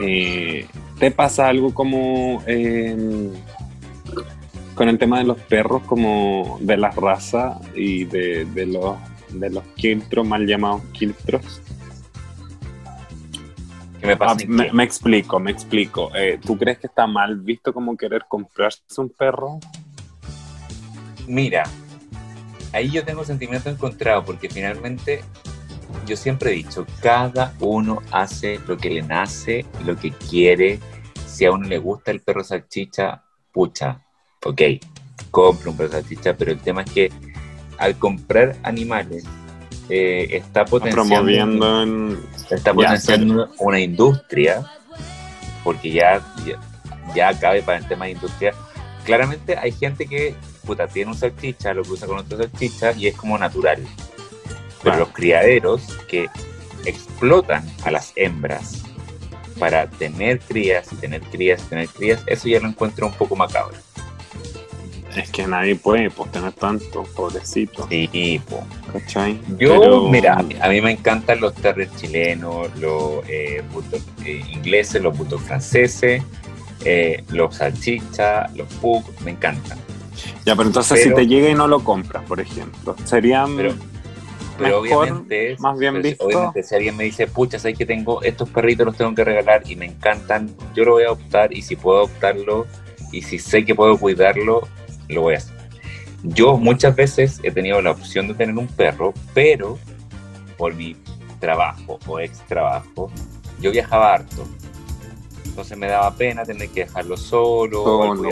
Eh, 0.00 0.66
¿Te 0.98 1.10
pasa 1.10 1.48
algo 1.48 1.72
como 1.72 2.42
eh, 2.46 3.30
con 4.74 4.88
el 4.88 4.98
tema 4.98 5.18
de 5.18 5.24
los 5.24 5.38
perros, 5.38 5.82
como 5.84 6.58
de 6.60 6.76
la 6.76 6.90
raza 6.90 7.60
y 7.74 8.04
de, 8.04 8.44
de 8.46 8.66
los 8.66 8.96
de 9.30 9.48
los 9.50 9.64
quiltros, 9.76 10.26
mal 10.26 10.46
llamados 10.46 10.82
quiltros? 10.92 11.60
¿Qué 14.02 14.08
me 14.08 14.12
Ah, 14.14 14.18
pasa? 14.18 14.44
me, 14.48 14.82
explico, 14.82 15.38
me 15.38 15.52
explico. 15.52 16.10
Eh, 16.14 16.38
¿Tú 16.44 16.58
crees 16.58 16.78
que 16.78 16.88
está 16.88 17.06
mal 17.06 17.38
visto 17.38 17.72
como 17.72 17.96
querer 17.96 18.24
comprarse 18.28 18.82
un 18.98 19.10
perro? 19.10 19.60
Mira, 21.28 21.62
ahí 22.72 22.90
yo 22.90 23.04
tengo 23.04 23.24
sentimiento 23.24 23.70
encontrado 23.70 24.24
porque 24.24 24.50
finalmente 24.50 25.22
yo 26.04 26.16
siempre 26.16 26.50
he 26.50 26.54
dicho, 26.54 26.84
cada 27.00 27.54
uno 27.60 28.02
hace 28.10 28.58
lo 28.66 28.76
que 28.76 28.90
le 28.90 29.02
nace, 29.02 29.64
lo 29.84 29.94
que 29.96 30.10
quiere. 30.10 30.80
Si 31.24 31.44
a 31.44 31.52
uno 31.52 31.68
le 31.68 31.78
gusta 31.78 32.10
el 32.10 32.20
perro 32.20 32.42
salchicha, 32.42 33.22
pucha, 33.52 34.02
ok, 34.44 34.62
compra 35.30 35.70
un 35.70 35.76
perro 35.76 35.92
salchicha, 35.92 36.36
pero 36.36 36.50
el 36.50 36.58
tema 36.58 36.82
es 36.82 36.90
que 36.90 37.12
al 37.78 37.96
comprar 37.98 38.56
animales 38.64 39.24
eh, 39.88 40.26
está 40.30 40.62
Está 40.62 40.64
potenciando, 40.64 41.08
promoviendo 41.14 41.82
en... 41.82 42.18
está 42.50 42.70
Ya, 42.70 42.74
potenciando 42.74 43.48
una 43.58 43.80
industria, 43.80 44.64
porque 45.64 45.90
ya, 45.90 46.20
ya, 46.44 46.60
ya 47.14 47.38
cabe 47.38 47.62
para 47.62 47.78
el 47.78 47.88
tema 47.88 48.06
de 48.06 48.12
industria. 48.12 48.52
Claramente 49.04 49.56
hay 49.56 49.72
gente 49.72 50.06
que 50.06 50.34
puta, 50.64 50.86
tiene 50.86 51.10
un 51.10 51.16
salchicha, 51.16 51.74
lo 51.74 51.82
cruza 51.82 52.06
con 52.06 52.18
otro 52.18 52.38
salchicha 52.38 52.92
y 52.92 53.08
es 53.08 53.16
como 53.16 53.38
natural. 53.38 53.82
Pero 54.82 54.96
los 54.96 55.08
criaderos 55.10 55.82
que 56.08 56.28
explotan 56.84 57.64
a 57.84 57.90
las 57.90 58.12
hembras 58.16 58.82
para 59.58 59.86
tener 59.86 60.40
crías 60.40 60.92
y 60.92 60.96
tener 60.96 61.20
crías 61.22 61.62
y 61.62 61.66
tener 61.66 61.88
crías, 61.88 62.22
eso 62.26 62.48
ya 62.48 62.60
lo 62.60 62.68
encuentro 62.68 63.06
un 63.06 63.12
poco 63.14 63.36
macabro. 63.36 63.76
Es 65.16 65.30
que 65.30 65.46
nadie 65.46 65.76
puede 65.76 66.10
pues, 66.10 66.30
tener 66.32 66.52
tanto, 66.52 67.02
pobrecito. 67.14 67.86
Sí, 67.88 68.40
po. 68.48 68.64
¿Cachai? 68.92 69.38
Yo, 69.58 69.80
Pero- 69.80 70.08
mira, 70.08 70.34
a 70.34 70.42
mí, 70.42 70.56
a 70.60 70.68
mí 70.68 70.80
me 70.80 70.92
encantan 70.92 71.40
los 71.40 71.54
terriers 71.54 71.94
chilenos, 71.96 72.74
los 72.78 73.22
eh, 73.28 73.62
bulldog 73.72 74.00
eh, 74.24 74.42
ingleses, 74.50 75.02
los 75.02 75.16
bulldog 75.16 75.40
franceses, 75.40 76.22
eh, 76.84 77.22
los 77.28 77.56
salchichas, 77.56 78.54
los 78.56 78.66
pug, 78.74 79.04
me 79.24 79.32
encantan. 79.32 79.78
Ya, 80.46 80.56
pero 80.56 80.68
entonces 80.68 80.98
Pero- 81.02 81.16
si 81.16 81.22
te 81.22 81.26
llega 81.26 81.48
y 81.50 81.54
no 81.54 81.68
lo 81.68 81.84
compras, 81.84 82.22
por 82.24 82.40
ejemplo, 82.40 82.96
serían... 83.04 83.56
Pero, 83.56 83.74
pero 84.58 84.82
Mejor, 84.82 85.08
obviamente, 85.08 85.56
más 85.58 85.78
bien 85.78 85.94
pero 85.94 86.04
visto. 86.04 86.24
obviamente 86.24 86.62
si 86.62 86.74
alguien 86.74 86.96
me 86.96 87.04
dice, 87.04 87.26
pucha, 87.26 87.58
sabes 87.58 87.76
que 87.76 87.86
tengo 87.86 88.22
estos 88.22 88.48
perritos, 88.50 88.86
los 88.86 88.96
tengo 88.96 89.14
que 89.14 89.24
regalar 89.24 89.62
y 89.66 89.76
me 89.76 89.86
encantan, 89.86 90.54
yo 90.74 90.84
lo 90.84 90.92
voy 90.92 91.02
a 91.04 91.06
adoptar 91.06 91.52
y 91.52 91.62
si 91.62 91.74
puedo 91.76 91.98
adoptarlo 91.98 92.66
y 93.10 93.22
si 93.22 93.38
sé 93.38 93.64
que 93.64 93.74
puedo 93.74 93.98
cuidarlo, 93.98 94.68
lo 95.08 95.22
voy 95.22 95.34
a 95.34 95.38
hacer. 95.38 95.54
Yo 96.24 96.56
muchas 96.56 96.94
veces 96.94 97.40
he 97.42 97.50
tenido 97.50 97.80
la 97.82 97.90
opción 97.90 98.28
de 98.28 98.34
tener 98.34 98.56
un 98.56 98.68
perro, 98.68 99.12
pero 99.34 99.78
por 100.56 100.74
mi 100.74 100.96
trabajo 101.40 101.98
o 102.06 102.20
ex 102.20 102.38
trabajo, 102.46 103.10
yo 103.60 103.70
viajaba 103.72 104.14
harto. 104.14 104.46
Entonces 105.44 105.76
me 105.76 105.88
daba 105.88 106.14
pena 106.14 106.44
tener 106.44 106.68
que 106.68 106.84
dejarlo 106.84 107.16
solo, 107.16 107.82
solo, 107.84 108.30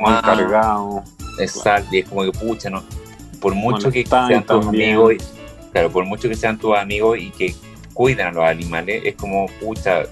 con 0.00 0.20
cargado. 0.22 1.02
Exacto, 1.38 1.88
y 1.92 1.98
es 2.00 2.08
como 2.08 2.22
que 2.24 2.32
pucha, 2.32 2.70
no. 2.70 2.84
Por 3.40 3.54
mucho 3.54 3.88
Bueno, 3.88 3.92
que 3.92 4.04
sean 4.06 4.44
tus 4.46 4.60
también. 4.60 4.90
amigos, 4.96 5.14
y- 5.14 5.70
claro, 5.72 5.90
por 5.90 6.04
mucho 6.04 6.28
que 6.28 6.34
sean 6.36 6.58
tus 6.58 6.76
amigos 6.76 7.18
y 7.18 7.30
que 7.30 7.54
cuidan 7.94 8.28
a 8.28 8.32
los 8.32 8.44
animales, 8.44 9.02
es 9.04 9.14
como 9.16 9.46
pucha, 9.60 10.02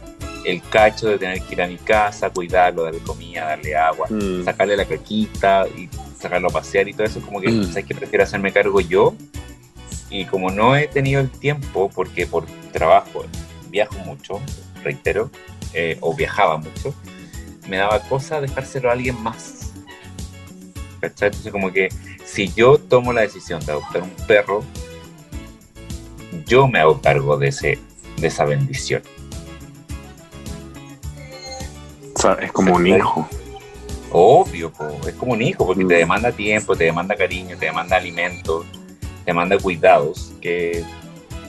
el 0.45 0.63
cacho 0.63 1.09
de 1.09 1.19
tener 1.19 1.43
que 1.43 1.55
ir 1.55 1.63
a 1.63 1.67
mi 1.67 1.77
casa, 1.77 2.31
cuidarlo, 2.31 2.85
darle 2.85 3.01
comida, 3.01 3.45
darle 3.45 3.77
agua, 3.77 4.07
Mm. 4.09 4.45
sacarle 4.45 4.77
la 4.77 4.87
caquita 4.87 5.67
y 5.77 5.89
sacarlo 6.19 6.49
a 6.49 6.53
pasear 6.53 6.89
y 6.89 6.93
todo 6.95 7.05
eso, 7.05 7.19
es 7.19 7.25
como 7.25 7.41
que, 7.41 7.49
Mm. 7.51 7.65
¿sabes 7.69 7.85
que 7.85 7.95
Prefiero 7.95 8.25
hacerme 8.25 8.53
cargo 8.53 8.81
yo. 8.81 9.15
Y 10.11 10.25
como 10.25 10.51
no 10.51 10.77
he 10.77 10.89
tenido 10.89 11.21
el 11.21 11.31
tiempo, 11.31 11.91
porque 11.95 12.27
por 12.27 12.47
trabajo 12.73 13.25
viajo 13.71 13.97
mucho, 13.99 14.41
reitero, 14.83 15.31
eh, 15.75 15.99
o 16.01 16.15
viajaba 16.15 16.57
mucho, 16.57 16.95
me 17.69 17.77
daba 17.77 18.01
cosa 18.01 18.41
dejárselo 18.41 18.89
a 18.89 18.93
alguien 18.93 19.23
más. 19.23 19.73
¿Cachai? 21.01 21.29
Entonces 21.29 21.53
como 21.53 21.71
que 21.73 21.91
si 22.25 22.53
yo 22.53 22.79
tomo 22.79 23.13
la 23.13 23.21
decisión 23.21 23.65
de 23.65 23.73
adoptar 23.73 24.03
un 24.03 24.11
perro, 24.27 24.65
yo 26.47 26.67
me 26.69 26.81
hago 26.81 27.01
cargo 27.01 27.37
de, 27.37 27.49
ese, 27.49 27.79
de 28.17 28.27
esa 28.27 28.45
bendición. 28.45 29.03
O 32.15 32.21
sea, 32.21 32.33
es 32.35 32.51
como 32.53 32.75
un 32.75 32.87
hijo. 32.87 33.29
Obvio, 34.11 34.71
po, 34.73 34.89
es 35.07 35.15
como 35.15 35.33
un 35.33 35.43
hijo, 35.43 35.67
porque 35.67 35.85
Mm. 35.85 35.89
te 35.89 35.95
demanda 35.95 36.33
tiempo, 36.33 36.75
te 36.77 36.85
demanda 36.85 37.15
cariño, 37.15 37.57
te 37.59 37.67
demanda 37.67 37.97
alimentos, 37.97 38.65
te 39.25 39.31
demanda 39.33 39.59
cuidados, 39.59 40.33
que 40.41 40.83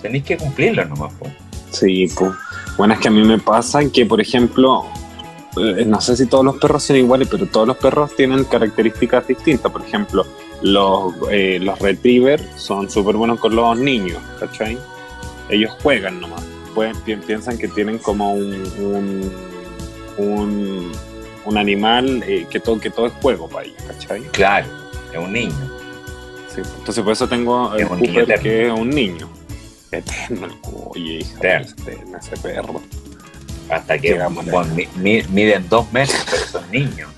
tenéis 0.01 0.24
que 0.26 0.38
cumplirlos 0.38 0.89
nomás. 0.89 1.14
po. 1.14 1.26
Sí, 1.72 2.07
pues. 2.18 2.32
Bueno, 2.78 2.93
es 2.93 2.99
que 2.99 3.07
a 3.07 3.12
mí 3.12 3.22
me 3.24 3.38
pasa 3.39 3.80
que, 3.89 4.05
por 4.05 4.20
ejemplo, 4.22 4.86
eh, 5.57 5.84
no 5.86 5.99
sé 6.01 6.16
si 6.18 6.26
todos 6.26 6.43
los 6.45 6.57
perros 6.57 6.84
son 6.84 6.95
iguales, 6.97 7.28
pero 7.30 7.45
todos 7.45 7.68
los 7.68 7.78
perros 7.78 8.16
tienen 8.16 8.43
características 8.45 9.28
distintas. 9.28 9.72
Por 9.72 9.82
ejemplo, 9.84 10.26
los, 10.62 11.14
eh, 11.32 11.60
los 11.62 11.78
retrievers 11.80 12.43
son 12.55 12.89
súper 12.89 13.16
buenos 13.16 13.39
con 13.39 13.55
los 13.55 13.78
niños, 13.78 14.18
¿cachai? 14.39 14.78
Ellos 15.49 15.72
juegan 15.82 16.20
nomás. 16.22 16.43
Pueden, 16.76 16.95
pi- 17.01 17.16
piensan 17.18 17.57
que 17.57 17.68
tienen 17.68 17.97
como 17.97 18.34
un, 18.34 18.53
un, 18.80 19.32
un, 20.18 20.91
un 21.49 21.57
animal 21.57 22.23
eh, 22.27 22.45
que, 22.49 22.59
todo, 22.59 22.79
que 22.79 22.89
todo 22.89 23.07
es 23.07 23.13
juego 23.21 23.47
para 23.49 23.65
ellos, 23.65 23.81
¿cachai? 23.87 24.21
Claro, 24.31 24.67
es 25.11 25.17
un 25.17 25.33
niño. 25.33 25.71
Sí, 26.53 26.61
entonces 26.77 27.03
por 27.03 27.13
eso 27.13 27.27
tengo 27.27 27.73
el 27.75 27.81
Es 27.83 27.89
un 27.89 27.99
Cooper 27.99 28.39
que 28.39 28.67
es 28.67 28.71
un 28.73 28.89
niño. 28.89 29.29
Eterno 29.91 30.45
el 30.47 30.53
Oye, 30.91 31.13
hija, 31.19 31.37
Eterno. 31.37 32.17
ese 32.19 32.37
perro. 32.37 32.81
Hasta 33.69 33.97
que 33.99 34.15
bueno, 34.19 34.65
mi- 34.75 34.87
mi- 34.95 35.23
miden 35.29 35.67
dos 35.69 35.91
metros, 35.91 36.25
pero 36.29 36.45
son 36.45 36.71
niños. 36.71 37.09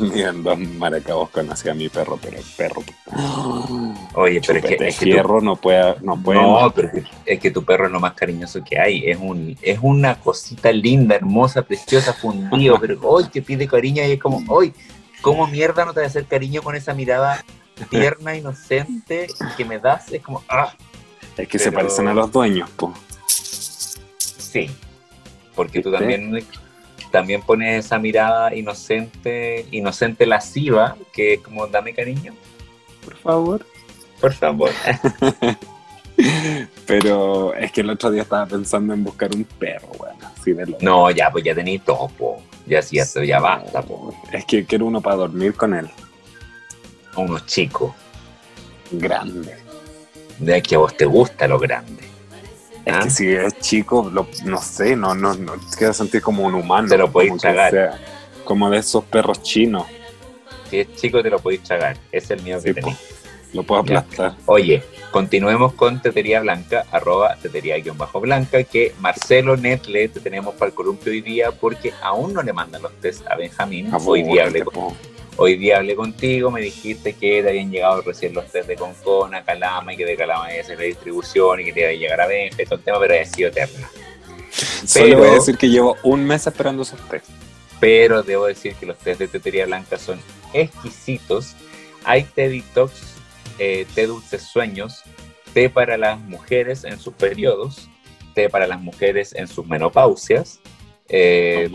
Miren, 0.00 0.42
dos 0.42 0.58
maracabos 0.58 1.30
conocí 1.30 1.68
a 1.68 1.74
mi 1.74 1.88
perro, 1.88 2.18
pero 2.20 2.38
el 2.38 2.44
perro. 2.56 2.82
Oye, 4.14 4.40
pero 4.46 4.58
es 4.58 4.64
que, 4.64 4.88
es 4.88 4.98
que 4.98 5.22
tu- 5.22 5.40
no 5.40 5.56
puede, 5.56 5.96
no 6.00 6.20
puede. 6.20 6.40
no, 6.40 6.72
pero 6.74 6.90
es 7.24 7.40
que, 7.40 7.50
tu 7.50 7.64
perro 7.64 7.86
es 7.86 7.92
lo 7.92 8.00
más 8.00 8.14
cariñoso 8.14 8.62
que 8.64 8.78
hay. 8.78 9.08
Es 9.10 9.18
un 9.20 9.56
es 9.62 9.78
una 9.82 10.18
cosita 10.18 10.72
linda, 10.72 11.16
hermosa, 11.16 11.62
preciosa, 11.62 12.12
fundido, 12.12 12.78
pero 12.80 12.98
hoy 13.02 13.28
que 13.28 13.42
pide 13.42 13.66
cariño 13.66 14.04
y 14.04 14.12
es 14.12 14.20
como, 14.20 14.42
hoy, 14.48 14.72
¿cómo 15.20 15.46
mierda 15.46 15.84
no 15.84 15.92
te 15.92 16.00
va 16.00 16.06
a 16.06 16.08
hacer 16.08 16.24
cariño 16.26 16.62
con 16.62 16.74
esa 16.74 16.94
mirada 16.94 17.44
tierna, 17.90 18.36
inocente 18.36 19.28
que 19.56 19.64
me 19.64 19.78
das? 19.78 20.10
Es 20.12 20.22
como, 20.22 20.42
ah, 20.48 20.74
es 21.36 21.48
que 21.48 21.58
se 21.58 21.72
parecen 21.72 22.08
a 22.08 22.14
los 22.14 22.30
dueños, 22.32 22.68
po. 22.70 22.92
sí. 23.26 24.70
Porque 25.54 25.82
tú 25.82 25.90
también, 25.92 26.42
también 27.10 27.42
pones 27.42 27.86
esa 27.86 27.98
mirada 27.98 28.54
inocente, 28.54 29.66
inocente 29.70 30.26
lasciva, 30.26 30.96
que 31.12 31.34
es 31.34 31.40
como, 31.40 31.66
dame 31.66 31.92
cariño, 31.94 32.34
Por 33.04 33.16
favor. 33.16 33.66
por 34.20 34.32
favor. 34.32 34.70
Pero 36.86 37.54
es 37.54 37.72
que 37.72 37.80
el 37.80 37.90
otro 37.90 38.10
día 38.10 38.22
estaba 38.22 38.46
pensando 38.46 38.92
en 38.92 39.02
buscar 39.04 39.34
un 39.34 39.44
perro, 39.44 39.88
bueno, 39.98 40.18
así 40.36 40.52
de 40.52 40.66
lo. 40.66 40.78
No, 40.80 41.10
ya, 41.10 41.30
pues 41.30 41.44
ya 41.44 41.54
tenéis 41.54 41.82
todo, 41.84 42.08
po. 42.08 42.42
Ya 42.66 42.82
sí, 42.82 42.96
ya, 42.96 43.04
ya 43.24 43.40
basta, 43.40 43.82
po. 43.82 44.14
Es 44.32 44.44
que 44.44 44.64
quiero 44.64 44.86
uno 44.86 45.00
para 45.00 45.16
dormir 45.16 45.54
con 45.54 45.74
él. 45.74 45.88
Unos 47.16 47.46
chicos. 47.46 47.92
Grande. 48.92 49.56
De 50.38 50.62
que 50.62 50.74
a 50.74 50.78
vos 50.78 50.96
te 50.96 51.06
gusta 51.06 51.48
lo 51.48 51.58
grande. 51.58 52.09
Es 52.84 52.94
¿Ah? 52.94 53.00
que 53.04 53.10
si 53.10 53.32
es 53.32 53.58
chico, 53.60 54.10
lo- 54.12 54.26
no 54.44 54.60
sé, 54.62 54.96
no, 54.96 55.14
no, 55.14 55.34
no, 55.34 55.52
te 55.52 55.76
quiero 55.76 55.92
sentir 55.92 56.22
como 56.22 56.44
un 56.44 56.54
humano. 56.54 56.88
Te 56.88 56.96
lo 56.98 57.10
podéis 57.10 57.32
que 57.34 57.38
tragar. 57.38 57.70
sea- 57.70 57.98
como 58.44 58.68
de 58.70 58.78
esos 58.78 59.04
perros 59.04 59.42
chinos. 59.42 59.84
Si 60.70 60.80
es 60.80 60.94
chico, 60.96 61.22
te 61.22 61.30
lo 61.30 61.38
podéis 61.38 61.62
tragar. 61.62 61.96
Es 62.10 62.30
el 62.30 62.42
mío 62.42 62.56
que 62.62 62.68
Sí, 62.68 62.74
tenéis. 62.74 62.96
Lo 63.52 63.62
puedo 63.64 63.84
Ya. 63.84 63.98
aplastar. 63.98 64.34
Oye, 64.46 64.82
continuemos 65.10 65.72
con 65.74 66.00
Tetería 66.00 66.40
Blanca, 66.40 66.84
arroba 66.92 67.36
tetería-blanca, 67.42 68.62
que 68.64 68.94
Marcelo 69.00 69.56
Netle 69.56 70.08
te 70.08 70.20
tenemos 70.20 70.54
para 70.54 70.68
el 70.68 70.74
columpio 70.74 71.10
hoy 71.12 71.20
día 71.20 71.50
porque 71.50 71.92
aún 72.02 72.32
no 72.32 72.42
le 72.42 72.52
mandan 72.52 72.82
los 72.82 72.92
test 73.00 73.26
a 73.28 73.36
Benjamín. 73.36 73.90
Hoy 74.04 74.22
día, 74.22 74.44
hablé, 74.44 74.62
con-. 74.64 74.94
Hoy 75.42 75.56
día 75.56 75.78
hablé 75.78 75.96
contigo, 75.96 76.50
me 76.50 76.60
dijiste 76.60 77.14
que 77.14 77.42
te 77.42 77.48
habían 77.48 77.70
llegado 77.70 78.02
recién 78.02 78.34
los 78.34 78.44
test 78.52 78.68
de 78.68 78.76
Concona, 78.76 79.42
Calama 79.42 79.94
y 79.94 79.96
que 79.96 80.04
de 80.04 80.14
Calama 80.14 80.52
iba 80.52 80.62
a 80.62 80.66
ser 80.66 80.78
la 80.78 80.84
distribución 80.84 81.60
y 81.60 81.64
que 81.64 81.72
te 81.72 81.80
iba 81.80 81.88
a 81.88 81.92
llegar 81.92 82.20
a 82.20 82.26
Benja 82.26 82.62
y 82.62 82.66
todo 82.66 82.74
el 82.74 82.84
tema, 82.84 82.98
pero 83.00 83.14
ha 83.14 83.24
sido 83.24 83.48
eterna. 83.48 83.90
Solo 84.84 85.16
voy 85.16 85.28
a 85.28 85.32
decir 85.32 85.56
que 85.56 85.70
llevo 85.70 85.96
un 86.02 86.26
mes 86.26 86.46
esperando 86.46 86.82
esos 86.82 87.00
test. 87.08 87.30
pero 87.80 88.22
debo 88.22 88.44
decir 88.46 88.74
que 88.74 88.84
los 88.84 88.98
test 88.98 89.18
de 89.18 89.28
tetería 89.28 89.64
blanca 89.64 89.96
son 89.96 90.20
exquisitos. 90.52 91.54
Hay 92.04 92.24
té 92.24 92.50
detox, 92.50 92.92
eh, 93.58 93.86
té 93.94 94.06
dulces 94.06 94.42
sueños, 94.42 95.02
té 95.54 95.70
para 95.70 95.96
las 95.96 96.20
mujeres 96.20 96.84
en 96.84 96.98
sus 96.98 97.14
periodos, 97.14 97.88
té 98.34 98.50
para 98.50 98.66
las 98.66 98.80
mujeres 98.80 99.34
en 99.34 99.48
sus 99.48 99.66
menopausias, 99.66 100.60
eh, 101.08 101.70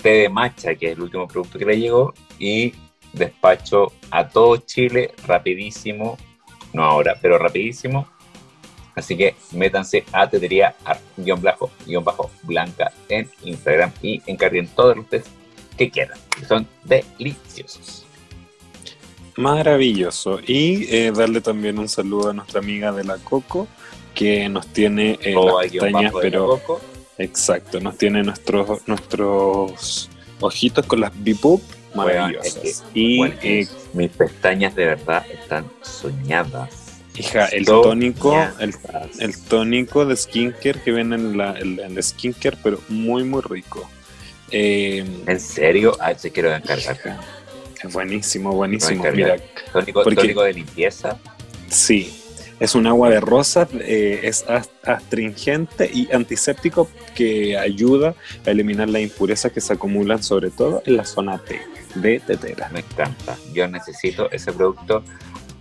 té 0.00 0.08
de 0.08 0.28
matcha, 0.28 0.76
que 0.76 0.86
es 0.86 0.92
el 0.92 1.02
último 1.02 1.26
producto 1.26 1.58
que 1.58 1.64
le 1.64 1.80
llegó, 1.80 2.14
y 2.38 2.74
despacho 3.12 3.92
a 4.10 4.28
todo 4.28 4.56
Chile 4.58 5.12
rapidísimo, 5.26 6.16
no 6.72 6.84
ahora, 6.84 7.16
pero 7.20 7.38
rapidísimo, 7.38 8.06
Así 8.94 9.16
que 9.16 9.34
métanse 9.52 10.04
a 10.12 10.28
tetería 10.28 10.74
ar- 10.84 11.00
guion 11.16 11.40
bajo, 11.40 11.70
guion 11.86 12.04
bajo 12.04 12.30
blanca 12.42 12.92
en 13.08 13.26
Instagram 13.42 13.90
y 14.02 14.20
encarguen 14.26 14.68
todos 14.68 14.98
los 14.98 15.08
test 15.08 15.28
que 15.78 15.88
quieran. 15.90 16.18
que 16.38 16.44
Son 16.44 16.68
deliciosos. 16.84 18.04
Maravilloso. 19.36 20.40
Y 20.46 20.94
eh, 20.94 21.10
darle 21.10 21.40
también 21.40 21.78
un 21.78 21.88
saludo 21.88 22.30
a 22.30 22.32
nuestra 22.34 22.60
amiga 22.60 22.92
de 22.92 23.04
la 23.04 23.16
Coco, 23.16 23.66
que 24.14 24.48
nos 24.50 24.66
tiene 24.68 25.18
eh, 25.22 25.34
las 25.34 25.70
pestañas, 25.70 26.12
pero 26.20 26.46
Coco. 26.46 26.80
exacto, 27.16 27.80
nos 27.80 27.96
tiene 27.96 28.22
nuestros 28.22 28.86
nuestros 28.86 30.10
ojitos 30.40 30.84
con 30.84 31.00
las 31.00 31.12
bipup 31.24 31.62
maravillosas. 31.94 32.56
Es 32.64 32.84
y 32.94 33.18
Bueno, 33.18 33.34
eh, 33.42 33.66
mis 33.92 34.10
pestañas 34.10 34.74
de 34.74 34.86
verdad 34.86 35.24
están 35.32 35.64
soñadas. 35.82 36.70
hija, 37.16 37.46
el 37.46 37.66
Soñadas. 37.66 37.82
tónico, 37.88 38.46
el, 38.58 38.74
el 39.20 39.38
tónico 39.44 40.06
de 40.06 40.16
skincare 40.16 40.80
que 40.82 40.92
viene 40.92 41.16
en 41.16 41.36
la, 41.36 41.54
la 41.60 42.02
skincare, 42.02 42.56
pero 42.62 42.80
muy 42.88 43.24
muy 43.24 43.42
rico. 43.42 43.88
Eh, 44.50 45.04
¿En 45.26 45.40
serio? 45.40 45.96
Ah, 46.00 46.14
se 46.14 46.30
quiero 46.30 46.54
encargar. 46.54 46.98
es 47.82 47.92
buenísimo, 47.92 48.52
buenísimo. 48.52 49.04
Mira. 49.12 49.36
Tónico, 49.72 50.02
Porque- 50.02 50.16
tónico 50.22 50.42
de 50.42 50.52
limpieza. 50.54 51.18
Sí, 51.68 52.12
es 52.60 52.74
un 52.74 52.86
agua 52.86 53.08
de 53.08 53.18
rosas, 53.20 53.68
eh, 53.80 54.20
es 54.22 54.44
ast- 54.46 54.70
astringente 54.84 55.90
y 55.92 56.08
antiséptico 56.12 56.88
que 57.14 57.56
ayuda 57.58 58.14
a 58.46 58.50
eliminar 58.50 58.88
las 58.90 59.02
impurezas 59.02 59.52
que 59.52 59.60
se 59.60 59.72
acumulan 59.72 60.22
sobre 60.22 60.50
todo 60.50 60.82
en 60.86 60.96
la 60.98 61.04
zona 61.04 61.38
T 61.38 61.60
de 61.94 62.20
tetera. 62.20 62.68
Me 62.72 62.80
encanta. 62.80 63.36
Yo 63.52 63.66
necesito 63.68 64.30
ese 64.30 64.52
producto. 64.52 65.02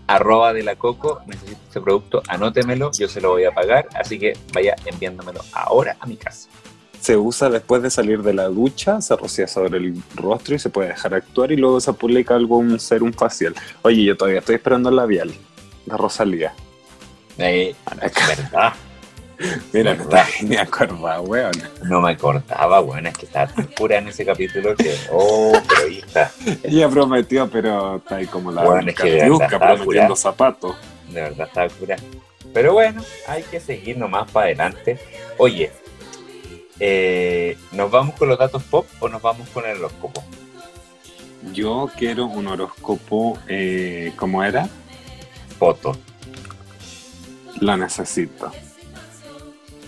Arroba 0.07 0.51
de 0.53 0.63
la 0.63 0.75
Coco, 0.75 1.21
necesito 1.25 1.61
ese 1.69 1.79
producto, 1.79 2.21
anótemelo, 2.27 2.91
yo 2.91 3.07
se 3.07 3.21
lo 3.21 3.29
voy 3.29 3.45
a 3.45 3.51
pagar, 3.53 3.88
así 3.95 4.19
que 4.19 4.34
vaya 4.53 4.75
enviándomelo 4.86 5.39
ahora 5.53 5.95
a 6.01 6.05
mi 6.05 6.17
casa. 6.17 6.49
Se 6.99 7.15
usa 7.15 7.49
después 7.49 7.82
de 7.82 7.89
salir 7.89 8.21
de 8.21 8.34
la 8.34 8.49
ducha, 8.49 8.99
se 8.99 9.15
rocía 9.15 9.47
sobre 9.47 9.77
el 9.77 10.03
rostro 10.15 10.53
y 10.53 10.59
se 10.59 10.69
puede 10.69 10.89
dejar 10.89 11.13
actuar 11.13 11.53
y 11.53 11.55
luego 11.55 11.79
se 11.79 11.91
aplica 11.91 12.36
algo, 12.36 12.57
un 12.57 12.77
serum 12.77 13.13
facial. 13.13 13.55
Oye, 13.84 14.03
yo 14.03 14.17
todavía 14.17 14.39
estoy 14.39 14.55
esperando 14.55 14.89
el 14.89 14.97
labial 14.97 15.34
de 15.86 15.97
Rosalía. 15.97 16.53
Eh, 17.38 17.73
¿Verdad? 17.95 18.73
Mira, 19.73 19.95
no 19.95 20.03
está 20.03 20.27
ni 20.43 20.55
acordado, 20.57 21.23
weón. 21.23 21.51
No 21.83 22.01
me 22.01 22.11
acordaba, 22.11 22.79
bueno, 22.79 23.09
es 23.09 23.17
que 23.17 23.25
estaba 23.25 23.51
tan 23.51 23.65
pura 23.67 23.97
en 23.97 24.07
ese 24.07 24.25
capítulo 24.25 24.75
que, 24.75 24.95
oh, 25.11 25.53
pero 25.67 25.87
hija, 25.87 26.31
Ella 26.63 26.89
prometió, 26.89 27.49
pero 27.49 27.97
está 27.97 28.17
ahí 28.17 28.27
como 28.27 28.51
la 28.51 28.63
Bueno, 28.63 28.89
es 28.89 28.95
que 28.95 29.11
verdad 29.11 29.41
estaba 29.43 29.75
prometiendo 29.75 30.15
zapatos. 30.15 30.75
de 31.09 31.21
verdad 31.21 31.47
estaba 31.47 31.67
pura. 31.69 31.95
Pero 32.53 32.73
bueno, 32.73 33.03
hay 33.27 33.43
que 33.43 33.59
seguir 33.59 33.97
nomás 33.97 34.29
para 34.31 34.47
adelante. 34.47 34.99
Oye, 35.37 35.71
eh, 36.79 37.57
¿nos 37.71 37.89
vamos 37.89 38.15
con 38.15 38.27
los 38.27 38.37
datos 38.37 38.63
pop 38.63 38.85
o 38.99 39.07
nos 39.07 39.21
vamos 39.21 39.47
con 39.49 39.65
el 39.65 39.77
horóscopo? 39.77 40.23
Yo 41.53 41.89
quiero 41.97 42.25
un 42.25 42.47
horóscopo, 42.47 43.37
eh, 43.47 44.11
¿cómo 44.15 44.43
era? 44.43 44.67
Foto. 45.57 45.97
Lo 47.59 47.77
necesito. 47.77 48.51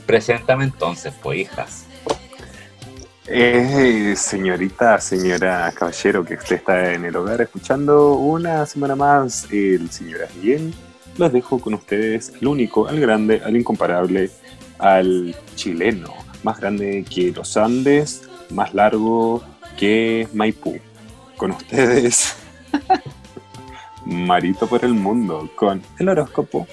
Preséntame 0.05 0.65
entonces, 0.65 1.13
pues, 1.21 1.39
hijas. 1.39 1.85
Eh, 3.25 4.15
señorita, 4.17 4.99
señora 4.99 5.71
caballero, 5.73 6.25
que 6.25 6.33
usted 6.33 6.57
está 6.57 6.93
en 6.93 7.05
el 7.05 7.15
hogar 7.15 7.39
escuchando 7.41 8.15
una 8.15 8.65
semana 8.65 8.95
más 8.95 9.47
el 9.49 9.89
señor 9.91 10.27
bien. 10.41 10.73
Los 11.17 11.31
dejo 11.31 11.59
con 11.59 11.73
ustedes 11.75 12.33
al 12.41 12.47
único, 12.47 12.87
al 12.87 12.99
grande, 12.99 13.41
al 13.45 13.55
incomparable, 13.55 14.29
al 14.77 15.35
chileno, 15.55 16.13
más 16.43 16.59
grande 16.59 17.05
que 17.09 17.31
los 17.31 17.55
Andes, 17.55 18.23
más 18.49 18.73
largo 18.73 19.41
que 19.77 20.27
Maipú. 20.33 20.79
Con 21.37 21.51
ustedes, 21.51 22.35
Marito 24.05 24.67
por 24.67 24.83
el 24.83 24.93
mundo, 24.93 25.49
con 25.55 25.81
el 25.97 26.09
horóscopo 26.09 26.67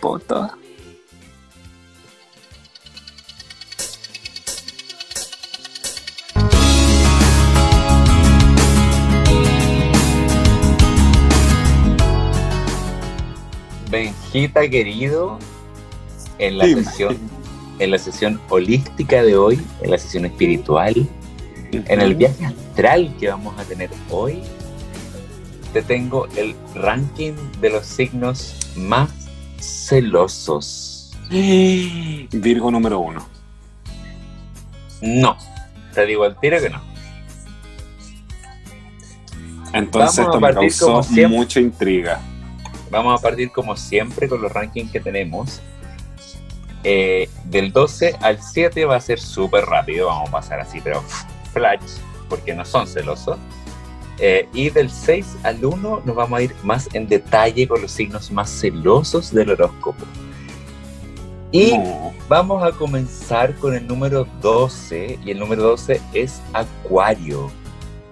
Poto. 0.00 0.61
Benjita 13.92 14.66
querido, 14.70 15.38
en 16.38 16.56
la 16.56 16.64
sesión, 16.64 17.18
en 17.78 17.90
la 17.90 17.98
sesión 17.98 18.40
holística 18.48 19.22
de 19.22 19.36
hoy, 19.36 19.60
en 19.82 19.90
la 19.90 19.98
sesión 19.98 20.24
espiritual, 20.24 20.94
en 21.72 22.00
el 22.00 22.14
viaje 22.14 22.46
astral 22.46 23.14
que 23.20 23.28
vamos 23.28 23.54
a 23.60 23.64
tener 23.64 23.90
hoy, 24.08 24.38
te 25.74 25.82
tengo 25.82 26.26
el 26.36 26.56
ranking 26.74 27.34
de 27.60 27.68
los 27.68 27.84
signos 27.84 28.56
más 28.76 29.10
celosos. 29.60 31.12
Virgo 31.28 32.70
número 32.70 32.98
uno. 32.98 33.28
No, 35.02 35.36
te 35.92 36.06
digo 36.06 36.24
al 36.24 36.40
tiro 36.40 36.58
que 36.62 36.70
no. 36.70 36.80
Entonces 39.74 40.20
esto 40.20 40.40
me 40.40 40.54
causó 40.54 41.02
mucha 41.28 41.60
intriga. 41.60 42.22
Vamos 42.92 43.18
a 43.18 43.22
partir 43.22 43.50
como 43.50 43.74
siempre 43.74 44.28
con 44.28 44.42
los 44.42 44.52
rankings 44.52 44.92
que 44.92 45.00
tenemos. 45.00 45.60
Eh, 46.84 47.28
del 47.44 47.72
12 47.72 48.16
al 48.20 48.42
7 48.42 48.84
va 48.84 48.96
a 48.96 49.00
ser 49.00 49.18
súper 49.18 49.64
rápido, 49.64 50.08
vamos 50.08 50.28
a 50.28 50.32
pasar 50.32 50.60
así, 50.60 50.80
pero 50.82 51.02
flash, 51.52 51.80
porque 52.28 52.54
no 52.54 52.64
son 52.66 52.86
celosos. 52.86 53.38
Eh, 54.18 54.46
y 54.52 54.68
del 54.68 54.90
6 54.90 55.38
al 55.42 55.64
1 55.64 56.02
nos 56.04 56.14
vamos 56.14 56.38
a 56.38 56.42
ir 56.42 56.54
más 56.62 56.88
en 56.92 57.08
detalle 57.08 57.66
con 57.66 57.80
los 57.80 57.90
signos 57.90 58.30
más 58.30 58.50
celosos 58.50 59.32
del 59.32 59.50
horóscopo. 59.52 60.04
Y 61.50 61.78
No. 61.78 62.12
vamos 62.28 62.62
a 62.62 62.72
comenzar 62.72 63.54
con 63.56 63.74
el 63.74 63.86
número 63.86 64.26
12, 64.42 65.18
y 65.24 65.30
el 65.30 65.38
número 65.38 65.62
12 65.62 66.00
es 66.12 66.42
Acuario. 66.52 67.50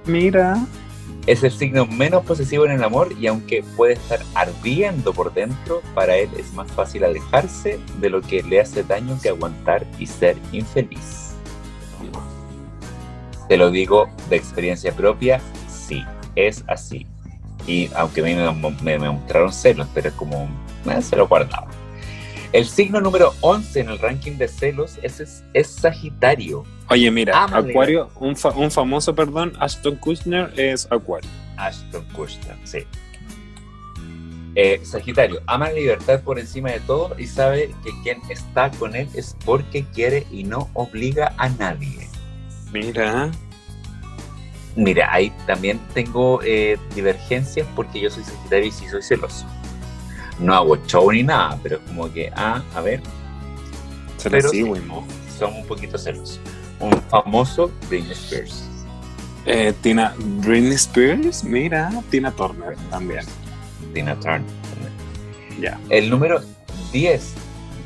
Mira. 0.07 0.59
Es 1.27 1.43
el 1.43 1.53
signo 1.53 1.87
menos 1.87 2.25
posesivo 2.25 2.65
en 2.65 2.73
el 2.73 2.83
amor 2.83 3.13
y 3.19 3.27
aunque 3.27 3.63
puede 3.77 3.95
estar 3.95 4.21
ardiendo 4.35 5.13
por 5.13 5.33
dentro, 5.33 5.83
para 5.95 6.17
él 6.17 6.31
es 6.37 6.53
más 6.55 6.71
fácil 6.73 7.05
alejarse 7.05 7.79
de 7.99 8.11
lo 8.11 8.21
que 8.23 8.43
le 8.43 8.61
hace 8.61 8.83
daño 8.83 9.19
que 9.23 9.29
aguantar 9.29 9.87
y 9.99 10.07
ser 10.07 10.37
infeliz. 10.53 11.35
Te 13.49 13.57
lo 13.57 13.71
digo 13.71 14.09
de 14.29 14.37
experiencia 14.37 14.93
propia, 14.93 15.41
sí, 15.69 16.05
es 16.37 16.65
así. 16.69 17.07
Y 17.67 17.91
aunque 17.95 18.21
a 18.21 18.25
mí 18.25 18.35
me, 18.83 18.99
mostraron 18.99 19.53
celos, 19.53 19.89
pero 19.93 20.09
es 20.09 20.15
como, 20.15 20.49
eh, 20.87 21.03
se 21.03 21.17
lo 21.17 21.27
guardaba. 21.27 21.69
El 22.53 22.67
signo 22.67 23.01
número 23.01 23.33
11 23.43 23.81
en 23.81 23.89
el 23.91 23.99
ranking 24.01 24.33
de 24.33 24.49
celos 24.49 24.99
es, 25.03 25.45
es, 25.55 25.67
Sagitario. 25.69 26.65
Oye, 26.89 27.09
mira, 27.11 27.45
Ámale. 27.45 27.71
Acuario, 27.71 28.11
un, 28.17 28.37
fa- 28.37 28.51
un 28.51 28.71
famoso, 28.73 29.15
perdón, 29.15 29.53
Ashton 29.61 29.95
Kutcher 29.97 30.53
es 30.57 30.89
Acuario. 30.91 31.31
Ashton 31.57 32.05
Kutcher, 32.13 32.57
sí. 32.65 32.79
Eh, 34.57 34.81
Sagitario, 34.83 35.41
ama 35.47 35.69
la 35.69 35.75
libertad 35.75 36.23
por 36.23 36.41
encima 36.41 36.71
de 36.73 36.81
todo 36.81 37.15
y 37.17 37.29
sabe 37.29 37.73
que 37.85 37.91
quien 38.03 38.19
está 38.31 38.69
con 38.73 38.97
él 38.97 39.09
es 39.15 39.37
porque 39.45 39.85
quiere 39.95 40.27
y 40.33 40.43
no 40.43 40.69
obliga 40.75 41.33
a 41.37 41.49
nadie. 41.51 42.09
Mira. 42.73 43.31
Mira, 44.75 45.13
ahí 45.13 45.33
también 45.47 45.79
tengo 45.95 46.41
eh, 46.43 46.79
divergencias 46.97 47.67
porque 47.77 48.01
yo 48.01 48.11
soy 48.11 48.25
Sagitario 48.25 48.67
y 48.67 48.71
sí 48.73 48.89
soy 48.89 49.03
celoso. 49.03 49.47
No 50.41 50.55
hago 50.55 50.77
show 50.87 51.11
ni 51.13 51.23
nada, 51.23 51.59
pero 51.63 51.77
es 51.77 51.83
como 51.83 52.11
que, 52.13 52.31
ah, 52.35 52.63
a 52.75 52.81
ver, 52.81 53.03
Se 54.17 54.31
Pero 54.31 54.49
sí. 54.51 54.63
somos 55.39 55.59
un 55.61 55.67
poquito 55.67 55.97
celosos. 55.99 56.41
Un 56.79 56.93
famoso 57.11 57.71
Britney 57.89 58.13
Spears. 58.13 58.65
Eh, 59.47 59.73
Tina 59.83 60.15
Britney 60.19 60.75
Spears, 60.75 61.45
mira, 61.45 61.91
Tina 62.11 62.31
Turner 62.31 62.77
también. 62.91 63.25
Tina 63.95 64.15
Turner. 64.21 64.43
Ya. 65.61 65.79
El 65.89 66.09
número 66.11 66.41
10 66.93 67.35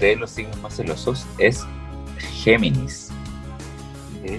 de 0.00 0.16
los 0.16 0.30
signos 0.30 0.60
más 0.60 0.76
celosos 0.76 1.26
es 1.38 1.64
Géminis. 2.42 3.10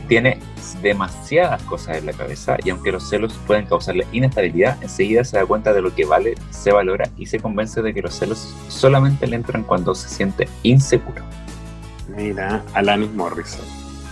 Tiene 0.08 0.40
demasiadas 0.82 1.62
cosas 1.64 1.98
en 1.98 2.08
la 2.08 2.14
cabeza 2.14 2.58
y 2.64 2.70
aunque 2.70 2.92
los 2.92 3.08
celos 3.08 3.34
pueden 3.46 3.66
causarle 3.66 4.08
inestabilidad, 4.12 4.82
enseguida 4.82 5.24
se 5.24 5.38
da 5.38 5.46
cuenta 5.46 5.74
de 5.74 5.82
lo 5.82 5.94
que 5.94 6.06
vale, 6.06 6.36
se 6.50 6.72
valora 6.72 7.10
y 7.18 7.26
se 7.26 7.40
convence 7.40 7.82
de 7.82 7.94
que 7.94 8.02
los 8.02 8.14
celos 8.14 8.56
solamente 8.68 9.28
le 9.28 9.36
entran 9.36 9.64
cuando 9.64 9.94
se 9.96 10.10
siente 10.10 10.48
inseguro. 10.64 11.24
Mira, 12.16 12.64
Alanis 12.74 13.12
Morrison. 13.12 13.66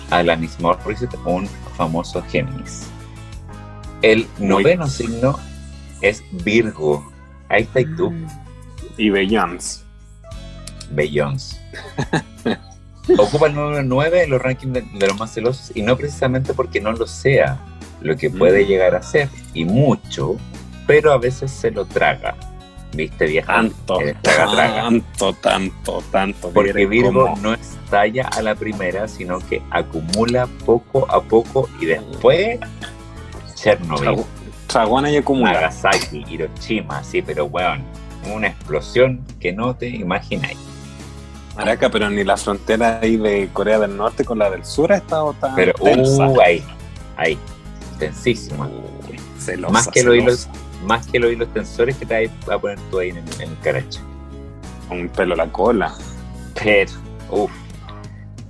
Alanis 0.09 0.59
Morissette, 0.59 1.17
un 1.25 1.47
famoso 1.75 2.21
Géminis. 2.23 2.87
El 4.01 4.27
noveno 4.37 4.87
signo 4.87 5.39
es 6.01 6.23
Virgo. 6.43 7.11
Ahí 7.49 7.63
está 7.63 7.81
y 7.81 7.85
tú. 7.95 8.13
Y 8.97 9.09
Beyoncé. 9.09 9.81
Beyoncé. 10.91 11.57
Ocupa 13.17 13.47
el 13.47 13.55
número 13.55 13.83
9 13.83 14.23
en 14.23 14.29
los 14.29 14.41
rankings 14.41 14.73
de, 14.73 14.81
de 14.81 15.07
los 15.07 15.19
más 15.19 15.33
celosos 15.33 15.71
y 15.75 15.81
no 15.81 15.97
precisamente 15.97 16.53
porque 16.53 16.79
no 16.79 16.91
lo 16.93 17.05
sea, 17.05 17.59
lo 18.01 18.15
que 18.15 18.29
puede 18.29 18.63
Mm. 18.63 18.67
llegar 18.67 18.95
a 18.95 19.01
ser, 19.01 19.29
y 19.53 19.65
mucho, 19.65 20.37
pero 20.87 21.11
a 21.11 21.17
veces 21.17 21.51
se 21.51 21.71
lo 21.71 21.85
traga. 21.85 22.35
¿Viste, 22.93 23.25
vieja? 23.25 23.53
Tanto, 23.53 23.97
traga, 24.21 24.51
traga. 24.51 24.81
tanto, 24.83 25.33
tanto, 25.33 26.03
tanto. 26.11 26.49
Porque 26.51 26.85
Virgo 26.85 27.25
cómo- 27.25 27.37
no 27.41 27.53
estalla 27.55 28.27
a 28.27 28.41
la 28.43 28.53
primera, 28.55 29.07
sino 29.07 29.39
que 29.39 29.61
acumula 29.71 30.47
poco 30.65 31.09
a 31.11 31.21
poco 31.21 31.67
y 31.81 31.87
después 31.87 32.59
Chernobyl, 33.55 34.23
Tragona 34.67 35.09
y 35.11 35.17
acumula. 35.17 35.53
Nagasaki, 35.53 36.23
Hiroshima, 36.29 37.03
sí, 37.03 37.21
pero 37.21 37.45
weón, 37.45 37.83
una 38.33 38.47
explosión 38.47 39.21
que 39.39 39.51
no 39.53 39.75
te 39.75 39.87
imagináis. 39.89 40.57
Maraca, 41.55 41.89
pero 41.89 42.09
ni 42.09 42.23
la 42.23 42.35
frontera 42.37 42.99
ahí 43.01 43.17
de 43.17 43.47
Corea 43.53 43.77
del 43.79 43.95
Norte 43.95 44.25
con 44.25 44.39
la 44.39 44.49
del 44.49 44.65
Sur 44.65 44.91
ha 44.91 44.97
estado 44.97 45.33
tan 45.33 45.53
Pero, 45.55 45.73
tensa. 45.73 46.27
uh, 46.27 46.41
ahí, 46.41 46.63
ahí, 47.15 47.37
tensísima. 47.99 48.67
Uy, 49.07 49.19
celosa, 49.39 49.71
Más 49.73 49.87
que, 49.87 50.03
los 50.03 50.15
hilos, 50.15 50.49
más 50.85 51.05
que 51.07 51.19
los 51.19 51.31
hilos 51.31 51.47
tensores 51.53 51.95
que 51.97 52.05
te 52.07 52.27
vas 52.47 52.49
a 52.49 52.59
poner 52.59 52.79
tú 52.89 52.99
ahí 52.99 53.09
en, 53.09 53.17
el- 53.17 53.41
en 53.41 53.49
el 53.51 53.59
caracho. 53.59 53.99
Un 54.89 55.09
pelo 55.09 55.35
a 55.35 55.37
la 55.37 55.47
cola. 55.51 55.93
Pero, 56.55 56.91
uff. 57.29 57.51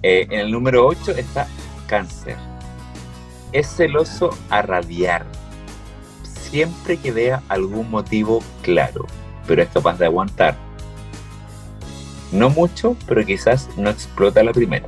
Eh, 0.02 0.26
en 0.30 0.40
el 0.40 0.52
número 0.52 0.86
8 0.86 1.12
está 1.12 1.48
cáncer. 1.88 2.38
Es 3.52 3.68
celoso 3.76 4.30
a 4.50 4.62
rabiar. 4.62 5.26
Siempre 6.24 6.98
que 6.98 7.12
vea 7.12 7.42
algún 7.50 7.90
motivo 7.90 8.42
claro, 8.62 9.06
pero 9.48 9.62
es 9.64 9.70
capaz 9.70 9.98
de 9.98 10.06
aguantar. 10.06 10.56
No 12.34 12.50
mucho, 12.50 12.98
pero 13.08 13.26
quizás 13.26 13.70
no 13.78 13.90
explota 13.90 14.44
la 14.44 14.52
primera. 14.52 14.88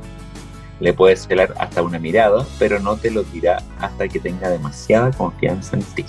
Le 0.80 0.92
puedes 0.92 1.22
celar 1.22 1.54
hasta 1.58 1.82
una 1.82 1.98
mirada, 1.98 2.44
pero 2.58 2.80
no 2.80 2.96
te 2.96 3.10
lo 3.10 3.22
dirá 3.22 3.62
hasta 3.78 4.08
que 4.08 4.20
tenga 4.20 4.50
demasiada 4.50 5.10
confianza 5.12 5.76
en 5.76 5.82
ti. 5.82 6.04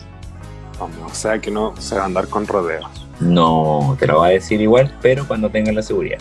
O 0.79 1.13
sea 1.13 1.39
que 1.39 1.49
no 1.49 1.73
se 1.77 1.95
va 1.95 2.01
a 2.01 2.05
andar 2.05 2.27
con 2.27 2.45
rodeos. 2.45 3.07
No 3.19 3.95
te 3.99 4.07
lo 4.07 4.19
va 4.19 4.27
a 4.27 4.29
decir 4.29 4.59
igual, 4.59 4.93
pero 5.01 5.27
cuando 5.27 5.49
tenga 5.49 5.71
la 5.71 5.81
seguridad. 5.81 6.19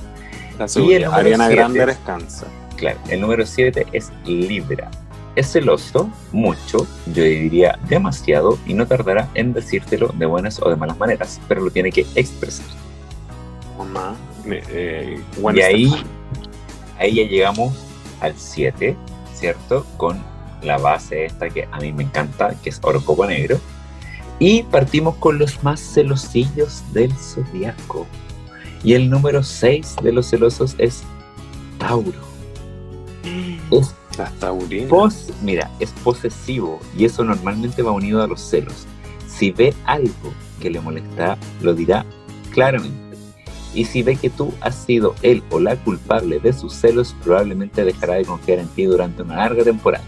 La 0.58 0.68
seguridad. 0.68 1.12
Ariana 1.12 1.46
siete. 1.46 1.56
Grande 1.56 1.92
es 1.92 1.98
cáncer. 2.06 2.48
Claro, 2.76 2.98
el 3.08 3.20
número 3.20 3.44
7 3.46 3.86
es 3.92 4.12
Libra. 4.24 4.90
Es 5.34 5.52
celoso, 5.52 6.10
mucho, 6.32 6.86
yo 7.06 7.22
diría 7.22 7.78
demasiado, 7.88 8.58
y 8.66 8.72
no 8.72 8.86
tardará 8.86 9.28
en 9.34 9.52
decírtelo 9.52 10.08
de 10.14 10.24
buenas 10.24 10.60
o 10.62 10.70
de 10.70 10.76
malas 10.76 10.98
maneras, 10.98 11.40
pero 11.48 11.62
lo 11.62 11.70
tiene 11.70 11.92
que 11.92 12.06
expresar. 12.14 12.66
Mamá. 13.76 14.14
Eh, 14.48 15.20
y 15.54 15.60
ahí, 15.60 15.92
ahí 16.98 17.14
ya 17.14 17.22
llegamos 17.24 17.74
al 18.20 18.34
7, 18.36 18.96
¿cierto? 19.34 19.86
Con 19.96 20.22
la 20.62 20.78
base 20.78 21.26
esta 21.26 21.48
que 21.48 21.68
a 21.70 21.78
mí 21.78 21.92
me 21.92 22.04
encanta, 22.04 22.54
que 22.62 22.70
es 22.70 22.80
Orocopo 22.82 23.26
Negro. 23.26 23.58
Y 24.38 24.64
partimos 24.64 25.16
con 25.16 25.38
los 25.38 25.62
más 25.62 25.80
celosillos 25.80 26.82
del 26.92 27.12
zodiaco. 27.12 28.06
Y 28.84 28.94
el 28.94 29.08
número 29.08 29.42
6 29.42 29.96
de 30.02 30.12
los 30.12 30.28
celosos 30.28 30.74
es 30.78 31.02
Tauro. 31.78 32.20
Es 33.70 33.94
Las. 34.18 34.32
Pos, 34.88 35.32
mira, 35.42 35.70
es 35.78 35.90
posesivo 36.04 36.80
y 36.96 37.04
eso 37.04 37.22
normalmente 37.22 37.82
va 37.82 37.90
unido 37.92 38.22
a 38.22 38.26
los 38.26 38.40
celos. 38.40 38.86
Si 39.28 39.50
ve 39.50 39.74
algo 39.84 40.32
que 40.60 40.70
le 40.70 40.80
molesta, 40.80 41.36
lo 41.60 41.74
dirá 41.74 42.06
claramente. 42.50 43.05
Y 43.76 43.84
si 43.84 44.02
ve 44.02 44.16
que 44.16 44.30
tú 44.30 44.52
has 44.62 44.74
sido 44.74 45.14
él 45.20 45.42
o 45.50 45.60
la 45.60 45.76
culpable 45.76 46.40
de 46.40 46.52
sus 46.54 46.72
celos, 46.72 47.14
probablemente 47.22 47.84
dejará 47.84 48.14
de 48.14 48.24
confiar 48.24 48.58
en 48.58 48.68
ti 48.68 48.84
durante 48.84 49.20
una 49.22 49.36
larga 49.36 49.62
temporada. 49.64 50.02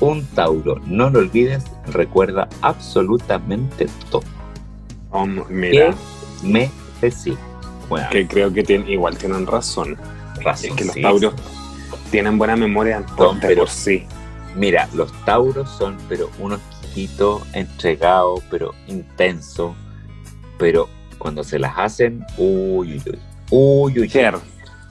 Un 0.00 0.24
Tauro, 0.26 0.80
no 0.84 1.08
lo 1.08 1.20
olvides, 1.20 1.64
recuerda 1.86 2.48
absolutamente 2.62 3.86
todo. 4.10 4.22
Oh, 5.10 5.24
mira, 5.26 5.94
me 6.42 6.68
decís. 7.00 7.36
Bueno, 7.88 8.08
que 8.10 8.26
creo 8.26 8.52
que 8.52 8.62
tienen, 8.64 8.88
igual 8.90 9.16
tienen 9.16 9.46
razón. 9.46 9.96
razón, 10.42 10.70
Es 10.70 10.76
que 10.76 10.84
los 10.84 10.94
sí. 10.94 11.02
tauros 11.02 11.34
tienen 12.10 12.38
buena 12.38 12.56
memoria 12.56 13.04
Son, 13.16 13.38
pero- 13.40 13.60
por 13.62 13.70
sí. 13.70 14.04
Mira, 14.56 14.88
los 14.94 15.12
tauros 15.24 15.70
son, 15.70 15.96
pero 16.08 16.28
unos 16.40 16.58
chiquitos, 16.82 17.42
entregados, 17.52 18.42
pero 18.50 18.74
intensos. 18.88 19.76
Pero 20.58 20.88
cuando 21.18 21.44
se 21.44 21.58
las 21.58 21.74
hacen, 21.76 22.24
uy, 22.36 22.94
uy, 22.94 23.02
uy. 23.06 23.18
Uy. 23.50 24.08
Cher. 24.08 24.36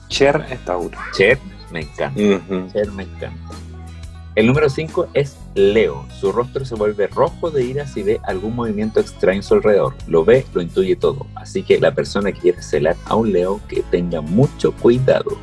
Cher 0.08 0.46
es 0.50 0.64
tauro. 0.64 0.96
Cher, 1.16 1.38
me 1.70 1.82
encanta. 1.82 2.20
Ujú. 2.20 2.70
Cher, 2.72 2.90
me 2.92 3.04
encanta. 3.04 3.54
El 4.34 4.46
número 4.46 4.70
5 4.70 5.08
es 5.14 5.36
Leo. 5.54 6.06
Su 6.20 6.30
rostro 6.30 6.64
se 6.64 6.76
vuelve 6.76 7.08
rojo 7.08 7.50
de 7.50 7.64
ira 7.64 7.86
si 7.88 8.04
ve 8.04 8.20
algún 8.22 8.54
movimiento 8.54 9.00
extraño 9.00 9.40
a 9.40 9.42
su 9.42 9.54
alrededor. 9.54 9.94
Lo 10.06 10.24
ve, 10.24 10.46
lo 10.54 10.62
intuye 10.62 10.94
todo. 10.94 11.26
Así 11.34 11.64
que 11.64 11.80
la 11.80 11.92
persona 11.92 12.30
que 12.30 12.38
quiere 12.38 12.62
celar 12.62 12.94
a 13.06 13.16
un 13.16 13.32
Leo, 13.32 13.60
que 13.68 13.82
tenga 13.90 14.20
mucho 14.20 14.72
cuidado. 14.72 15.36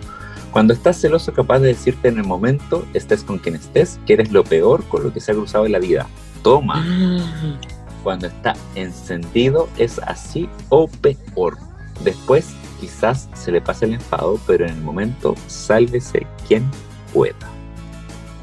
Cuando 0.51 0.73
estás 0.73 1.01
celoso, 1.01 1.33
capaz 1.33 1.59
de 1.59 1.67
decirte 1.67 2.07
en 2.07 2.19
el 2.19 2.23
momento, 2.23 2.85
estés 2.93 3.23
con 3.23 3.39
quien 3.39 3.55
estés, 3.55 3.99
que 4.05 4.13
eres 4.13 4.31
lo 4.31 4.45
peor 4.45 4.85
con 4.85 5.03
lo 5.03 5.11
que 5.11 5.19
se 5.19 5.33
ha 5.33 5.35
cruzado 5.35 5.65
en 5.65 5.73
la 5.73 5.79
vida. 5.79 6.07
Toma. 6.41 6.81
Cuando 8.05 8.27
está 8.27 8.53
encendido, 8.75 9.67
es 9.79 9.97
así 9.97 10.47
o 10.69 10.87
peor. 10.87 11.57
Después, 12.03 12.53
quizás 12.79 13.27
se 13.33 13.51
le 13.51 13.61
pase 13.61 13.85
el 13.85 13.95
enfado, 13.95 14.39
pero 14.45 14.63
en 14.63 14.73
el 14.73 14.81
momento, 14.81 15.33
sálvese 15.47 16.27
quien 16.47 16.69
pueda. 17.11 17.33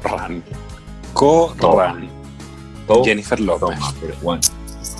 Ran. 0.03 0.43
Toma. 1.15 1.97
Jennifer. 3.05 3.39
Toma, 3.39 3.93
pero 4.01 4.15
bueno, 4.21 4.41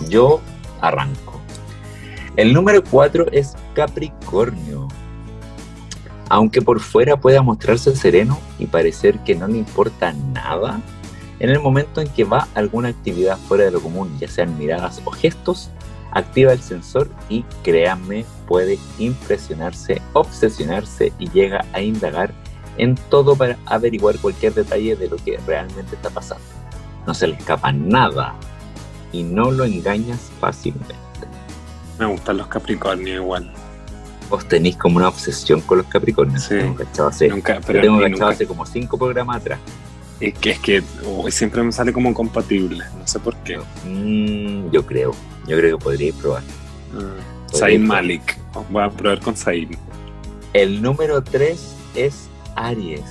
yo 0.07 0.39
arranco. 0.79 1.41
El 2.37 2.53
número 2.53 2.81
4 2.89 3.33
es 3.33 3.55
Capricornio. 3.73 4.87
Aunque 6.29 6.61
por 6.61 6.79
fuera 6.79 7.17
pueda 7.17 7.41
mostrarse 7.41 7.93
sereno 7.97 8.39
y 8.57 8.67
parecer 8.67 9.19
que 9.25 9.35
no 9.35 9.45
le 9.45 9.57
importa 9.57 10.13
nada, 10.13 10.79
en 11.43 11.49
el 11.49 11.59
momento 11.59 12.01
en 12.01 12.07
que 12.07 12.23
va 12.23 12.47
alguna 12.55 12.89
actividad 12.89 13.37
fuera 13.37 13.65
de 13.65 13.71
lo 13.71 13.81
común, 13.81 14.17
ya 14.19 14.27
sean 14.27 14.57
miradas 14.57 15.01
o 15.05 15.11
gestos, 15.11 15.69
activa 16.11 16.53
el 16.53 16.61
sensor 16.61 17.09
y 17.29 17.43
créanme, 17.63 18.25
puede 18.47 18.79
impresionarse, 18.97 20.01
obsesionarse 20.13 21.11
y 21.19 21.29
llega 21.29 21.65
a 21.73 21.81
indagar 21.81 22.33
en 22.77 22.95
todo 23.09 23.35
para 23.35 23.57
averiguar 23.65 24.17
cualquier 24.19 24.53
detalle 24.53 24.95
de 24.95 25.09
lo 25.09 25.17
que 25.17 25.37
realmente 25.45 25.95
está 25.95 26.09
pasando 26.09 26.43
no 27.05 27.13
se 27.13 27.27
le 27.27 27.35
escapa 27.35 27.71
nada 27.71 28.33
y 29.11 29.23
no 29.23 29.51
lo 29.51 29.65
engañas 29.65 30.31
fácilmente. 30.39 30.95
Me 31.99 32.05
gustan 32.05 32.37
los 32.37 32.47
Capricornios 32.47 33.17
igual. 33.17 33.51
Vos 34.29 34.47
tenéis 34.47 34.77
como 34.77 34.97
una 34.97 35.09
obsesión 35.09 35.61
con 35.61 35.79
los 35.79 35.87
Capricornios. 35.87 36.43
Sí. 36.43 36.55
Tengo 36.57 36.75
cachado 36.75 37.09
hace, 37.09 37.27
Nunca, 37.27 37.59
pero 37.65 37.81
tengo 37.81 37.97
cachado 37.97 38.09
nunca- 38.11 38.29
hace 38.29 38.47
como 38.47 38.65
cinco 38.65 38.97
programas 38.97 39.37
atrás. 39.37 39.59
Es 40.27 40.37
que, 40.39 40.51
es 40.51 40.59
que 40.59 40.83
uy, 41.05 41.31
siempre 41.31 41.63
me 41.63 41.71
sale 41.71 41.91
como 41.93 42.13
compatible. 42.13 42.83
No 42.97 43.07
sé 43.07 43.19
por 43.19 43.35
qué. 43.37 43.57
Mm, 43.85 44.71
yo 44.71 44.85
creo, 44.85 45.11
yo 45.47 45.57
creo 45.57 45.77
que 45.77 45.83
podríais 45.83 46.15
probar. 46.15 46.43
Mm. 46.93 47.55
Zayn 47.55 47.85
Malik. 47.85 48.37
Voy 48.69 48.83
a 48.83 48.89
probar 48.89 49.19
con 49.19 49.35
Zayn. 49.35 49.77
El 50.53 50.81
número 50.81 51.23
3 51.23 51.75
es 51.95 52.27
Aries. 52.55 53.03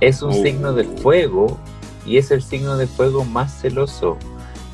Es 0.00 0.22
un 0.22 0.30
Oh. 0.30 0.42
signo 0.42 0.72
de 0.72 0.84
fuego 0.84 1.58
y 2.06 2.16
es 2.18 2.30
el 2.30 2.42
signo 2.42 2.76
de 2.76 2.86
fuego 2.86 3.24
más 3.24 3.60
celoso. 3.60 4.18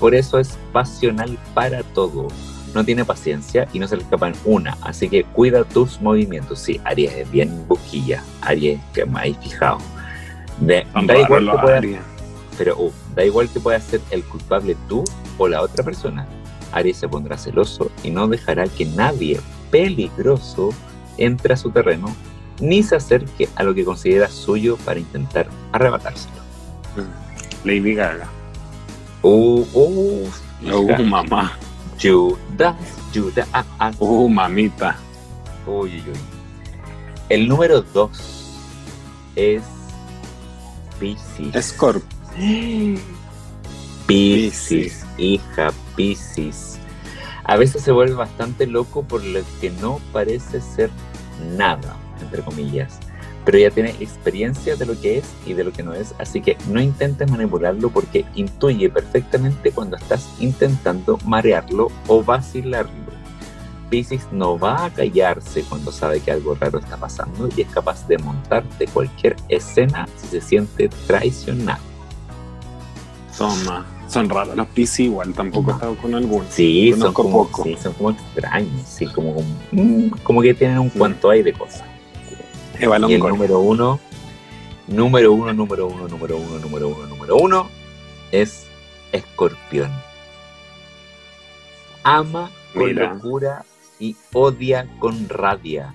Por 0.00 0.14
eso 0.14 0.38
es 0.38 0.56
pasional 0.72 1.36
para 1.54 1.82
todo. 1.82 2.28
No 2.74 2.84
tiene 2.84 3.04
paciencia 3.04 3.66
y 3.72 3.78
no 3.78 3.88
se 3.88 3.96
le 3.96 4.02
escapa 4.02 4.28
en 4.28 4.34
una. 4.44 4.76
Así 4.82 5.08
que 5.08 5.24
cuida 5.24 5.64
tus 5.64 6.00
movimientos. 6.00 6.60
Sí, 6.60 6.80
Aries 6.84 7.12
es 7.14 7.30
bien 7.30 7.66
boquilla. 7.66 8.22
Aries 8.42 8.78
que 8.94 9.04
me 9.04 9.18
habéis 9.20 9.38
fijado. 9.38 9.78
De- 10.60 10.86
Son 10.92 11.06
da, 11.06 11.18
igual 11.18 11.40
que 11.40 11.44
los 11.46 11.60
pueda, 11.60 11.76
Aries. 11.78 12.00
pero 12.56 12.76
uh, 12.78 12.92
da 13.14 13.24
igual 13.24 13.48
que 13.48 13.60
pueda 13.60 13.80
ser 13.80 14.00
el 14.10 14.24
culpable 14.24 14.76
tú 14.88 15.04
o 15.38 15.48
la 15.48 15.62
otra 15.62 15.84
persona. 15.84 16.26
Aries 16.72 16.96
se 16.98 17.08
pondrá 17.08 17.38
celoso 17.38 17.90
y 18.02 18.10
no 18.10 18.28
dejará 18.28 18.66
que 18.66 18.84
nadie 18.84 19.40
peligroso 19.70 20.70
entre 21.16 21.54
a 21.54 21.56
su 21.56 21.70
terreno 21.70 22.14
ni 22.60 22.82
se 22.82 22.96
acerque 22.96 23.48
a 23.56 23.62
lo 23.62 23.72
que 23.74 23.84
considera 23.84 24.28
suyo 24.28 24.76
para 24.84 24.98
intentar 24.98 25.46
arrebatárselo. 25.72 26.34
Lady 27.64 27.94
Gaga. 27.94 28.26
Uh, 29.22 29.64
uh, 29.74 30.28
Uh, 30.60 31.04
mamá. 31.04 31.52
Judas, 32.02 32.74
Judas. 33.14 33.46
Uh, 34.00 34.28
mamita. 34.28 34.96
Uy, 35.66 35.90
uy, 35.90 36.02
uy. 36.10 36.18
El 37.28 37.46
número 37.48 37.82
2 37.82 38.10
es 39.36 39.62
Pisces. 40.98 41.66
Scorp. 41.66 42.02
Piscis, 44.06 45.04
hija 45.16 45.70
Piscis. 45.96 46.78
A 47.44 47.56
veces 47.56 47.82
se 47.82 47.92
vuelve 47.92 48.14
bastante 48.14 48.66
loco 48.66 49.02
por 49.02 49.24
lo 49.24 49.40
que 49.60 49.70
no 49.70 50.00
parece 50.12 50.60
ser 50.60 50.90
nada, 51.56 51.96
entre 52.20 52.42
comillas, 52.42 52.98
pero 53.44 53.58
ella 53.58 53.70
tiene 53.70 53.90
experiencia 54.00 54.76
de 54.76 54.84
lo 54.84 55.00
que 55.00 55.18
es 55.18 55.24
y 55.46 55.54
de 55.54 55.64
lo 55.64 55.72
que 55.72 55.82
no 55.82 55.94
es, 55.94 56.14
así 56.18 56.42
que 56.42 56.56
no 56.68 56.80
intentes 56.80 57.30
manipularlo 57.30 57.90
porque 57.90 58.26
intuye 58.34 58.90
perfectamente 58.90 59.72
cuando 59.72 59.96
estás 59.96 60.28
intentando 60.40 61.18
marearlo 61.24 61.88
o 62.06 62.22
vacilarlo. 62.22 63.17
Pisces 63.90 64.28
no 64.32 64.58
va 64.58 64.86
a 64.86 64.90
callarse 64.90 65.62
cuando 65.62 65.90
sabe 65.92 66.20
que 66.20 66.30
algo 66.30 66.54
raro 66.54 66.78
está 66.78 66.96
pasando 66.96 67.48
y 67.56 67.62
es 67.62 67.68
capaz 67.68 68.06
de 68.06 68.18
montarte 68.18 68.86
cualquier 68.86 69.36
escena 69.48 70.08
si 70.16 70.26
se 70.26 70.40
siente 70.40 70.88
traicionado. 71.06 71.82
Toma. 73.36 73.86
Son 74.08 74.28
raros 74.28 74.56
los 74.56 74.66
PC 74.68 75.02
igual, 75.04 75.34
tampoco 75.34 75.70
he 75.70 75.74
estado 75.74 75.94
con 75.96 76.14
alguno. 76.14 76.44
Sí, 76.48 76.94
son 76.98 77.12
como, 77.12 77.44
poco. 77.44 77.64
sí, 77.64 77.76
son 77.80 77.92
como 77.92 78.10
extraños, 78.10 78.82
sí, 78.86 79.06
como, 79.06 79.34
como, 79.34 79.46
mm, 79.72 80.08
como 80.22 80.40
que 80.40 80.54
tienen 80.54 80.78
un 80.78 80.88
cuanto 80.88 81.28
ahí 81.28 81.42
de 81.42 81.52
cosas. 81.52 81.84
Y 82.80 82.84
el 82.84 83.20
número 83.20 83.60
uno, 83.60 84.00
número 84.86 85.32
uno, 85.32 85.52
número 85.52 85.86
uno, 85.88 86.08
número 86.08 86.38
uno, 86.38 86.58
número 86.58 86.88
uno, 86.88 87.06
número 87.06 87.36
uno, 87.36 87.68
es 88.32 88.66
Escorpión. 89.12 89.92
Ama 92.02 92.50
con 92.72 92.86
Mira. 92.86 93.12
locura 93.12 93.64
y 93.98 94.16
odia 94.32 94.88
con 94.98 95.28
rabia. 95.28 95.94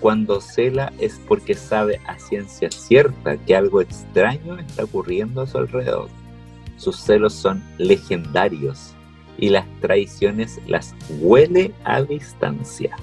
Cuando 0.00 0.40
cela 0.40 0.92
es 0.98 1.20
porque 1.26 1.54
sabe 1.54 2.00
a 2.06 2.18
ciencia 2.18 2.70
cierta 2.70 3.36
que 3.36 3.56
algo 3.56 3.80
extraño 3.80 4.58
está 4.58 4.84
ocurriendo 4.84 5.42
a 5.42 5.46
su 5.46 5.58
alrededor. 5.58 6.08
Sus 6.76 6.96
celos 6.96 7.32
son 7.32 7.62
legendarios 7.78 8.92
y 9.38 9.48
las 9.48 9.66
traiciones 9.80 10.60
las 10.66 10.94
huele 11.20 11.72
a 11.84 12.02
distancia. 12.02 12.96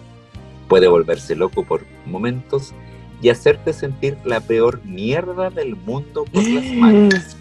Puede 0.67 0.87
volverse 0.87 1.35
loco 1.35 1.63
por 1.63 1.85
momentos 2.05 2.73
y 3.21 3.29
hacerte 3.29 3.73
sentir 3.73 4.17
la 4.25 4.39
peor 4.39 4.81
mierda 4.85 5.49
del 5.49 5.75
mundo 5.75 6.25
por 6.25 6.47
las 6.47 6.65
manos. 6.73 7.37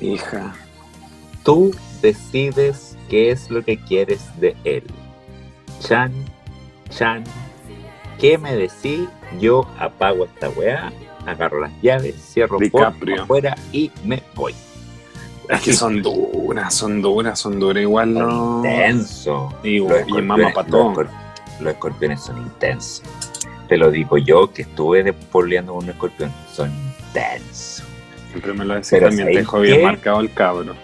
Hija. 0.00 0.54
Tú 1.44 1.74
decides 2.00 2.96
qué 3.08 3.30
es 3.30 3.50
lo 3.50 3.64
que 3.64 3.76
quieres 3.76 4.20
de 4.40 4.56
él. 4.64 4.84
Chan, 5.82 6.12
Chan, 6.90 7.24
¿qué 8.18 8.38
me 8.38 8.54
decís? 8.54 9.08
Yo 9.40 9.66
apago 9.78 10.26
esta 10.26 10.48
weá, 10.50 10.92
agarro 11.26 11.60
las 11.60 11.72
llaves, 11.82 12.14
cierro 12.16 12.58
por 12.70 12.84
afuera 12.84 13.56
y 13.72 13.90
me 14.04 14.22
voy. 14.34 14.54
Es 15.48 15.60
que 15.60 15.72
son 15.72 16.00
duras, 16.02 16.72
son 16.72 17.02
duras, 17.02 17.38
son 17.38 17.58
duras. 17.58 17.82
Igual 17.82 18.14
no. 18.14 18.58
Intenso. 18.58 19.52
Y, 19.64 19.78
los 19.80 20.52
patón. 20.54 21.08
Los 21.60 21.72
escorpiones 21.72 22.22
son 22.22 22.38
intensos. 22.38 23.02
Te 23.68 23.76
lo 23.76 23.90
digo 23.90 24.18
yo 24.18 24.52
que 24.52 24.62
estuve 24.62 25.02
despoleando 25.02 25.74
con 25.74 25.84
un 25.84 25.90
escorpión. 25.90 26.32
Son 26.52 26.70
intensos. 27.08 27.84
Siempre 28.30 28.52
me 28.52 28.64
lo 28.64 28.74
decía 28.74 28.98
Pero 28.98 29.08
también. 29.08 29.28
Te 29.28 29.34
¿sabes 29.34 29.46
dejó 29.46 29.60
bien 29.60 29.82
marcado 29.82 30.20
el 30.20 30.32
cabro. 30.32 30.74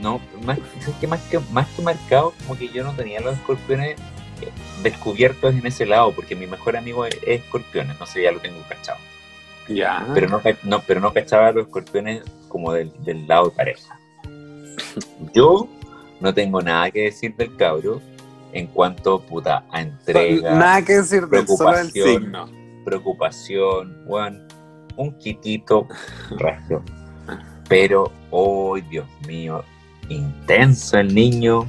No, 0.00 0.20
más, 0.44 0.58
es 0.58 0.94
que 1.00 1.06
más 1.06 1.20
que 1.22 1.38
más 1.50 1.66
que 1.68 1.82
marcado, 1.82 2.32
como 2.42 2.58
que 2.58 2.68
yo 2.68 2.84
no 2.84 2.92
tenía 2.92 3.20
los 3.20 3.34
escorpiones 3.34 3.98
eh, 4.40 4.48
descubiertos 4.82 5.54
en 5.54 5.66
ese 5.66 5.86
lado, 5.86 6.12
porque 6.12 6.36
mi 6.36 6.46
mejor 6.46 6.76
amigo 6.76 7.06
es, 7.06 7.14
es 7.26 7.40
escorpiones, 7.42 7.98
no 7.98 8.06
sé, 8.06 8.22
ya 8.22 8.32
lo 8.32 8.40
tengo 8.40 8.62
cachado. 8.68 8.98
Ya. 9.68 10.06
Pero 10.12 10.28
no, 10.64 10.80
pero 10.82 11.00
no 11.00 11.12
cachaba 11.12 11.52
los 11.52 11.66
escorpiones 11.66 12.22
como 12.48 12.72
del, 12.72 12.92
del 13.04 13.26
lado 13.26 13.50
de 13.50 13.56
pareja. 13.56 13.98
Yo 15.32 15.68
no 16.20 16.34
tengo 16.34 16.60
nada 16.60 16.90
que 16.90 17.02
decir 17.02 17.34
del 17.36 17.56
cabro 17.56 18.00
en 18.52 18.66
cuanto 18.66 19.20
puta 19.20 19.64
a 19.70 19.80
entrega, 19.80 20.54
Nada 20.54 20.82
que 20.84 20.94
decir 20.94 21.26
del 21.26 21.46
solo 21.46 21.70
preocupación. 21.70 22.08
signo. 22.08 22.50
preocupación, 22.84 24.02
weón, 24.06 24.46
un 24.96 25.16
quitito 25.18 25.88
resto. 26.38 26.82
Pero, 27.68 28.12
oh 28.32 28.76
Dios 28.90 29.06
mío, 29.28 29.62
intenso 30.08 30.98
el 30.98 31.14
niño. 31.14 31.68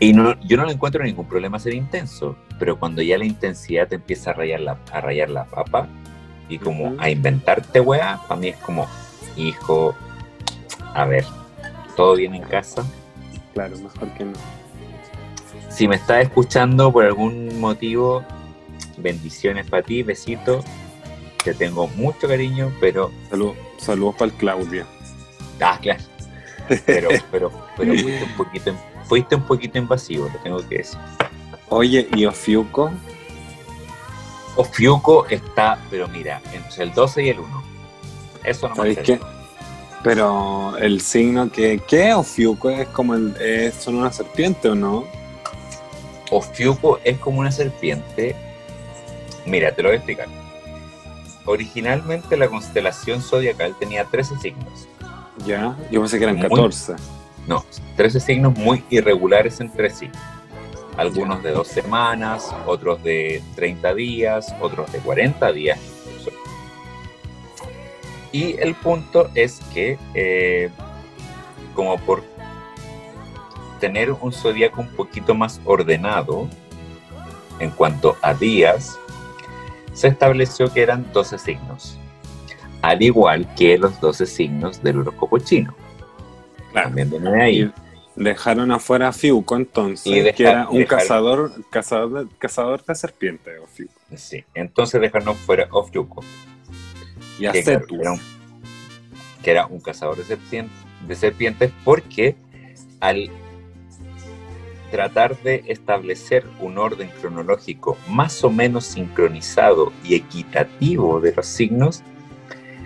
Y 0.00 0.12
no, 0.12 0.34
yo 0.42 0.56
no 0.56 0.64
le 0.64 0.72
encuentro 0.72 1.02
ningún 1.04 1.26
problema 1.26 1.58
ser 1.58 1.74
intenso, 1.74 2.36
pero 2.58 2.78
cuando 2.78 3.02
ya 3.02 3.18
la 3.18 3.24
intensidad 3.24 3.86
te 3.88 3.96
empieza 3.96 4.30
a 4.30 4.34
rayar 4.34 4.60
la, 4.60 4.78
a 4.92 5.00
rayar 5.00 5.30
la 5.30 5.44
papa 5.44 5.88
y 6.48 6.58
como 6.58 6.94
a 6.98 7.10
inventarte, 7.10 7.80
weá, 7.80 8.20
para 8.28 8.40
mí 8.40 8.48
es 8.48 8.56
como, 8.58 8.86
hijo, 9.36 9.94
a 10.94 11.04
ver, 11.04 11.24
¿todo 11.96 12.14
bien 12.16 12.34
en 12.34 12.42
casa? 12.42 12.84
Claro, 13.54 13.76
mejor 13.78 14.08
que 14.16 14.24
no. 14.24 14.32
Si 15.68 15.86
me 15.88 15.96
estás 15.96 16.22
escuchando 16.22 16.92
por 16.92 17.04
algún 17.04 17.60
motivo, 17.60 18.24
bendiciones 18.96 19.68
para 19.68 19.82
ti, 19.82 20.02
besitos. 20.02 20.64
Te 21.44 21.54
tengo 21.54 21.88
mucho 21.88 22.26
cariño, 22.28 22.72
pero. 22.80 23.10
Salud- 23.30 23.54
saludos 23.78 24.14
para 24.16 24.30
el 24.30 24.36
Claudio. 24.36 24.84
Ah, 25.60 25.78
claro. 25.80 26.02
Pero, 26.86 27.08
pero, 27.30 27.50
pero 27.76 27.92
fuiste 27.94 28.24
un 28.24 28.36
poquito, 28.36 28.74
fuiste 29.04 29.34
un 29.36 29.42
poquito 29.42 29.78
invasivo, 29.78 30.28
lo 30.32 30.38
tengo 30.40 30.68
que 30.68 30.78
decir. 30.78 30.98
Oye, 31.70 32.08
¿y 32.14 32.24
Ofiuco? 32.26 32.90
Ofiuco 34.56 35.26
está, 35.28 35.78
pero 35.90 36.08
mira, 36.08 36.40
entre 36.52 36.84
el 36.84 36.92
12 36.92 37.22
y 37.24 37.28
el 37.30 37.38
1. 37.40 37.62
Eso 38.44 38.68
no 38.68 38.74
me 38.74 38.76
¿Sabéis 38.76 38.98
hace. 38.98 39.18
qué? 39.18 39.20
Pero 40.02 40.76
el 40.78 41.00
signo 41.00 41.50
que. 41.50 41.80
¿Qué 41.86 42.14
Ofiuco? 42.14 42.70
¿Es 42.70 42.88
como 42.88 43.14
el. 43.14 43.36
es- 43.40 43.74
¿Son 43.74 43.96
una 43.96 44.12
serpiente 44.12 44.68
o 44.68 44.74
no? 44.74 45.04
Ofiuco 46.30 46.98
es 47.04 47.18
como 47.18 47.40
una 47.40 47.50
serpiente. 47.50 48.34
Mira, 49.44 49.72
te 49.74 49.82
lo 49.82 49.88
voy 49.88 49.94
a 49.94 49.98
explicar. 49.98 50.28
Originalmente 51.48 52.36
la 52.36 52.46
constelación 52.48 53.22
zodiacal 53.22 53.74
tenía 53.78 54.04
13 54.04 54.36
signos. 54.38 54.86
Ya. 55.46 55.74
Yo 55.90 56.00
pensé 56.00 56.18
que 56.18 56.24
eran 56.24 56.36
Muy- 56.36 56.46
14. 56.48 56.96
No, 57.46 57.64
13 57.96 58.20
signos 58.20 58.54
muy 58.54 58.84
irregulares 58.90 59.58
entre 59.60 59.88
sí. 59.88 60.10
Algunos 60.98 61.42
de 61.42 61.52
dos 61.52 61.68
semanas, 61.68 62.54
otros 62.66 63.02
de 63.02 63.42
30 63.54 63.94
días, 63.94 64.54
otros 64.60 64.92
de 64.92 64.98
40 64.98 65.50
días 65.52 65.78
incluso. 66.06 66.36
Y 68.30 68.56
el 68.58 68.74
punto 68.74 69.30
es 69.34 69.60
que, 69.72 69.98
eh, 70.12 70.68
como 71.74 71.96
por 71.98 72.24
tener 73.80 74.12
un 74.12 74.32
zodiaco 74.32 74.82
un 74.82 74.88
poquito 74.88 75.34
más 75.34 75.62
ordenado 75.64 76.46
en 77.58 77.70
cuanto 77.70 78.18
a 78.20 78.34
días, 78.34 78.98
se 79.98 80.08
estableció 80.08 80.72
que 80.72 80.82
eran 80.82 81.10
12 81.12 81.38
signos. 81.38 81.98
Al 82.82 83.02
igual 83.02 83.52
que 83.56 83.76
los 83.76 84.00
12 84.00 84.26
signos 84.26 84.82
del 84.82 84.98
horóscopo 85.00 85.38
chino. 85.38 85.74
Claro. 86.70 86.88
También 86.88 87.10
viene 87.10 87.30
de 87.32 87.42
ahí. 87.42 87.60
Y 88.16 88.22
dejaron 88.22 88.70
afuera 88.70 89.08
a 89.08 89.12
Fiuco 89.12 89.56
entonces, 89.56 90.06
Y 90.06 90.32
que 90.34 90.42
era 90.44 90.68
un 90.68 90.78
dejaron- 90.78 90.86
cazador, 90.86 91.52
cazador, 91.70 92.24
de, 92.28 92.36
cazador 92.38 92.84
de 92.84 92.94
serpientes. 92.94 93.54
Sí, 94.16 94.44
entonces 94.54 95.00
dejarnos 95.00 95.36
fuera 95.38 95.66
of 95.70 95.90
Yuko, 95.90 96.22
Y 97.38 97.46
a 97.46 97.52
que, 97.52 97.62
Cetus. 97.62 97.98
era 98.00 98.12
un, 98.12 98.20
que 99.42 99.50
era 99.50 99.66
un 99.66 99.80
cazador 99.80 100.16
de, 100.16 100.24
serpien- 100.24 100.68
de 101.06 101.14
serpientes, 101.16 101.70
porque 101.84 102.36
al 103.00 103.30
tratar 104.90 105.36
de 105.42 105.64
establecer 105.66 106.44
un 106.60 106.78
orden 106.78 107.10
cronológico 107.20 107.96
más 108.08 108.42
o 108.44 108.50
menos 108.50 108.84
sincronizado 108.84 109.92
y 110.04 110.14
equitativo 110.14 111.20
de 111.20 111.34
los 111.34 111.46
signos, 111.46 112.02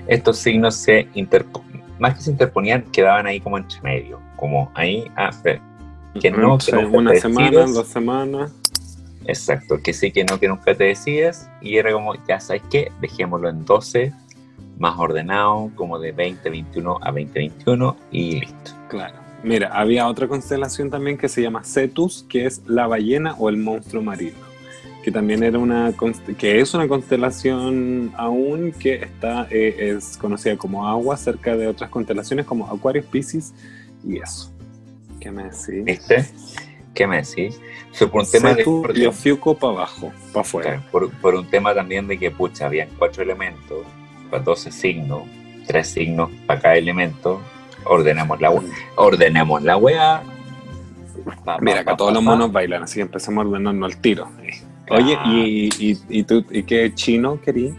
estos 0.07 0.39
signos 0.39 0.75
se 0.77 1.09
interpo- 1.15 1.63
más 1.99 2.15
que 2.17 2.23
se 2.23 2.31
interponían, 2.31 2.83
quedaban 2.93 3.27
ahí 3.27 3.41
como 3.41 3.59
entre 3.59 3.81
medio, 3.83 4.21
como 4.37 4.71
ahí, 4.75 5.05
ah, 5.17 5.31
que 6.21 6.31
no, 6.31 6.59
que 6.59 6.73
nunca 6.73 6.97
una 6.99 7.13
te 7.13 7.21
semana, 7.21 7.51
decides. 7.51 7.75
dos 7.75 7.87
semanas. 7.89 8.53
Exacto, 9.25 9.79
que 9.81 9.93
sí, 9.93 10.11
que 10.11 10.25
no, 10.25 10.39
que 10.41 10.49
nunca 10.49 10.75
te 10.75 10.85
decides. 10.85 11.49
Y 11.61 11.77
era 11.77 11.93
como, 11.93 12.15
ya 12.27 12.41
sabes 12.41 12.63
qué, 12.71 12.91
dejémoslo 13.01 13.49
en 13.49 13.65
12, 13.65 14.13
más 14.79 14.99
ordenado, 14.99 15.71
como 15.77 16.01
de 16.01 16.11
2021 16.11 16.99
a 17.01 17.07
2021 17.13 17.97
y 18.11 18.41
listo. 18.41 18.73
Claro. 18.89 19.22
Mira, 19.43 19.69
había 19.73 20.07
otra 20.07 20.29
constelación 20.29 20.91
también 20.91 21.19
que 21.19 21.29
se 21.29 21.43
llama 21.43 21.65
Cetus, 21.65 22.25
que 22.29 22.47
es 22.47 22.63
la 22.67 22.87
ballena 22.87 23.35
o 23.39 23.49
el 23.49 23.57
monstruo 23.57 24.03
marino, 24.03 24.39
que 25.03 25.11
también 25.11 25.43
era 25.43 25.59
una 25.59 25.93
que 26.39 26.61
es 26.61 26.75
una 26.75 26.87
constelación 26.87 28.13
aún 28.17 28.73
que 28.73 28.95
está 28.95 29.49
eh, 29.51 29.95
es 29.97 30.17
conocida 30.17 30.57
como 30.57 30.87
agua 30.87 31.17
cerca 31.17 31.57
de 31.57 31.67
otras 31.67 31.91
constelaciones 31.91 32.47
como 32.47 32.67
Acuarios, 32.69 33.05
Pisces 33.07 33.53
y 34.07 34.19
eso. 34.19 34.53
¿Qué 35.19 35.31
me 35.31 35.45
decís? 35.45 35.85
¿Viste? 35.85 36.27
¿Qué 36.95 37.07
me 37.07 37.17
decís? 37.17 37.61
Fue 37.93 38.09
por 38.09 38.23
un 38.23 38.31
tema 38.31 38.51
de 38.51 38.57
Cetus 38.57 38.85
y 38.85 38.91
orden. 38.91 39.07
Ofiuco 39.09 39.57
para 39.57 39.73
abajo, 39.73 40.13
para 40.33 40.41
afuera. 40.43 40.71
Claro, 40.71 40.89
por, 40.91 41.11
por 41.21 41.35
un 41.35 41.49
tema 41.49 41.75
también 41.75 42.07
de 42.07 42.19
que, 42.19 42.31
pucha, 42.31 42.67
habían 42.67 42.89
cuatro 42.99 43.23
elementos, 43.23 43.87
para 44.31 44.43
12 44.43 44.71
signos, 44.71 45.23
tres 45.67 45.89
signos 45.89 46.31
para 46.47 46.61
cada 46.61 46.77
elemento. 46.77 47.41
Ordenamos 47.85 48.41
la, 48.41 48.53
ordenemos 48.97 49.63
la 49.63 49.77
weá. 49.77 50.23
Pa, 51.25 51.37
pa, 51.45 51.59
Mira, 51.61 51.85
pa, 51.85 51.97
todos 51.97 52.13
los 52.13 52.23
monos 52.23 52.51
bailan, 52.53 52.83
así 52.85 52.97
que 52.97 53.03
empezamos 53.03 53.45
a 53.45 53.49
ordenarnos 53.49 53.93
al 53.95 54.01
tiro. 54.01 54.29
Eh, 54.43 54.61
Oye, 54.91 55.19
¿y, 55.27 55.69
y, 55.79 55.99
y 56.09 56.23
tú 56.25 56.45
y 56.51 56.63
qué 56.65 56.93
chino 56.95 57.41
querí? 57.41 57.75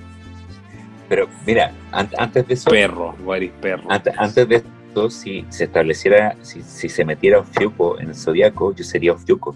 Pero 1.09 1.27
mira, 1.45 1.71
an- 1.91 2.09
antes 2.17 2.47
de 2.47 2.53
eso, 2.53 2.69
Perro, 2.69 3.15
eres 3.35 3.51
perro. 3.61 3.83
antes, 3.89 4.13
antes 4.17 4.47
de 4.47 4.55
esto, 4.57 5.09
si 5.09 5.45
se 5.49 5.65
estableciera, 5.65 6.35
si, 6.41 6.61
si 6.63 6.87
se 6.89 7.03
metiera 7.05 7.39
Ofiuco 7.39 7.99
en 7.99 8.09
el 8.09 8.15
zodiaco, 8.15 8.73
yo 8.73 8.83
sería 8.83 9.11
Ofiuco. 9.13 9.55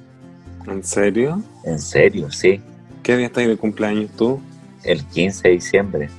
¿En 0.68 0.84
serio? 0.84 1.42
En 1.64 1.80
serio, 1.80 2.30
sí. 2.32 2.62
¿Qué 3.02 3.16
día 3.16 3.28
estás 3.28 3.48
de 3.48 3.56
cumpleaños 3.56 4.12
tú? 4.18 4.42
El 4.84 5.04
15 5.06 5.48
de 5.48 5.54
diciembre. 5.54 6.10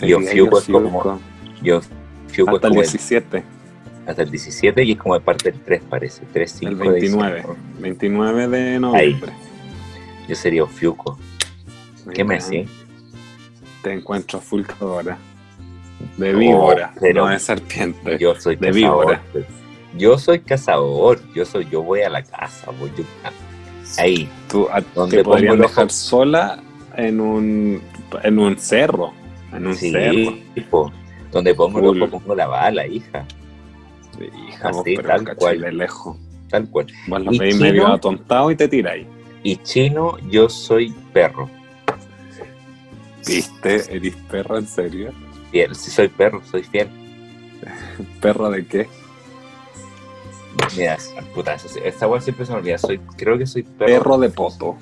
Y 0.00 0.12
Ofiuco 0.12 0.58
es 0.58 0.64
como-. 0.66 1.18
Yo 1.62 1.80
Ofiuco 2.32 2.56
Hasta 2.56 2.66
es 2.68 2.70
el 2.70 2.70
como 2.70 2.80
el- 2.82 2.86
17, 2.88 3.42
hasta 4.06 4.22
el 4.22 4.30
17 4.30 4.84
y 4.84 4.92
es 4.92 4.98
como 4.98 5.14
de 5.14 5.20
parte 5.20 5.50
del 5.52 5.60
3, 5.60 5.82
parece. 5.88 6.22
3, 6.32 6.50
5 6.58 6.72
el 6.72 6.78
de 6.78 6.88
29. 6.90 7.34
diciembre. 7.36 7.62
29 7.80 8.48
de 8.48 8.80
noviembre. 8.80 9.32
Yo 10.28 10.34
sería 10.34 10.64
Ofiuco. 10.64 11.18
¿Qué 12.14 12.24
me 12.24 12.40
sí? 12.40 12.66
Te 13.82 13.92
encuentro 13.92 14.40
full 14.40 14.62
ahora. 14.80 15.18
De 16.16 16.34
víbora, 16.34 16.92
Oh, 16.96 16.98
pero- 17.00 17.24
no 17.26 17.30
de 17.30 17.38
serpiente. 17.38 18.18
Yo 18.18 18.34
soy 18.34 18.56
De 18.56 18.68
cazador. 18.68 18.74
víbora. 18.74 19.22
Yo 19.96 20.18
soy 20.18 20.40
cazador. 20.40 21.20
Yo 21.34 21.44
soy, 21.44 21.68
yo 21.70 21.82
voy 21.82 22.00
a 22.00 22.08
la 22.08 22.22
casa. 22.22 22.70
Voy 22.80 22.90
yo- 22.96 23.04
ahí. 23.98 24.28
Tú, 24.50 24.68
a- 24.72 24.80
Donde 24.94 25.18
te 25.18 25.24
podrían 25.24 25.58
dejar 25.60 25.90
sola 25.90 26.60
en 26.96 27.20
un, 27.20 27.80
en 28.22 28.38
un 28.38 28.56
cerro. 28.58 29.12
En 29.52 29.66
un 29.66 29.74
Sí, 29.76 29.90
cerro. 29.92 30.34
tipo, 30.54 30.92
donde 31.32 31.54
pongo 31.54 31.92
el 31.92 32.02
ojo, 32.02 32.18
pongo 32.18 32.34
la 32.34 32.46
bala, 32.46 32.86
hija. 32.86 33.26
Hija, 34.48 34.70
vos, 34.70 34.82
Así, 34.82 34.96
pero 34.96 35.08
tal 35.08 35.36
cual. 35.36 35.60
de 35.60 35.72
lejos. 35.72 36.16
Tal 36.50 36.68
cual. 36.68 36.86
Vos 37.08 37.20
lo 37.22 37.32
medio 37.32 37.88
atontado 37.88 38.50
y 38.50 38.56
te 38.56 38.68
tiráis. 38.68 39.06
Y 39.42 39.56
chino, 39.56 40.18
yo 40.30 40.48
soy 40.48 40.94
perro. 41.12 41.48
¿Viste? 43.26 43.96
¿Eres 43.96 44.14
perro 44.30 44.58
en 44.58 44.66
serio? 44.66 45.12
Fiel. 45.50 45.74
Si 45.74 45.90
soy 45.90 46.08
perro, 46.08 46.42
soy 46.44 46.62
fiel. 46.62 46.88
¿Perro 48.20 48.50
de 48.50 48.66
qué? 48.66 48.88
Mira, 50.76 50.98
puta, 51.34 51.56
esta 51.84 52.06
weá 52.06 52.20
siempre 52.20 52.44
se 52.44 52.52
me 52.52 52.58
olvida. 52.58 52.78
Soy, 52.78 52.98
creo 53.16 53.38
que 53.38 53.46
soy 53.46 53.62
perro, 53.62 53.86
Perro 53.86 54.18
de 54.18 54.30
poto. 54.30 54.76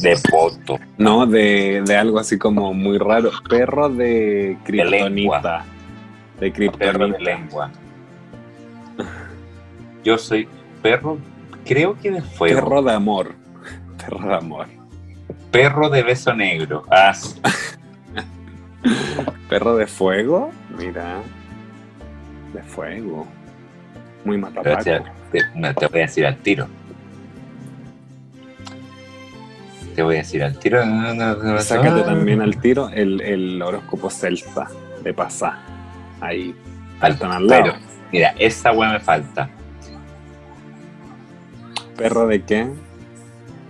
De 0.00 0.16
poto. 0.30 0.78
No, 0.98 1.26
de, 1.26 1.82
de 1.84 1.96
algo 1.96 2.18
así 2.18 2.38
como 2.38 2.72
muy 2.74 2.98
raro. 2.98 3.30
Perro 3.48 3.88
de 3.88 4.56
kriptonita. 4.64 5.64
De 6.40 6.52
kriptonita. 6.52 7.18
lengua. 7.18 7.70
Yo 10.02 10.18
soy 10.18 10.48
perro, 10.82 11.18
creo 11.64 11.98
que 11.98 12.10
de 12.10 12.22
fuego. 12.22 12.60
Perro 12.60 12.82
de 12.82 12.92
amor. 12.92 13.34
Perro 13.98 14.28
de 14.28 14.34
amor. 14.34 14.66
Perro 15.50 15.88
de 15.88 16.02
beso 16.02 16.34
negro. 16.34 16.84
Ah. 16.90 17.12
Perro 19.48 19.76
de 19.76 19.86
fuego. 19.86 20.50
Mira. 20.76 21.22
De 22.52 22.62
fuego. 22.62 23.26
Muy 24.24 24.36
Te, 24.36 24.42
matapaco. 24.42 25.04
te- 25.32 25.40
no, 25.54 25.74
te 25.74 25.86
voy 25.86 26.00
a 26.00 26.02
decir 26.02 26.26
al 26.26 26.36
tiro. 26.38 26.66
Te 29.94 30.02
voy 30.02 30.16
a 30.16 30.18
decir 30.18 30.42
al 30.42 30.58
tiro. 30.58 30.84
no, 30.84 31.14
no, 31.14 31.36
no, 31.36 31.42
no. 31.42 31.60
Sácate 31.60 32.02
también 32.02 32.40
al 32.42 32.56
tiro 32.60 32.88
el, 32.90 33.20
el 33.20 33.62
horóscopo 33.62 34.10
celta 34.10 34.68
de 35.02 35.14
pasá. 35.14 35.58
Ahí. 36.20 36.54
Faltan 36.98 37.30
al 37.32 37.46
lado. 37.46 37.62
Pero, 37.64 37.74
mira, 38.12 38.34
esa 38.38 38.72
weá 38.72 38.92
me 38.92 39.00
falta. 39.00 39.48
¿Perro 41.96 42.26
de 42.26 42.42
qué? 42.42 42.66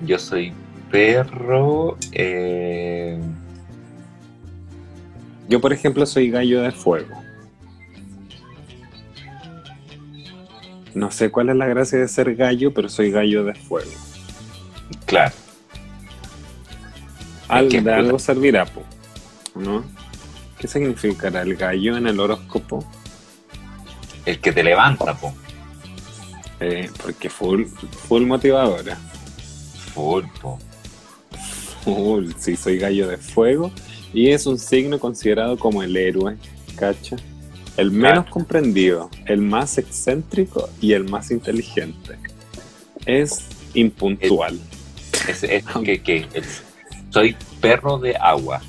Yo 0.06 0.18
soy 0.18 0.52
perro. 0.90 1.98
Eh, 2.12 3.18
Yo, 5.48 5.60
por 5.60 5.72
ejemplo, 5.72 6.06
soy 6.06 6.30
gallo 6.30 6.62
de 6.62 6.70
fuego. 6.70 7.22
No 10.94 11.10
sé 11.10 11.30
cuál 11.30 11.48
es 11.50 11.56
la 11.56 11.66
gracia 11.66 11.98
de 11.98 12.08
ser 12.08 12.34
gallo, 12.36 12.72
pero 12.72 12.88
soy 12.88 13.10
gallo 13.10 13.44
de 13.44 13.54
fuego. 13.54 13.90
claro. 15.06 15.32
Al, 17.58 17.68
de 17.84 17.92
algo 17.92 18.18
servirá, 18.18 18.64
po, 18.66 18.82
¿no? 19.54 19.84
¿Qué 20.58 20.68
significará 20.68 21.42
el 21.42 21.56
gallo 21.56 21.96
en 21.96 22.06
el 22.06 22.18
horóscopo? 22.20 22.84
El 24.24 24.38
que 24.40 24.52
te 24.52 24.62
levanta, 24.62 25.14
po. 25.14 25.34
Eh, 26.60 26.88
porque 27.02 27.28
full, 27.28 27.64
full 28.08 28.22
motivadora. 28.24 28.96
Full, 29.94 30.24
po. 30.40 30.58
Full, 31.84 32.32
sí, 32.38 32.56
soy 32.56 32.78
gallo 32.78 33.08
de 33.08 33.18
fuego. 33.18 33.70
Y 34.12 34.30
es 34.30 34.46
un 34.46 34.58
signo 34.58 34.98
considerado 34.98 35.58
como 35.58 35.82
el 35.82 35.96
héroe, 35.96 36.36
¿cacha? 36.76 37.16
El 37.76 37.90
menos 37.90 38.12
Claro. 38.24 38.30
comprendido, 38.30 39.10
el 39.26 39.40
más 39.42 39.76
excéntrico 39.78 40.70
y 40.80 40.92
el 40.92 41.04
más 41.04 41.30
inteligente. 41.32 42.16
Es 43.04 43.44
impuntual. 43.74 44.58
Es, 45.28 45.42
es 45.42 45.64
que, 45.84 46.00
que 46.00 46.26
es- 46.32 46.62
soy 47.14 47.36
perro 47.60 47.98
de 47.98 48.16
agua. 48.16 48.60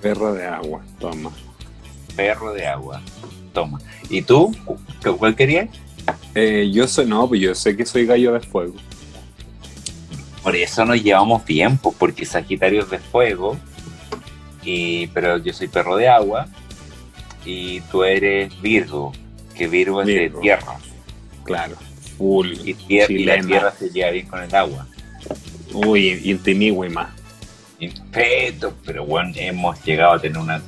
Perro 0.00 0.32
de 0.32 0.46
agua, 0.46 0.82
toma. 0.98 1.30
Perro 2.16 2.52
de 2.54 2.66
agua. 2.66 3.02
Toma. 3.52 3.78
¿Y 4.08 4.22
tú? 4.22 4.54
¿Cu- 4.64 5.16
¿Cuál 5.18 5.36
querías? 5.36 5.68
Eh, 6.34 6.70
yo 6.72 6.88
soy, 6.88 7.06
no, 7.06 7.28
pues 7.28 7.40
yo 7.40 7.54
sé 7.54 7.76
que 7.76 7.84
soy 7.84 8.06
gallo 8.06 8.32
de 8.32 8.40
fuego. 8.40 8.74
Por 10.42 10.56
eso 10.56 10.84
nos 10.84 11.02
llevamos 11.02 11.42
pues, 11.42 11.94
porque 11.98 12.24
Sagitario 12.24 12.82
es 12.82 12.90
de 12.90 12.98
fuego, 12.98 13.56
y, 14.62 15.08
pero 15.08 15.38
yo 15.38 15.52
soy 15.52 15.68
perro 15.68 15.96
de 15.96 16.08
agua, 16.08 16.46
y 17.44 17.80
tú 17.82 18.04
eres 18.04 18.58
Virgo, 18.62 19.12
que 19.54 19.66
Virgo 19.68 20.00
es 20.02 20.06
de 20.06 20.30
tierra, 20.40 20.78
full. 22.16 22.52
y, 22.64 22.74
tier- 22.74 23.10
y 23.10 23.24
la 23.24 23.40
tierra 23.40 23.72
se 23.78 23.90
lleva 23.90 24.10
bien 24.10 24.26
con 24.26 24.42
el 24.42 24.54
agua. 24.54 24.86
Uy, 25.76 26.20
intimigüey 26.24 26.90
más. 26.90 27.08
Impeto, 27.78 28.74
pero 28.84 29.04
bueno, 29.04 29.32
hemos 29.36 29.82
llegado 29.84 30.14
a 30.14 30.20
tener 30.20 30.38
una 30.38 30.62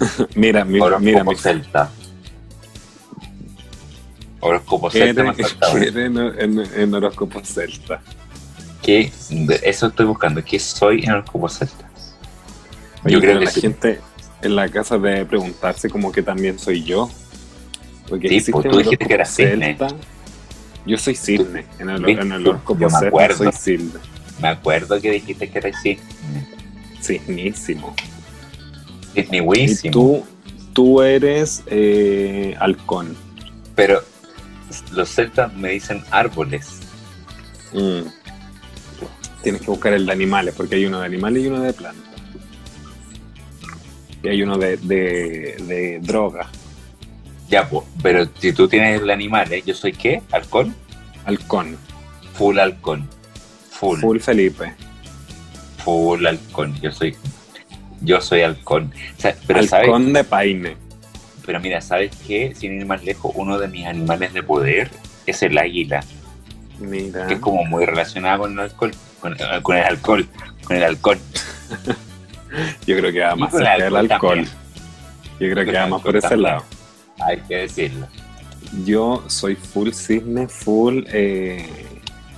Mira, 0.34 0.64
mira, 0.64 0.84
horóscopo 0.84 1.04
mira, 1.04 1.24
mi 1.24 1.36
celta. 1.36 1.90
Horóscopo 4.40 4.88
¿Qué 4.88 4.98
celta 4.98 5.22
eres 5.76 5.96
en, 5.96 6.18
en, 6.18 6.58
en 6.58 6.94
horóscopo 6.94 7.40
celta? 7.44 8.00
¿Qué? 8.82 9.12
Eso 9.62 9.88
estoy 9.88 10.06
buscando. 10.06 10.42
¿Qué 10.42 10.58
soy 10.58 11.04
en 11.04 11.12
horóscopo 11.12 11.48
celta? 11.48 11.88
Yo 13.04 13.20
creo 13.20 13.38
que 13.38 13.44
la 13.44 13.50
sí. 13.50 13.60
gente 13.60 14.00
en 14.42 14.56
la 14.56 14.68
casa 14.68 14.98
debe 14.98 15.24
preguntarse 15.26 15.88
como 15.88 16.10
que 16.10 16.22
también 16.22 16.58
soy 16.58 16.82
yo. 16.82 17.10
Porque 18.08 18.42
pues, 18.50 18.66
tú 18.68 18.78
dijiste 18.78 19.06
que 19.06 19.14
eras 19.14 19.34
cisne. 19.36 19.76
Yo 20.86 20.96
soy 20.96 21.14
cisne. 21.14 21.66
En 21.78 21.90
el, 21.90 22.08
en 22.08 22.32
el 22.32 22.46
horóscopo 22.46 22.88
me 22.88 23.06
acuerdo. 23.08 23.36
soy 23.36 23.52
cisne. 23.52 24.00
Me 24.40 24.48
acuerdo 24.48 25.00
que 25.00 25.10
dijiste 25.12 25.50
que 25.50 25.58
eres 25.58 25.76
sí. 25.82 25.98
Cisnísimo. 27.00 27.94
Y 29.14 29.22
Disneyísimo. 29.22 29.92
tú, 29.92 30.24
tú 30.72 31.02
eres 31.02 31.62
eh, 31.66 32.54
halcón. 32.58 33.16
Pero 33.74 34.02
los 34.92 35.08
celtas 35.08 35.54
me 35.54 35.70
dicen 35.70 36.02
árboles. 36.10 36.80
Mm. 37.72 38.08
Tienes 39.42 39.62
que 39.62 39.70
buscar 39.70 39.92
el 39.94 40.06
de 40.06 40.12
animales, 40.12 40.54
porque 40.54 40.76
hay 40.76 40.84
uno 40.84 41.00
de 41.00 41.06
animales 41.06 41.42
y 41.42 41.46
uno 41.48 41.60
de 41.60 41.72
plantas. 41.72 42.04
Y 44.22 44.28
hay 44.28 44.42
uno 44.42 44.58
de, 44.58 44.76
de, 44.76 45.56
de 45.66 45.98
droga, 46.02 46.50
Ya, 47.50 47.68
pues. 47.68 47.84
Pero 48.02 48.26
si 48.38 48.52
tú 48.52 48.68
tienes 48.68 49.02
el 49.02 49.10
animal, 49.10 49.52
¿eh? 49.52 49.62
¿Yo 49.66 49.74
soy 49.74 49.92
qué? 49.92 50.22
¿Halcón? 50.30 50.74
halcón. 51.26 51.76
Full 52.34 52.58
halcón. 52.58 53.08
Full. 53.70 53.98
Full, 53.98 54.00
Full 54.00 54.18
Felipe. 54.20 54.74
halcón. 56.26 56.80
Yo 56.80 56.92
soy. 56.92 57.16
Yo 58.00 58.20
soy 58.20 58.42
halcón. 58.42 58.92
O 59.18 59.20
sea, 59.20 59.34
pero, 59.46 59.62
¿sabes? 59.64 59.86
halcón 59.88 60.12
de 60.12 60.24
paine. 60.24 60.76
pero 61.44 61.60
mira, 61.60 61.80
¿sabes 61.80 62.12
qué? 62.26 62.54
Sin 62.54 62.80
ir 62.80 62.86
más 62.86 63.04
lejos, 63.04 63.32
uno 63.34 63.58
de 63.58 63.68
mis 63.68 63.86
animales 63.86 64.32
de 64.32 64.42
poder 64.42 64.90
es 65.26 65.42
el 65.42 65.58
águila. 65.58 66.02
Mira. 66.78 67.26
que 67.26 67.34
es 67.34 67.40
como 67.40 67.64
muy 67.64 67.84
relacionado 67.84 68.42
con 68.44 68.52
el 68.52 68.60
alcohol, 68.60 68.92
con, 69.20 69.36
con 69.62 69.76
el 69.76 69.84
alcohol, 69.84 70.26
con 70.64 70.76
el 70.76 70.82
alcohol. 70.82 71.18
Yo 72.86 72.96
creo 72.96 73.12
que 73.12 73.20
va 73.20 73.36
más 73.36 73.52
cerca 73.52 73.84
del 73.84 73.96
alcohol. 73.96 74.46
Yo 75.38 75.50
creo 75.50 75.64
que 75.64 75.72
va 75.72 75.86
más 75.86 76.02
por 76.02 76.16
ese 76.16 76.28
también. 76.28 76.42
lado. 76.42 76.64
Hay 77.20 77.38
que 77.40 77.56
decirlo. 77.56 78.06
Yo 78.84 79.24
soy 79.26 79.56
full 79.56 79.90
cisne, 79.92 80.48
full. 80.48 81.04
Eh, 81.08 81.66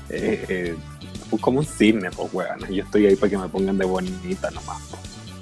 eh, 0.09 0.45
eh, 0.49 0.77
como 1.41 1.61
un 1.61 1.67
cisne, 1.67 2.11
pues, 2.11 2.33
weón. 2.33 2.61
Yo 2.71 2.85
estoy 2.85 3.07
ahí 3.07 3.17
para 3.17 3.31
que 3.31 3.39
me 3.39 3.49
pongan 3.49 3.79
de 3.79 3.85
bonita 3.85 4.51
nomás. 4.51 4.81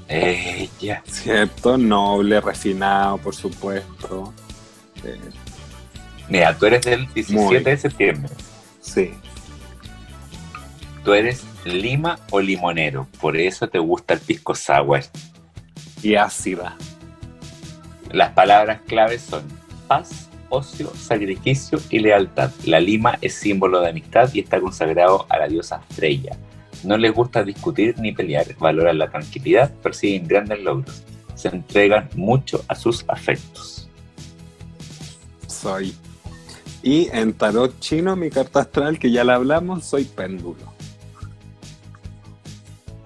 Ella. 0.08 1.02
¿Cierto? 1.06 1.78
Noble, 1.78 2.40
refinado, 2.40 3.18
por 3.18 3.34
supuesto. 3.34 4.32
Eh, 5.04 5.18
Mira, 6.28 6.56
tú 6.56 6.66
eres 6.66 6.82
del 6.82 7.06
17 7.12 7.34
Muy. 7.34 7.58
de 7.58 7.76
septiembre. 7.76 8.32
sí. 8.80 9.12
Tú 11.04 11.14
eres 11.14 11.44
lima 11.64 12.18
o 12.30 12.40
limonero, 12.40 13.08
por 13.22 13.34
eso 13.36 13.66
te 13.68 13.78
gusta 13.78 14.12
el 14.14 14.20
pisco 14.20 14.54
sour. 14.54 15.00
Y 16.02 16.14
ácida. 16.14 16.76
Las 18.12 18.30
palabras 18.30 18.80
claves 18.86 19.22
son 19.22 19.42
paz, 19.86 20.28
ocio, 20.48 20.92
sacrificio 20.94 21.78
y 21.90 22.00
lealtad. 22.00 22.50
La 22.64 22.80
lima 22.80 23.18
es 23.20 23.34
símbolo 23.34 23.80
de 23.80 23.90
amistad 23.90 24.30
y 24.32 24.40
está 24.40 24.60
consagrado 24.60 25.26
a 25.28 25.38
la 25.38 25.46
diosa 25.48 25.80
Freya. 25.90 26.36
No 26.82 26.96
les 26.96 27.12
gusta 27.12 27.44
discutir 27.44 27.98
ni 27.98 28.12
pelear, 28.12 28.46
valoran 28.58 28.98
la 28.98 29.10
tranquilidad, 29.10 29.70
persiguen 29.82 30.26
grandes 30.26 30.60
logros, 30.62 31.02
se 31.34 31.48
entregan 31.48 32.08
mucho 32.14 32.64
a 32.68 32.74
sus 32.74 33.04
afectos. 33.06 33.88
Soy. 35.46 35.94
Y 36.82 37.08
en 37.12 37.34
tarot 37.34 37.78
chino, 37.80 38.16
mi 38.16 38.30
carta 38.30 38.60
astral, 38.60 38.98
que 38.98 39.10
ya 39.10 39.22
la 39.24 39.34
hablamos, 39.34 39.84
soy 39.84 40.04
péndulo. 40.04 40.72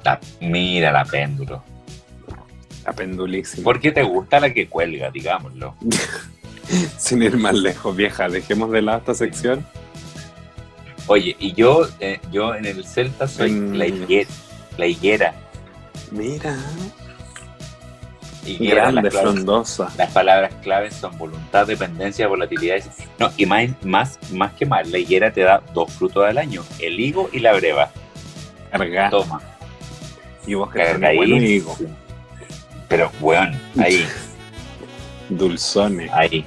La- 0.05 0.21
mira 0.41 0.93
la 0.93 1.05
péndulo. 1.05 1.65
La 2.85 2.93
pendulísima. 2.93 3.65
¿Por 3.65 3.81
qué 3.81 3.93
te 3.93 4.03
gusta 4.03 4.41
la 4.41 4.53
que 4.53 4.69
cuelga, 4.69 5.11
digámoslo? 5.11 5.75
Sin 6.99 7.23
ir 7.23 7.37
más 7.37 7.55
lejos, 7.55 7.95
vieja, 7.95 8.29
dejemos 8.29 8.71
de 8.71 8.83
lado 8.83 8.99
esta 8.99 9.15
sección. 9.15 9.65
Oye, 11.07 11.37
y 11.39 11.53
yo, 11.53 11.87
eh, 12.01 12.21
yo 12.33 12.55
en 12.55 12.65
el 12.67 12.85
Celta 12.87 13.29
soy 13.29 13.53
Mm. 13.53 13.75
la 13.75 13.87
higuera. 13.87 14.31
La 14.79 14.87
higuera. 14.87 15.35
Mira, 16.11 16.57
Higuera, 18.47 18.83
grande, 18.91 19.03
las, 19.03 19.13
claves- 19.15 19.23
frondosa. 19.35 19.93
las 19.97 20.13
palabras 20.13 20.53
claves 20.63 20.95
son 20.95 21.17
voluntad, 21.17 21.67
dependencia, 21.67 22.27
volatilidad. 22.29 22.79
No, 23.19 23.31
y 23.39 23.47
más, 23.47 23.71
más, 23.83 24.19
más 24.33 24.53
que 24.53 24.67
más, 24.67 24.87
la 24.91 24.99
higuera 24.99 25.33
te 25.33 25.41
da 25.41 25.63
dos 25.73 25.91
frutos 25.93 26.27
al 26.27 26.37
año, 26.37 26.63
el 26.79 27.01
higo 27.01 27.31
y 27.33 27.39
la 27.39 27.55
breva. 27.55 27.91
Cargada. 28.71 29.09
Toma, 29.11 29.41
Y 30.47 30.55
vos 30.55 30.71
que 30.71 30.79
carga 30.79 30.93
tenés 30.95 31.11
ahí. 31.11 31.17
bueno 31.17 31.37
higo. 31.37 31.77
Pero, 32.95 33.11
weón, 33.21 33.61
ahí, 33.77 34.07
Dulzones. 35.29 36.09
ahí. 36.13 36.47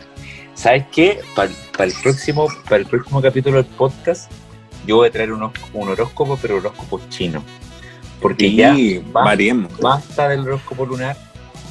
¿Sabes 0.54 0.86
qué? 0.94 1.20
Para 1.36 1.50
el 1.90 1.94
próximo, 2.02 2.48
para 2.64 2.78
el 2.78 2.86
próximo 2.86 3.22
capítulo 3.22 3.58
del 3.58 3.66
podcast, 3.66 4.32
yo 4.86 4.96
voy 4.96 5.10
a 5.10 5.12
traer 5.12 5.34
unos, 5.34 5.52
un 5.74 5.90
horóscopo, 5.90 6.40
pero 6.42 6.56
horóscopo 6.56 7.02
chino. 7.10 7.44
Porque 8.22 8.56
ya 8.56 8.74
Y 8.74 9.00
va- 9.00 9.26
variemos. 9.26 9.78
basta 9.80 10.30
del 10.30 10.40
horóscopo 10.48 10.86
lunar, 10.86 11.18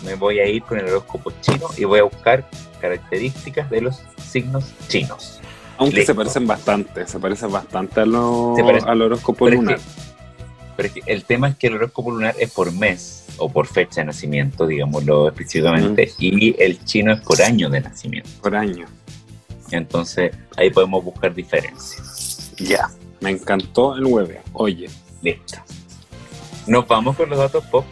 me 0.04 0.14
voy 0.14 0.40
a 0.40 0.46
ir 0.46 0.62
con 0.62 0.78
el 0.78 0.84
horóscopo 0.88 1.32
chino 1.40 1.68
y 1.78 1.84
voy 1.84 2.00
a 2.00 2.02
buscar 2.02 2.46
características 2.78 3.70
de 3.70 3.80
los 3.80 4.02
signos 4.30 4.74
chinos. 4.88 5.40
Aunque 5.78 5.96
Listo. 5.96 6.12
se 6.12 6.16
parecen 6.16 6.46
bastante, 6.46 7.06
se 7.06 7.18
parecen 7.18 7.50
bastante 7.50 8.00
a 8.02 8.04
lo, 8.04 8.52
Se 8.54 8.62
parecen. 8.62 8.90
al 8.90 9.00
horóscopo 9.00 9.48
es, 9.48 9.54
lunar. 9.54 9.76
que, 9.76 9.82
pero 10.76 10.88
es 10.88 10.92
que 10.92 11.02
el 11.06 11.24
tema 11.24 11.48
es 11.48 11.56
que 11.56 11.68
el 11.68 11.76
horóscopo 11.76 12.10
lunar 12.10 12.34
es 12.38 12.50
por 12.52 12.70
mes 12.72 13.22
o 13.38 13.48
por 13.50 13.66
fecha 13.66 14.00
de 14.00 14.06
nacimiento, 14.06 14.66
digámoslo 14.66 15.28
específicamente, 15.28 16.10
y 16.18 16.54
el 16.62 16.82
chino 16.84 17.12
es 17.12 17.20
por 17.20 17.40
año 17.42 17.68
de 17.70 17.80
nacimiento. 17.80 18.30
Por 18.42 18.56
año. 18.56 18.86
Entonces 19.70 20.32
ahí 20.56 20.70
podemos 20.70 21.04
buscar 21.04 21.34
diferencias. 21.34 22.52
Ya. 22.58 22.88
Me 23.20 23.30
encantó 23.30 23.96
el 23.96 24.04
hueve. 24.04 24.40
Oye, 24.52 24.88
Listo. 25.22 25.58
Nos 26.66 26.86
vamos 26.86 27.16
con 27.16 27.28
los 27.30 27.38
datos 27.38 27.64
pop. 27.66 27.84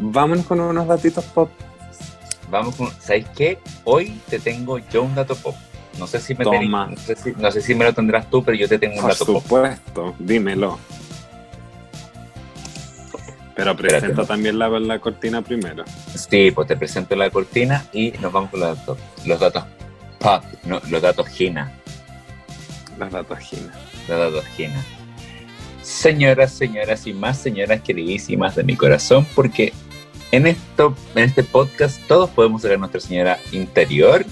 vámonos 0.00 0.46
con 0.46 0.60
unos 0.60 0.86
datitos 0.86 1.24
pop. 1.26 1.50
Vamos 2.50 2.74
con, 2.74 2.90
¿sabes 3.00 3.26
qué? 3.36 3.58
Hoy 3.84 4.20
te 4.28 4.38
tengo 4.40 4.78
yo 4.78 5.02
un 5.04 5.14
dato 5.14 5.36
pop. 5.36 5.54
No 5.98 6.06
sé 6.06 6.18
si 6.20 6.34
me, 6.34 6.44
Toma. 6.44 6.86
no 6.86 6.96
sé 6.96 7.14
si, 7.16 7.32
no 7.32 7.50
sé 7.52 7.60
si 7.60 7.74
me 7.74 7.84
lo 7.84 7.92
tendrás 7.94 8.28
tú, 8.30 8.42
pero 8.42 8.56
yo 8.56 8.68
te 8.68 8.78
tengo 8.78 8.96
un 8.96 9.02
Por 9.02 9.10
dato 9.12 9.26
pop. 9.26 9.42
supuesto, 9.42 10.14
dímelo. 10.18 10.78
Pero 13.60 13.76
presenta 13.76 14.06
Espérate. 14.06 14.26
también 14.26 14.58
la, 14.58 14.68
la 14.70 14.98
cortina 15.00 15.42
primero. 15.42 15.84
Sí, 16.14 16.50
pues 16.50 16.66
te 16.66 16.76
presento 16.78 17.14
la 17.14 17.28
cortina 17.28 17.84
y 17.92 18.10
nos 18.12 18.32
vamos 18.32 18.48
con 18.48 18.60
los 18.60 18.78
datos. 18.78 18.98
Los 19.26 19.38
datos 19.38 19.64
pop, 20.18 20.42
no, 20.64 20.80
los 20.88 21.02
datos 21.02 21.28
Gina. 21.28 21.70
Las 22.98 23.12
datos 23.12 23.38
Gina. 23.38 23.70
Los 24.08 24.18
datos 24.18 24.46
Gina. 24.56 24.82
Señoras, 25.82 26.52
señoras 26.52 27.06
y 27.06 27.12
más 27.12 27.36
señoras 27.36 27.82
queridísimas 27.82 28.56
de 28.56 28.64
mi 28.64 28.76
corazón, 28.76 29.26
porque 29.34 29.74
en, 30.32 30.46
esto, 30.46 30.96
en 31.14 31.24
este 31.24 31.42
podcast 31.42 32.00
todos 32.08 32.30
podemos 32.30 32.62
sacar 32.62 32.78
nuestra 32.78 33.00
señora 33.00 33.38
interior 33.52 34.24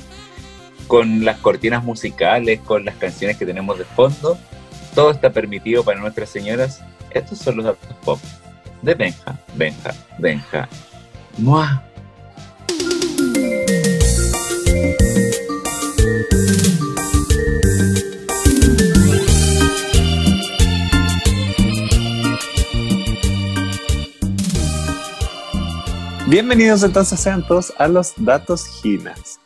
con 0.87 1.27
las 1.27 1.37
cortinas 1.37 1.85
musicales, 1.85 2.61
con 2.61 2.87
las 2.87 2.95
canciones 2.95 3.37
que 3.37 3.45
tenemos 3.45 3.77
de 3.79 3.85
fondo. 3.85 4.39
Todo 4.95 5.11
está 5.11 5.29
permitido 5.29 5.85
para 5.85 6.01
nuestras 6.01 6.31
señoras. 6.31 6.81
Estos 7.11 7.39
son 7.41 7.59
los 7.59 7.67
datos 7.67 7.95
pop 8.07 8.19
de 8.83 8.95
Benja, 8.95 9.39
Benja, 9.55 9.95
Benja. 10.19 10.69
¡Mua! 11.39 11.85
Bienvenidos 26.29 26.83
entonces 26.83 27.19
sean 27.21 27.47
todos 27.47 27.73
a 27.79 27.89
los 27.89 28.13
datos 28.19 28.67
Ginas. 28.67 29.41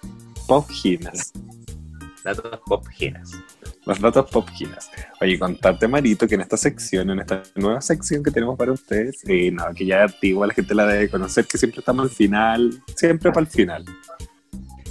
Pop 0.48 0.68
Ginas. 0.68 1.32
Datos 2.24 2.60
pop 2.66 2.84
Ginas. 2.88 3.30
Los 3.84 4.00
datos 4.00 4.30
Pop 4.30 4.48
Ginas. 4.50 4.90
Oye, 5.20 5.38
contarte, 5.38 5.88
Marito, 5.88 6.28
que 6.28 6.36
en 6.36 6.42
esta 6.42 6.56
sección, 6.56 7.10
en 7.10 7.18
esta 7.20 7.42
nueva 7.56 7.80
sección 7.80 8.22
que 8.22 8.30
tenemos 8.30 8.56
para 8.56 8.70
ustedes, 8.72 9.18
eh, 9.26 9.50
nada, 9.50 9.72
que 9.74 9.84
ya 9.86 10.04
antigua, 10.04 10.46
la 10.46 10.54
gente 10.54 10.74
la 10.74 10.86
debe 10.86 11.08
conocer, 11.08 11.46
que 11.46 11.58
siempre 11.58 11.80
estamos 11.80 12.04
al 12.04 12.10
final, 12.10 12.80
siempre 12.94 13.30
para 13.32 13.40
el 13.40 13.46
final. 13.48 13.84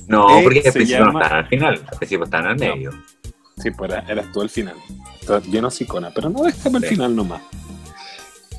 No, 0.07 0.37
Eh, 0.39 0.43
porque 0.43 0.61
al 0.65 0.73
principio 0.73 1.05
llama- 1.05 1.13
no 1.13 1.21
están 1.21 1.37
al 1.37 1.47
final, 1.47 1.85
al 1.89 1.97
principio 1.97 2.23
están 2.25 2.45
al 2.47 2.57
medio. 2.59 2.91
Sí, 3.57 3.71
pues 3.71 3.91
era- 3.91 4.03
eras 4.09 4.25
tú 4.33 4.41
al 4.41 4.49
final. 4.49 4.75
Estás 5.21 5.45
lleno 5.47 5.69
de 5.69 5.75
psicona, 5.75 6.11
pero 6.13 6.29
no 6.29 6.43
déjame 6.43 6.77
al 6.79 6.83
Sí. 6.83 6.89
final 6.89 7.15
nomás. 7.15 7.41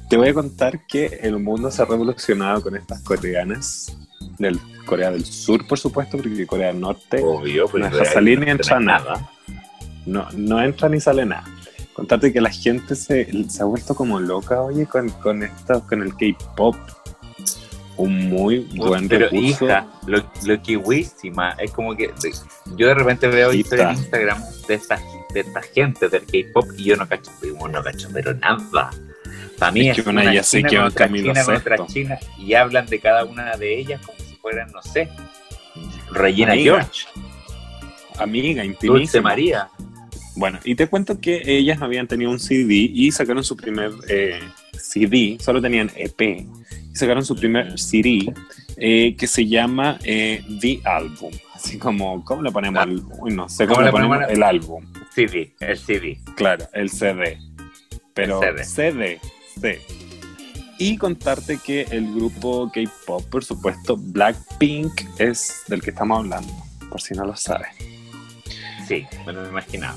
Te 0.09 0.17
voy 0.17 0.29
a 0.29 0.35
contar 0.35 0.87
que 0.87 1.07
el 1.23 1.39
mundo 1.41 1.71
se 1.71 1.83
ha 1.83 1.85
revolucionado 1.85 2.63
con 2.63 2.77
estas 2.77 3.03
coreanas, 3.03 3.97
del 4.39 4.59
Corea 4.87 5.11
del 5.11 5.25
Sur, 5.25 5.67
por 5.67 5.79
supuesto, 5.79 6.17
porque 6.17 6.47
Corea 6.47 6.69
del 6.69 6.81
Norte 6.81 7.21
Obvio, 7.23 7.67
pero 7.69 7.89
no 7.91 7.97
deja 7.97 8.13
salir 8.13 8.39
ni 8.39 8.47
no 8.47 8.53
entra 8.53 8.81
nada. 8.81 9.31
No, 10.07 10.27
no 10.33 10.63
entra 10.63 10.89
ni 10.89 11.01
sale 11.01 11.25
nada. 11.25 11.45
Contarte 11.93 12.33
que 12.33 12.41
la 12.41 12.51
gente 12.51 12.95
se, 12.95 13.49
se 13.49 13.63
ha 13.63 13.67
vuelto 13.67 13.95
como 13.95 14.19
loca, 14.19 14.63
oye, 14.63 14.87
con, 14.87 15.09
con, 15.11 15.43
esto, 15.43 15.87
con 15.87 16.03
el 16.03 16.15
K-pop. 16.17 16.75
Un 17.99 18.31
muy 18.31 18.61
buen 18.75 19.07
pero 19.07 19.27
recurso. 19.27 19.67
hija, 19.67 19.87
lo, 20.07 20.25
lo 20.47 20.63
kiwísima, 20.63 21.51
es 21.59 21.71
como 21.73 21.95
que 21.95 22.11
yo 22.75 22.87
de 22.87 22.95
repente 22.95 23.29
veo 23.29 23.53
historias 23.53 23.93
en 23.93 23.99
Instagram 23.99 24.43
de 24.67 24.75
esta, 24.75 24.99
de 25.35 25.41
esta 25.41 25.61
gente 25.61 26.09
del 26.09 26.23
K-pop 26.23 26.67
y 26.79 26.85
yo 26.85 26.97
no 26.97 27.07
cacho, 27.07 27.31
no 27.43 27.83
cacho, 27.83 28.09
pero 28.11 28.33
nada. 28.35 28.91
Para 29.59 29.73
mí 29.73 29.91
Es 29.91 30.03
que 30.03 30.09
una 30.09 30.33
ya 30.33 30.43
China 30.43 30.69
quedó 30.69 30.83
contra 30.85 31.07
Camilo 31.07 31.33
China 31.35 31.45
contra. 31.45 31.87
China 31.87 32.19
y 32.39 32.55
hablan 32.55 32.87
de 32.87 32.99
cada 32.99 33.25
una 33.25 33.57
de 33.57 33.79
ellas 33.79 34.01
como 34.05 34.19
si 34.19 34.37
fueran, 34.37 34.73
no 34.73 34.83
sé, 34.83 35.09
Regina 36.11 36.53
Amiga, 36.53 36.73
George, 36.75 37.07
Amiga, 38.19 38.63
Dulce 38.63 38.87
intimísima. 38.87 39.23
María. 39.23 39.69
Bueno, 40.35 40.59
y 40.65 40.75
te 40.75 40.87
cuento 40.87 41.21
que 41.21 41.43
ellas 41.45 41.83
habían 41.83 42.09
tenido 42.09 42.31
un 42.31 42.41
CD 42.41 42.75
y 42.75 43.13
sacaron 43.13 43.45
su 43.45 43.57
primer 43.57 43.91
eh, 44.09 44.41
CD, 44.73 45.37
solo 45.41 45.61
tenían 45.61 45.91
EP, 45.95 46.21
y 46.23 46.97
sacaron 46.97 47.25
su 47.25 47.37
primer 47.37 47.79
CD 47.79 48.33
eh, 48.79 49.15
que 49.17 49.27
se 49.27 49.47
llama 49.47 49.99
eh, 50.05 50.43
The 50.61 50.81
Album. 50.85 51.33
Así 51.55 51.79
como, 51.79 52.25
¿cómo 52.25 52.43
le 52.43 52.51
ponemos? 52.51 52.83
Al- 52.83 53.03
uy, 53.21 53.35
no 53.35 53.49
sé 53.49 53.65
¿Cómo 53.67 53.77
cómo, 53.77 53.87
le 53.87 53.93
ponemos 53.93 54.17
ponemos? 54.17 54.35
el 54.37 54.43
álbum. 54.43 54.85
CD, 55.15 55.55
el 55.61 55.79
CD. 55.79 56.19
Claro, 56.37 56.67
el 56.73 56.89
CD. 56.91 57.39
Pero 58.15 58.43
El 58.43 58.65
CD, 58.65 59.21
sí. 59.61 59.73
Y 60.79 60.97
contarte 60.97 61.59
que 61.65 61.83
el 61.91 62.13
grupo 62.15 62.71
K-pop, 62.73 63.25
por 63.29 63.45
supuesto, 63.45 63.97
Blackpink, 63.99 64.93
es 65.19 65.63
del 65.69 65.81
que 65.83 65.91
estamos 65.91 66.19
hablando, 66.19 66.53
por 66.91 67.01
si 67.01 67.15
no 67.15 67.25
lo 67.25 67.37
sabes. 67.37 67.69
Sí, 68.89 69.05
me 69.27 69.33
lo 69.33 69.49
imaginaba. 69.49 69.97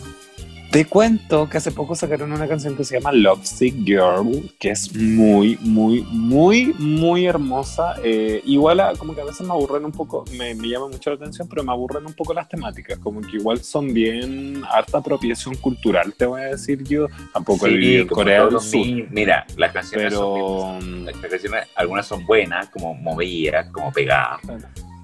Te 0.76 0.84
cuento 0.84 1.48
que 1.50 1.56
hace 1.58 1.72
poco 1.72 1.96
sacaron 1.96 2.34
una 2.34 2.50
canción 2.50 2.76
que 2.76 2.84
se 2.84 2.96
llama 3.00 3.14
Lovesick 3.14 3.76
Girl, 3.86 4.52
que 4.60 4.72
es 4.72 4.94
muy, 4.94 5.58
muy, 5.62 6.02
muy, 6.12 6.74
muy 6.78 7.26
hermosa. 7.26 7.94
Eh, 8.04 8.42
igual 8.44 8.82
a- 8.82 8.92
como 8.98 9.16
que 9.16 9.22
a 9.22 9.24
veces 9.24 9.48
me 9.48 9.54
aburren 9.54 9.86
un 9.86 9.94
poco, 9.94 10.26
me, 10.38 10.54
me 10.54 10.68
llama 10.68 10.90
mucho 10.90 11.12
la 11.12 11.16
atención, 11.16 11.48
pero 11.48 11.64
me 11.64 11.72
aburren 11.72 12.06
un 12.06 12.14
poco 12.14 12.34
las 12.34 12.50
temáticas, 12.50 13.00
como 13.00 13.22
que 13.22 13.38
igual 13.38 13.64
son 13.64 13.94
bien 13.94 14.64
harta 14.70 14.98
apropiación 14.98 15.56
cultural, 15.56 16.14
te 16.14 16.26
voy 16.26 16.42
a 16.42 16.46
decir 16.48 16.84
yo. 16.84 17.08
Tampoco 17.32 17.68
he 17.68 17.70
Sí, 17.70 17.76
vivido 17.78 18.02
en 18.02 18.08
como 18.10 18.20
Corea 18.20 18.46
del 18.46 18.60
Sur, 18.60 18.76
niños. 18.82 19.08
Mira, 19.12 19.46
las 19.56 19.72
canciones 19.72 20.14
son 20.14 20.80
pero... 20.82 21.06
Las 21.06 21.16
canciones, 21.32 21.68
algunas 21.76 22.06
son 22.06 22.26
buenas, 22.26 22.68
como 22.68 22.94
movidas, 22.96 23.68
como 23.72 23.94
pegadas, 23.94 24.42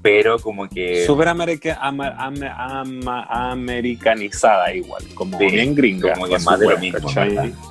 pero 0.02 0.40
como 0.40 0.68
que... 0.68 1.06
Súper 1.06 1.28
america- 1.28 1.78
ama- 1.82 2.16
ama- 2.18 2.56
ama- 2.58 3.24
americanizada 3.30 4.74
igual, 4.74 5.04
como 5.14 5.38
Sí, 5.38 5.46
bien 5.48 5.76
gringa. 5.76 6.14
como 6.14 6.28
que 6.28 6.40
más 6.40 6.60
de 6.60 6.68
lo 6.70 6.78
mismo. 6.78 7.10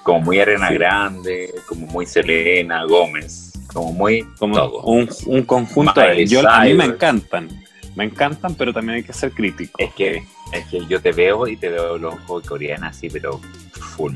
Como 0.03 0.20
muy 0.20 0.39
Arena 0.41 0.68
Sí. 0.68 0.74
Grande, 0.74 1.55
como 1.68 1.87
muy 1.87 2.07
Selena 2.07 2.85
Gómez, 2.85 3.53
como 3.72 3.93
muy 3.93 4.22
Como 4.39 4.55
todo. 4.57 4.83
un, 4.83 5.09
un 5.26 5.43
conjunto 5.43 6.01
de... 6.01 6.26
Yo, 6.26 6.49
a 6.49 6.64
mí 6.64 6.74
me 6.74 6.85
encantan, 6.85 7.49
me 7.97 8.05
encantan, 8.05 8.55
pero 8.55 8.72
también 8.72 8.97
hay 8.97 9.03
que 9.03 9.12
ser 9.12 9.33
crítico. 9.33 9.72
Es 9.78 9.93
que, 9.95 10.22
es 10.53 10.66
que 10.70 10.85
yo 10.87 11.01
te 11.01 11.12
veo 11.12 11.47
y 11.49 11.57
te 11.57 11.68
veo 11.68 11.99
los 11.99 12.14
ojos 12.14 12.47
coreanos 12.47 12.91
así, 12.91 13.09
pero 13.11 13.41
full. 13.97 14.14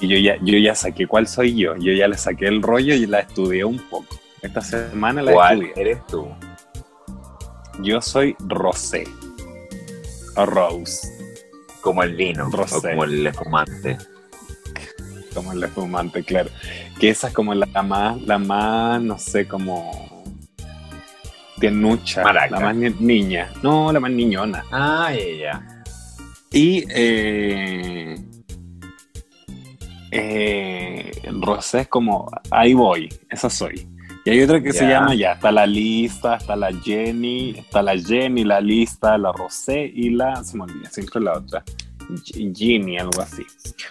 Y 0.00 0.06
yo 0.08 0.16
ya, 0.16 0.36
yo 0.42 0.56
ya 0.58 0.74
saqué 0.76 1.06
cuál 1.08 1.26
soy 1.26 1.56
yo, 1.56 1.74
yo 1.76 1.92
ya 1.92 2.06
le 2.06 2.16
saqué 2.16 2.46
el 2.46 2.62
rollo 2.62 2.94
y 2.94 3.06
la 3.06 3.20
estudié 3.20 3.64
un 3.64 3.78
poco. 3.78 4.16
Esta 4.42 4.60
semana 4.60 5.22
la 5.22 5.32
¿Cuál 5.32 5.62
estudié. 5.62 5.82
eres 5.90 6.06
tú? 6.06 6.28
Yo 7.82 8.00
soy 8.00 8.34
Rosé. 8.40 9.04
O 10.36 10.46
Rose, 10.46 11.08
Como 11.80 12.02
el 12.02 12.14
vino, 12.14 12.48
Rosé. 12.50 12.76
o 12.76 12.82
como 12.82 13.04
el 13.04 13.26
espumante. 13.26 13.98
como 15.34 15.52
el 15.52 15.62
espumante, 15.64 16.22
claro. 16.24 16.50
Que 16.98 17.10
esa 17.10 17.28
es 17.28 17.34
como 17.34 17.54
la 17.54 17.82
más, 17.82 18.20
la 18.22 18.38
más, 18.38 19.00
no 19.02 19.18
sé, 19.18 19.46
como 19.46 20.24
tienucha, 21.60 22.22
Maraca. 22.24 22.50
la 22.50 22.60
más 22.60 22.76
ni- 22.76 22.90
niña. 23.00 23.50
No, 23.62 23.92
la 23.92 24.00
más 24.00 24.10
niñona. 24.10 24.64
Ah, 24.72 25.12
ya. 25.12 25.82
Y 26.50 26.84
eh, 26.88 28.16
eh, 30.10 31.12
Rosé 31.40 31.80
es 31.82 31.88
como, 31.88 32.30
ahí 32.50 32.74
voy, 32.74 33.08
esa 33.30 33.50
soy. 33.50 33.88
Y 34.28 34.30
hay 34.30 34.42
otra 34.42 34.62
que 34.62 34.72
se 34.72 34.86
llama 34.86 35.14
ya, 35.14 35.32
está 35.32 35.50
la 35.50 35.66
lista, 35.66 36.36
está 36.36 36.54
la 36.54 36.70
Jenny, 36.72 37.50
está 37.56 37.82
la 37.82 37.96
Jenny, 37.98 38.44
la 38.44 38.60
lista, 38.60 39.16
la 39.16 39.32
Rosé 39.32 39.90
y 39.94 40.10
la, 40.10 40.44
se 40.44 40.56
me 40.56 40.64
olvida, 40.64 40.90
siempre 40.90 41.20
la 41.20 41.38
otra, 41.38 41.64
Ginny, 42.54 42.98
algo 42.98 43.20
así. 43.22 43.44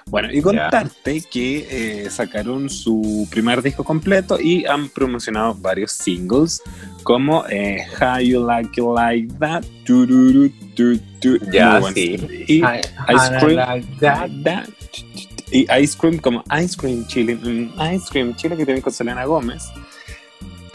Bueno, 0.07 0.31
y 0.31 0.41
contarte 0.41 1.21
que 1.21 1.67
eh, 2.05 2.09
sacaron 2.09 2.69
su 2.69 3.27
primer 3.31 3.61
disco 3.61 3.83
completo 3.83 4.39
y 4.39 4.65
han 4.65 4.89
promocionado 4.89 5.55
varios 5.55 5.91
singles 5.91 6.61
como 7.03 7.45
eh, 7.47 7.85
How 7.99 8.19
You 8.19 8.45
Like 8.45 8.79
It 8.81 8.87
Like 8.87 9.33
That, 9.39 9.63
buen 11.81 11.93
sí. 11.93 12.17
Y 12.47 12.53
I- 12.63 12.81
Ice 13.09 13.39
Cream. 13.39 13.55
like 13.55 13.87
that. 13.99 14.29
That. 14.43 14.69
Y 15.51 15.65
Ice 15.81 15.97
Cream 15.97 16.17
como 16.17 16.43
Ice 16.61 16.75
Cream 16.75 17.05
Chile, 17.07 17.35
mm, 17.35 17.79
Ice 17.93 18.07
Cream 18.09 18.35
Chile 18.35 18.57
que 18.57 18.65
tienen 18.65 18.81
con 18.81 18.91
Selena 18.91 19.23
Gómez, 19.25 19.69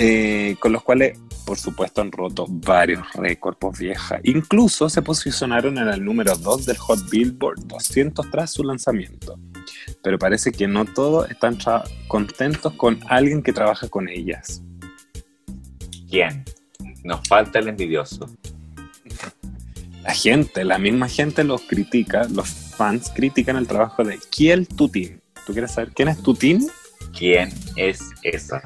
eh, 0.04 0.56
con 0.58 0.72
los 0.72 0.82
cuales, 0.82 1.16
por 1.46 1.56
supuesto, 1.58 2.00
han 2.00 2.10
roto 2.10 2.46
varios 2.48 3.06
récords 3.12 3.56
por 3.56 3.78
vieja. 3.78 4.18
Incluso 4.24 4.88
se 4.88 5.00
posicionaron 5.00 5.78
en 5.78 5.86
el 5.86 6.04
número 6.04 6.34
2 6.34 6.66
del 6.66 6.76
Hot 6.76 7.08
Billboard 7.08 7.60
200 7.68 8.28
tras 8.28 8.52
su 8.52 8.64
lanzamiento. 8.64 9.38
Pero 10.02 10.18
parece 10.18 10.50
que 10.50 10.66
no 10.66 10.86
todos 10.86 11.30
están 11.30 11.56
contentos 12.08 12.72
con 12.72 12.98
alguien 13.06 13.44
que 13.44 13.52
trabaja 13.52 13.88
con 13.88 14.08
ellas. 14.08 14.60
¿Quién? 16.10 16.44
Nos 17.04 17.20
falta 17.28 17.60
el 17.60 17.68
envidioso. 17.68 18.28
La 20.02 20.14
gente, 20.14 20.64
la 20.64 20.78
misma 20.78 21.08
gente 21.08 21.44
los 21.44 21.62
critica, 21.62 22.26
los 22.28 22.48
fans 22.48 23.08
critican 23.14 23.56
el 23.56 23.68
trabajo 23.68 24.02
de 24.02 24.18
Kiel 24.30 24.66
Tutin. 24.66 25.22
¿Tú 25.46 25.52
quieres 25.52 25.70
saber 25.70 25.92
quién 25.94 26.08
es 26.08 26.20
Tutin? 26.20 26.66
¿Quién 27.16 27.52
es 27.76 28.00
esa? 28.24 28.60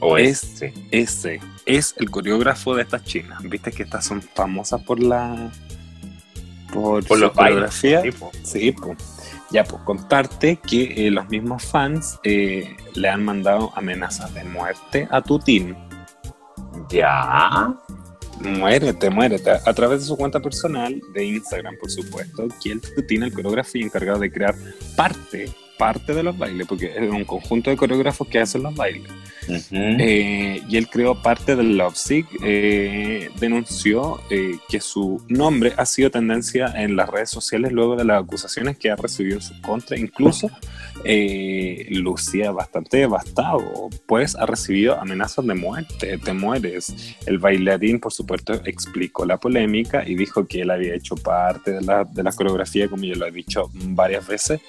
O 0.00 0.16
Es- 0.16 0.42
ese. 0.62 0.72
Ese 0.90 1.40
es 1.66 1.94
el 1.98 2.10
coreógrafo 2.10 2.74
de 2.74 2.82
estas 2.82 3.04
chinas. 3.04 3.42
Viste 3.42 3.70
que 3.70 3.82
estas 3.82 4.04
son 4.04 4.22
famosas 4.22 4.82
por 4.82 5.00
la. 5.00 5.50
por, 6.72 7.04
Por 7.06 7.18
bailes. 7.18 7.32
coreografía. 7.36 8.02
tipo. 8.02 8.30
Sí, 8.42 8.72
pues. 8.72 8.96
Ya, 9.50 9.64
pues 9.64 9.82
contarte 9.82 10.56
que 10.56 11.06
eh, 11.06 11.10
los 11.10 11.28
mismos 11.28 11.64
fans 11.64 12.18
eh, 12.22 12.76
le 12.94 13.08
han 13.08 13.24
mandado 13.24 13.72
amenazas 13.74 14.32
de 14.32 14.44
muerte 14.44 15.08
a 15.10 15.20
Tutín. 15.22 15.76
Ya. 16.88 17.74
Muérete, 18.40 19.10
muérete. 19.10 19.50
A 19.50 19.72
través 19.74 20.00
de 20.00 20.06
su 20.06 20.16
cuenta 20.16 20.40
personal 20.40 21.00
de 21.12 21.24
Instagram, 21.26 21.76
por 21.78 21.90
supuesto, 21.90 22.48
que 22.62 22.72
el 22.72 22.80
Tutín, 22.80 23.22
el 23.24 23.32
coreógrafo 23.32 23.76
y 23.76 23.82
encargado 23.82 24.18
de 24.20 24.30
crear 24.32 24.54
parte, 24.96 25.50
parte 25.80 26.12
de 26.12 26.22
los 26.22 26.36
bailes, 26.36 26.66
porque 26.66 26.92
es 26.94 27.10
un 27.10 27.24
conjunto 27.24 27.70
de 27.70 27.76
coreógrafos 27.78 28.28
que 28.28 28.38
hacen 28.38 28.62
los 28.62 28.74
bailes. 28.74 29.10
Eh, 29.70 30.60
y 30.68 30.76
él 30.76 30.88
creó 30.90 31.14
parte 31.14 31.56
del 31.56 31.78
Lovesick, 31.78 32.26
eh, 32.44 33.30
denunció 33.40 34.20
eh, 34.28 34.58
que 34.68 34.78
su 34.78 35.24
nombre 35.28 35.72
ha 35.78 35.86
sido 35.86 36.10
tendencia 36.10 36.66
en 36.76 36.96
las 36.96 37.08
redes 37.08 37.30
sociales 37.30 37.72
luego 37.72 37.96
de 37.96 38.04
las 38.04 38.22
acusaciones 38.22 38.76
que 38.76 38.90
ha 38.90 38.96
recibido 38.96 39.36
en 39.36 39.42
su 39.42 39.58
contra. 39.62 39.98
Incluso 39.98 40.50
eh, 41.04 41.86
lucía 41.90 42.50
bastante 42.50 42.98
devastado, 42.98 43.88
pues 44.06 44.36
ha 44.36 44.46
recibido 44.46 44.98
amenazas 45.00 45.46
de 45.46 45.54
muerte, 45.54 46.18
te 46.18 46.32
mueres. 46.32 47.16
El 47.26 47.38
bailarín, 47.38 48.00
por 48.00 48.12
supuesto, 48.12 48.54
explicó 48.64 49.24
la 49.24 49.38
polémica 49.38 50.06
y 50.06 50.14
dijo 50.14 50.46
que 50.46 50.62
él 50.62 50.70
había 50.70 50.94
hecho 50.94 51.16
parte 51.16 51.72
de 51.72 51.82
la, 51.82 52.04
de 52.04 52.22
la 52.22 52.32
coreografía, 52.32 52.88
como 52.88 53.04
yo 53.04 53.14
lo 53.14 53.26
he 53.26 53.30
dicho 53.30 53.70
varias 53.72 54.26
veces, 54.26 54.60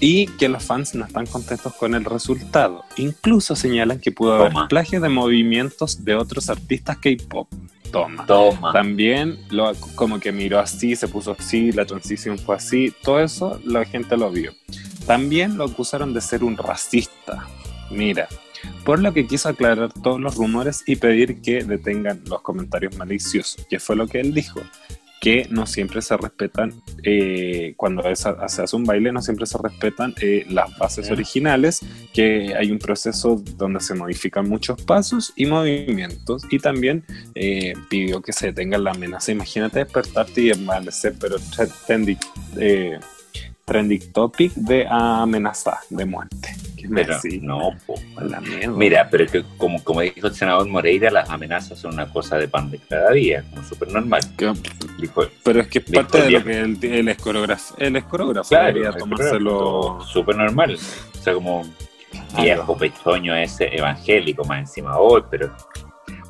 y 0.00 0.26
que 0.26 0.48
los 0.48 0.64
fans 0.64 0.94
no 0.94 1.04
están 1.04 1.26
contentos 1.26 1.74
con 1.74 1.94
el 1.94 2.04
resultado. 2.04 2.84
Incluso 2.96 3.56
señalan 3.56 3.98
que 3.98 4.12
pudo 4.12 4.34
haber 4.34 4.52
plagio 4.68 5.00
de 5.00 5.08
movimientos 5.08 6.04
de 6.04 6.14
otros 6.14 6.50
artistas 6.50 6.98
K-pop. 6.98 7.48
Toma. 7.90 8.24
Toma. 8.26 8.72
También 8.72 9.38
lo, 9.50 9.72
como 9.94 10.18
que 10.18 10.32
miró 10.32 10.58
así, 10.58 10.96
se 10.96 11.08
puso 11.08 11.36
así, 11.38 11.72
la 11.72 11.84
transición 11.84 12.38
fue 12.38 12.56
así, 12.56 12.92
todo 13.02 13.20
eso 13.20 13.60
la 13.64 13.84
gente 13.84 14.16
lo 14.16 14.30
vio. 14.30 14.52
También 15.06 15.56
lo 15.58 15.64
acusaron 15.64 16.14
de 16.14 16.20
ser 16.20 16.44
un 16.44 16.56
racista. 16.56 17.46
Mira, 17.90 18.28
por 18.84 19.00
lo 19.00 19.12
que 19.12 19.26
quiso 19.26 19.48
aclarar 19.48 19.92
todos 19.92 20.20
los 20.20 20.36
rumores 20.36 20.82
y 20.86 20.96
pedir 20.96 21.40
que 21.42 21.64
detengan 21.64 22.22
los 22.26 22.40
comentarios 22.42 22.96
maliciosos, 22.96 23.66
que 23.68 23.78
fue 23.80 23.96
lo 23.96 24.06
que 24.06 24.20
él 24.20 24.32
dijo, 24.32 24.60
que 25.20 25.46
no 25.50 25.66
siempre 25.66 26.02
se 26.02 26.16
respetan, 26.16 26.72
eh, 27.04 27.74
cuando 27.76 28.02
es- 28.08 28.20
se 28.48 28.62
hace 28.62 28.74
un 28.76 28.82
baile, 28.82 29.12
no 29.12 29.22
siempre 29.22 29.46
se 29.46 29.56
respetan 29.56 30.14
eh, 30.20 30.44
las 30.48 30.76
bases 30.78 31.12
originales, 31.12 31.78
que 32.12 32.54
hay 32.56 32.72
un 32.72 32.78
proceso 32.80 33.40
donde 33.56 33.78
se 33.78 33.94
modifican 33.94 34.48
muchos 34.48 34.82
pasos 34.82 35.32
y 35.36 35.46
movimientos, 35.46 36.42
y 36.50 36.58
también 36.58 37.04
eh, 37.36 37.74
pidió 37.88 38.20
que 38.20 38.32
se 38.32 38.46
detenga 38.46 38.78
la 38.78 38.90
amenaza. 38.92 39.30
Imagínate 39.30 39.78
despertarte 39.78 40.40
y 40.40 40.50
amanecer, 40.50 41.14
pero 41.20 41.36
trending, 41.86 42.18
eh, 42.56 42.98
trending 43.72 44.12
topic 44.12 44.52
de 44.54 44.86
amenaza 44.86 45.80
de 45.88 46.04
muerte. 46.04 46.54
Pero 46.94 47.16
no, 47.40 47.70
po. 47.86 47.94
la 48.20 48.40
mierda. 48.40 48.76
Mira, 48.76 49.08
pero 49.10 49.24
es 49.24 49.30
que 49.30 49.44
como, 49.56 49.82
como 49.82 50.02
dijo 50.02 50.26
el 50.26 50.34
senador 50.34 50.68
Moreira, 50.68 51.10
las 51.10 51.30
amenazas 51.30 51.78
son 51.78 51.94
una 51.94 52.12
cosa 52.12 52.36
de 52.36 52.48
pan 52.48 52.70
de 52.70 52.78
cada 52.78 53.12
día, 53.12 53.44
como 53.48 53.64
súper 53.64 53.88
normal. 53.92 54.20
Dijo, 54.98 55.24
pero 55.42 55.60
es 55.60 55.68
que 55.68 55.78
es 55.78 55.84
parte 55.90 56.22
de 56.22 56.30
lo 56.32 56.44
que 56.44 56.60
él, 56.60 56.78
él 56.82 57.08
es 57.08 57.16
coreógrafo. 57.16 57.76
Él 57.78 57.96
es 57.96 58.04
coreógrafo, 58.04 58.48
claro, 58.50 58.66
debería 58.66 58.92
tomárselo. 58.92 60.00
súper 60.04 60.36
normal. 60.36 60.74
O 60.74 61.22
sea, 61.22 61.32
como 61.32 61.62
viejo 62.36 62.76
pechoño 62.76 63.34
ese 63.36 63.74
evangélico 63.74 64.44
más 64.44 64.58
encima 64.58 64.98
hoy, 64.98 65.22
pero 65.30 65.50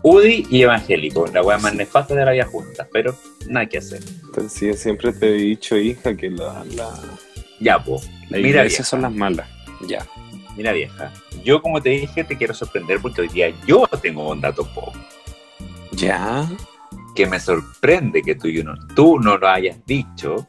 UDI 0.02 0.46
y 0.50 0.62
evangélico, 0.62 1.26
la 1.32 1.42
wea 1.42 1.58
más 1.58 1.74
nefasta 1.74 2.14
de 2.14 2.24
la 2.24 2.32
vida 2.32 2.44
junta, 2.44 2.86
pero 2.92 3.16
nada 3.48 3.66
que 3.66 3.78
hacer. 3.78 4.02
Sí, 4.48 4.72
siempre 4.74 5.12
te 5.12 5.28
he 5.28 5.32
dicho, 5.32 5.76
hija, 5.76 6.16
que 6.16 6.30
la, 6.30 6.64
la, 6.76 6.92
Ya, 7.62 7.78
po, 7.82 8.00
la 8.28 8.38
Mira, 8.38 8.62
vieja. 8.62 8.82
son 8.82 9.02
las 9.02 9.12
malas. 9.12 9.48
Ya. 9.86 10.06
mira 10.56 10.72
vieja, 10.72 11.12
yo 11.44 11.60
como 11.62 11.80
te 11.80 11.88
dije 11.90 12.22
te 12.24 12.36
quiero 12.36 12.52
sorprender 12.54 13.00
porque 13.00 13.22
hoy 13.22 13.28
día 13.28 13.52
yo 13.66 13.86
tengo 14.00 14.30
un 14.30 14.40
dato 14.40 14.64
pop 14.74 14.94
Ya. 15.92 16.46
que 17.16 17.26
me 17.26 17.40
sorprende 17.40 18.22
que 18.22 18.34
tú, 18.36 18.48
y 18.48 18.62
no, 18.62 18.74
tú 18.94 19.18
no 19.18 19.38
lo 19.38 19.48
hayas 19.48 19.78
dicho. 19.86 20.46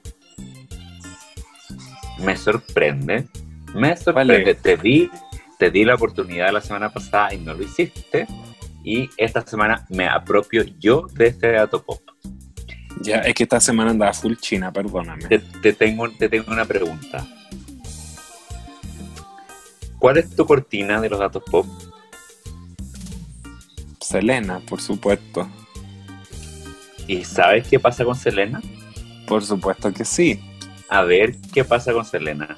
Me 2.19 2.35
sorprende, 2.37 3.27
me 3.73 3.95
sorprende. 3.97 4.37
Vale. 4.43 4.55
Te 4.55 4.77
di, 4.77 5.09
te 5.57 5.71
di 5.71 5.83
la 5.83 5.95
oportunidad 5.95 6.51
la 6.53 6.61
semana 6.61 6.89
pasada 6.89 7.33
y 7.33 7.37
no 7.39 7.53
lo 7.53 7.63
hiciste. 7.63 8.27
Y 8.83 9.09
esta 9.17 9.41
semana 9.45 9.85
me 9.89 10.07
apropio 10.07 10.63
yo 10.79 11.07
de 11.13 11.27
este 11.27 11.51
dato 11.53 11.83
pop. 11.83 12.01
Ya, 13.01 13.17
es 13.19 13.33
que 13.33 13.43
esta 13.43 13.59
semana 13.59 13.91
andaba 13.91 14.13
full 14.13 14.35
china, 14.35 14.71
perdóname. 14.71 15.27
Te, 15.27 15.39
te 15.39 15.73
tengo, 15.73 16.09
te 16.09 16.29
tengo 16.29 16.51
una 16.51 16.65
pregunta. 16.65 17.27
¿Cuál 19.99 20.17
es 20.17 20.35
tu 20.35 20.45
cortina 20.45 20.99
de 20.99 21.09
los 21.09 21.19
datos 21.19 21.43
pop? 21.49 21.65
Selena, 24.01 24.59
por 24.59 24.81
supuesto. 24.81 25.47
¿Y 27.07 27.23
sabes 27.23 27.67
qué 27.67 27.79
pasa 27.79 28.05
con 28.05 28.15
Selena? 28.15 28.61
Por 29.27 29.43
supuesto 29.43 29.93
que 29.93 30.05
sí. 30.05 30.39
A 30.89 31.03
ver 31.03 31.37
qué 31.53 31.63
pasa 31.63 31.93
con 31.93 32.05
Selena. 32.05 32.57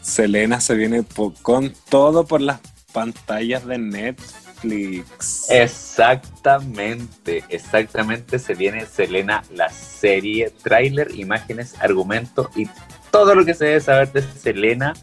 Selena 0.00 0.60
se 0.60 0.74
viene 0.76 1.04
con 1.42 1.72
todo 1.88 2.24
por 2.24 2.40
las 2.40 2.60
pantallas 2.92 3.66
de 3.66 3.78
Netflix. 3.78 4.45
Netflix. 4.62 5.50
Exactamente, 5.50 7.44
exactamente 7.48 8.38
se 8.38 8.54
viene 8.54 8.86
Selena, 8.86 9.42
la 9.52 9.68
serie, 9.70 10.50
tráiler, 10.62 11.14
imágenes, 11.14 11.74
argumento 11.80 12.50
y 12.56 12.68
todo 13.10 13.34
lo 13.34 13.44
que 13.44 13.54
se 13.54 13.66
debe 13.66 13.80
saber 13.80 14.12
de 14.12 14.22
Selena 14.22 14.94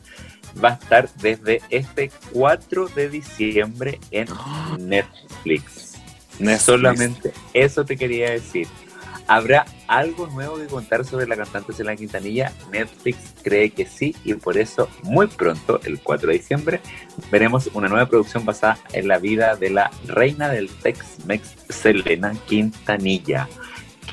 va 0.63 0.69
a 0.69 0.73
estar 0.73 1.09
desde 1.15 1.61
este 1.69 2.11
4 2.31 2.87
de 2.89 3.09
diciembre 3.09 3.99
en 4.11 4.27
Netflix. 4.79 5.93
Netflix. 6.39 6.61
Solamente 6.61 7.33
eso 7.53 7.85
te 7.85 7.97
quería 7.97 8.31
decir. 8.31 8.67
¿Habrá 9.27 9.65
algo 9.87 10.27
nuevo 10.27 10.57
que 10.57 10.67
contar 10.67 11.05
sobre 11.05 11.27
la 11.27 11.35
cantante 11.35 11.73
Selena 11.73 11.95
Quintanilla? 11.95 12.51
Netflix 12.71 13.17
cree 13.41 13.69
que 13.69 13.85
sí 13.85 14.15
y 14.23 14.33
por 14.33 14.57
eso 14.57 14.89
muy 15.03 15.27
pronto, 15.27 15.79
el 15.83 15.99
4 15.99 16.27
de 16.27 16.33
diciembre, 16.33 16.81
veremos 17.31 17.69
una 17.73 17.87
nueva 17.87 18.07
producción 18.07 18.45
basada 18.45 18.77
en 18.91 19.07
la 19.07 19.19
vida 19.19 19.55
de 19.55 19.69
la 19.69 19.91
reina 20.07 20.49
del 20.49 20.69
Tex-Mex, 20.69 21.55
Selena 21.69 22.33
Quintanilla. 22.47 23.47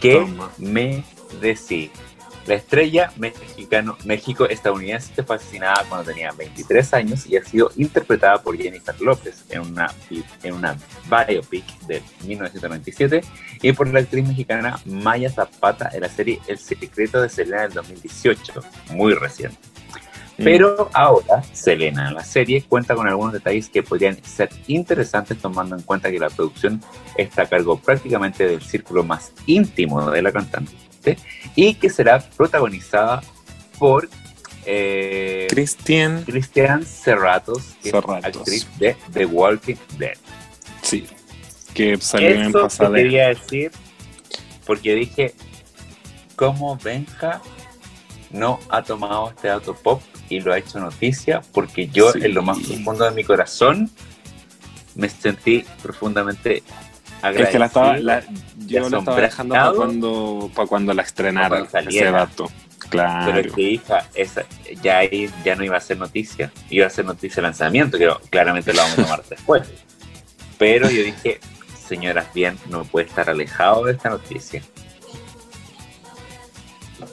¿Qué 0.00 0.14
Toma. 0.14 0.50
me 0.58 1.04
decís? 1.40 1.90
La 2.46 2.54
estrella 2.54 3.12
mexicano, 3.16 3.96
México-estadounidense 4.04 5.22
fue 5.22 5.36
asesinada 5.36 5.84
cuando 5.88 6.10
tenía 6.10 6.32
23 6.32 6.94
años 6.94 7.26
y 7.26 7.36
ha 7.36 7.44
sido 7.44 7.70
interpretada 7.76 8.42
por 8.42 8.56
Jennifer 8.56 8.98
López 9.00 9.44
en 9.50 9.60
una, 9.60 9.92
en 10.42 10.54
una 10.54 10.76
biopic 11.08 11.64
de 11.86 12.02
1997 12.24 13.20
y 13.62 13.72
por 13.72 13.88
la 13.88 14.00
actriz 14.00 14.26
mexicana 14.26 14.80
Maya 14.86 15.30
Zapata 15.30 15.90
en 15.92 16.00
la 16.00 16.08
serie 16.08 16.40
El 16.46 16.58
secreto 16.58 17.20
de 17.20 17.28
Selena 17.28 17.62
del 17.62 17.74
2018, 17.74 18.52
muy 18.92 19.12
reciente. 19.12 19.58
Mm. 20.38 20.44
Pero 20.44 20.90
ahora, 20.94 21.42
Selena 21.52 22.08
en 22.08 22.14
la 22.14 22.24
serie 22.24 22.62
cuenta 22.62 22.94
con 22.94 23.06
algunos 23.06 23.34
detalles 23.34 23.68
que 23.68 23.82
podrían 23.82 24.16
ser 24.24 24.48
interesantes 24.66 25.36
tomando 25.38 25.76
en 25.76 25.82
cuenta 25.82 26.10
que 26.10 26.18
la 26.18 26.30
producción 26.30 26.80
está 27.16 27.42
a 27.42 27.46
cargo 27.46 27.78
prácticamente 27.78 28.48
del 28.48 28.62
círculo 28.62 29.04
más 29.04 29.32
íntimo 29.46 30.10
de 30.10 30.22
la 30.22 30.32
cantante 30.32 30.89
y 31.54 31.74
que 31.74 31.90
será 31.90 32.18
protagonizada 32.20 33.22
por 33.78 34.08
eh, 34.66 35.46
Cristian, 35.50 36.22
Cristian 36.24 36.84
Serratos, 36.84 37.76
que 37.82 37.90
Serratos. 37.90 38.18
es 38.48 38.64
actriz 38.64 38.68
de 38.78 38.96
The 39.12 39.26
Walking 39.26 39.76
Dead. 39.98 40.16
sí, 40.82 41.06
que 41.74 41.96
salió 42.00 42.30
en 42.30 42.42
Eso 42.48 42.68
te 42.68 42.92
quería 42.92 43.28
decir 43.28 43.70
porque 44.66 44.94
dije, 44.94 45.34
¿cómo 46.36 46.76
Benja 46.76 47.40
no 48.30 48.60
ha 48.68 48.82
tomado 48.82 49.30
este 49.30 49.48
dato 49.48 49.74
pop 49.74 50.02
y 50.28 50.40
lo 50.40 50.52
ha 50.52 50.58
hecho 50.58 50.78
noticia? 50.78 51.40
Porque 51.52 51.88
yo 51.88 52.12
Sí. 52.12 52.20
en 52.24 52.34
lo 52.34 52.42
más 52.42 52.58
profundo 52.58 53.04
de 53.04 53.10
mi 53.12 53.24
corazón 53.24 53.90
me 54.94 55.08
sentí 55.08 55.64
profundamente 55.82 56.62
agradecido. 57.22 57.44
Es 57.44 57.50
que 57.52 57.58
la 57.58 57.66
estaba, 57.66 57.96
la- 57.98 58.22
yo 58.66 58.88
la 58.88 58.98
estaba 58.98 59.20
dejando 59.20 59.54
para 59.54 59.72
cuando, 59.72 60.50
para 60.54 60.68
cuando 60.68 60.94
la 60.94 61.02
estrenaran, 61.02 61.50
Para 61.50 61.66
cuando 61.70 61.90
ese 61.90 62.04
dato. 62.10 62.50
Claro. 62.88 63.32
Pero 63.32 63.48
es 63.48 63.54
que 63.54 63.62
hija, 63.62 64.08
esa, 64.14 64.44
ya 64.82 64.98
ahí 64.98 65.30
ya 65.44 65.54
no 65.54 65.64
iba 65.64 65.76
a 65.76 65.80
ser 65.80 65.98
noticia, 65.98 66.50
iba 66.70 66.86
a 66.86 66.90
ser 66.90 67.04
noticia 67.04 67.36
de 67.36 67.42
lanzamiento, 67.42 67.98
que 67.98 68.10
claramente 68.30 68.72
lo 68.72 68.82
vamos 68.82 68.98
a 68.98 69.02
tomar 69.02 69.24
después. 69.28 69.62
Pero 70.58 70.90
yo 70.90 71.02
dije, 71.02 71.40
señoras 71.88 72.26
bien, 72.34 72.58
no 72.68 72.84
puede 72.84 73.06
estar 73.06 73.30
alejado 73.30 73.84
de 73.84 73.92
esta 73.92 74.10
noticia. 74.10 74.62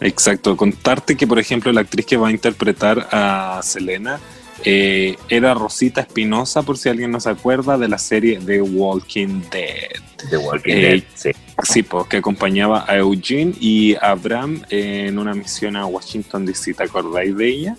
Exacto, 0.01 0.55
contarte 0.57 1.15
que, 1.15 1.25
por 1.25 1.39
ejemplo, 1.39 1.71
la 1.71 1.81
actriz 1.81 2.05
que 2.05 2.17
va 2.17 2.27
a 2.27 2.31
interpretar 2.31 3.07
a 3.11 3.61
Selena 3.63 4.19
eh, 4.63 5.15
era 5.29 5.53
Rosita 5.53 6.01
Espinosa, 6.01 6.63
por 6.63 6.77
si 6.77 6.89
alguien 6.89 7.11
no 7.11 7.19
se 7.19 7.29
acuerda, 7.29 7.77
de 7.77 7.87
la 7.87 7.97
serie 7.97 8.39
The 8.39 8.61
Walking 8.61 9.41
Dead. 9.51 10.01
The 10.29 10.37
Walking 10.37 10.73
Eh, 10.73 10.81
Dead, 10.81 11.03
sí. 11.13 11.31
Sí, 11.63 11.83
pues 11.83 12.07
que 12.07 12.17
acompañaba 12.17 12.85
a 12.87 12.97
Eugene 12.97 13.53
y 13.59 13.95
a 13.95 14.11
Abraham 14.11 14.61
en 14.69 15.17
una 15.17 15.33
misión 15.33 15.75
a 15.75 15.85
Washington 15.85 16.45
DC. 16.45 16.73
¿Te 16.73 16.83
acordáis 16.83 17.35
de 17.35 17.47
ella? 17.47 17.77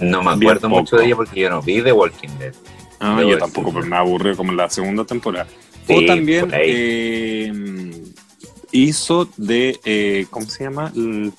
No 0.00 0.22
me 0.22 0.30
acuerdo 0.30 0.68
mucho 0.68 0.96
de 0.96 1.06
ella 1.06 1.16
porque 1.16 1.40
yo 1.40 1.50
no 1.50 1.60
vi 1.60 1.82
The 1.82 1.92
Walking 1.92 2.38
Dead. 2.38 2.54
Ah, 3.00 3.22
yo 3.26 3.38
tampoco, 3.38 3.72
pero 3.72 3.86
me 3.86 3.96
aburrió 3.96 4.36
como 4.36 4.50
en 4.52 4.58
la 4.58 4.70
segunda 4.70 5.04
temporada. 5.04 5.46
Sí, 5.86 5.94
o 5.94 6.06
también 6.06 6.50
eh, 6.52 7.52
hizo 8.72 9.28
de, 9.36 9.80
eh, 9.84 10.26
¿cómo 10.30 10.46
se 10.46 10.64
llama? 10.64 10.92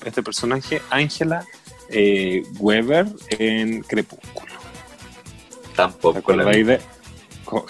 Este 0.04 0.22
personaje, 0.22 0.82
Angela 0.90 1.44
eh, 1.92 2.42
Weber 2.58 3.06
en 3.30 3.82
Crepúsculo. 3.82 4.52
¿Te 5.70 5.76
Tampoco 5.76 6.32
la 6.34 6.44
vi. 6.44 6.62
de...? 6.64 6.80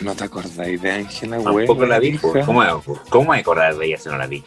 ¿No 0.01 0.15
te 0.15 0.25
acordáis 0.25 0.81
de 0.81 0.91
Angela 0.93 1.39
Weber? 1.41 1.67
Tampoco 1.67 1.87
la 1.87 1.99
vi. 1.99 2.17
¿Cómo, 2.19 2.63
¿Cómo 3.09 3.33
me 3.33 3.39
acordar 3.41 3.77
de 3.77 3.87
ella 3.87 3.99
si 3.99 4.09
no 4.09 4.17
la 4.17 4.27
vi? 4.29 4.43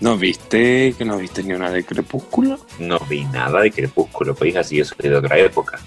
¿No 0.00 0.16
viste 0.18 0.94
que 0.98 1.04
no 1.04 1.16
viste 1.16 1.42
ni 1.44 1.52
una 1.52 1.70
de 1.70 1.84
Crepúsculo? 1.84 2.58
No 2.80 2.98
vi 3.08 3.24
nada 3.26 3.60
de 3.60 3.70
Crepúsculo, 3.70 4.34
pues 4.34 4.50
hija, 4.50 4.64
si 4.64 4.76
yo 4.76 4.84
soy 4.84 5.08
de 5.08 5.14
otra 5.16 5.38
época. 5.38 5.78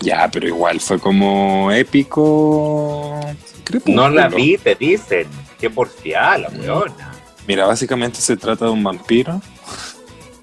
Ya, 0.00 0.30
pero 0.32 0.46
igual 0.46 0.78
fue 0.80 0.98
como 1.00 1.70
épico. 1.72 3.18
Crepúsculo. 3.64 4.02
No 4.02 4.08
la 4.10 4.28
vi, 4.28 4.56
te 4.58 4.74
dicen. 4.76 5.26
Qué 5.58 5.70
porfiada 5.70 6.38
la 6.38 6.48
Mm. 6.50 6.60
weona. 6.60 7.12
Mira, 7.46 7.66
básicamente 7.66 8.20
se 8.20 8.36
trata 8.36 8.66
de 8.66 8.70
un 8.70 8.82
vampiro. 8.84 9.40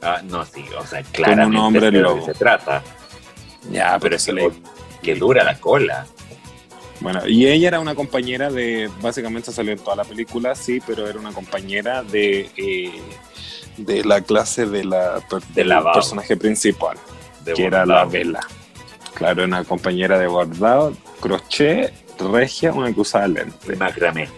Ah, 0.02 0.22
no, 0.23 0.44
sí, 0.45 0.65
o 0.78 0.86
sea, 0.86 1.03
claramente 1.03 1.57
hombre 1.60 1.82
sé 1.82 1.91
de 1.91 1.99
lo 1.99 2.10
lobo. 2.15 2.26
que 2.26 2.34
se 2.34 2.40
trata. 2.40 2.82
Ya, 3.69 3.98
Pero 3.99 4.18
se 4.18 4.32
es 4.32 4.36
le 4.36 4.52
que 5.02 5.15
dura 5.15 5.44
la 5.44 5.60
cola. 5.60 6.06
Bueno, 6.99 7.28
y 7.28 7.48
ella 7.48 7.69
era 7.69 7.80
una 7.80 7.95
compañera 7.95 8.49
de, 8.52 8.90
básicamente 9.02 9.52
salió 9.52 9.72
en 9.73 9.80
toda 9.80 9.95
la 9.95 10.03
película, 10.03 10.53
sí, 10.56 10.80
pero 10.86 11.07
era 11.07 11.19
una 11.19 11.32
compañera 11.32 12.03
de, 12.03 12.49
eh, 12.57 12.91
de 13.78 14.03
la 14.03 14.22
clase 14.22 14.65
de 14.68 14.84
la 14.84 15.19
De 15.56 15.64
lavado. 15.65 15.95
personaje 15.95 16.38
principal, 16.38 16.98
De 17.44 17.53
que 17.53 17.65
era 17.65 17.86
la 17.86 18.06
vela. 18.06 18.40
Claro, 19.15 19.44
una 19.45 19.64
compañera 19.64 20.18
de 20.19 20.28
bordado, 20.28 20.94
crochet, 21.19 21.91
regia, 22.19 22.72
una 22.72 22.94
que 22.94 23.02
usaba 23.02 23.28
lente. 23.28 23.76
Macramé. 23.76 24.30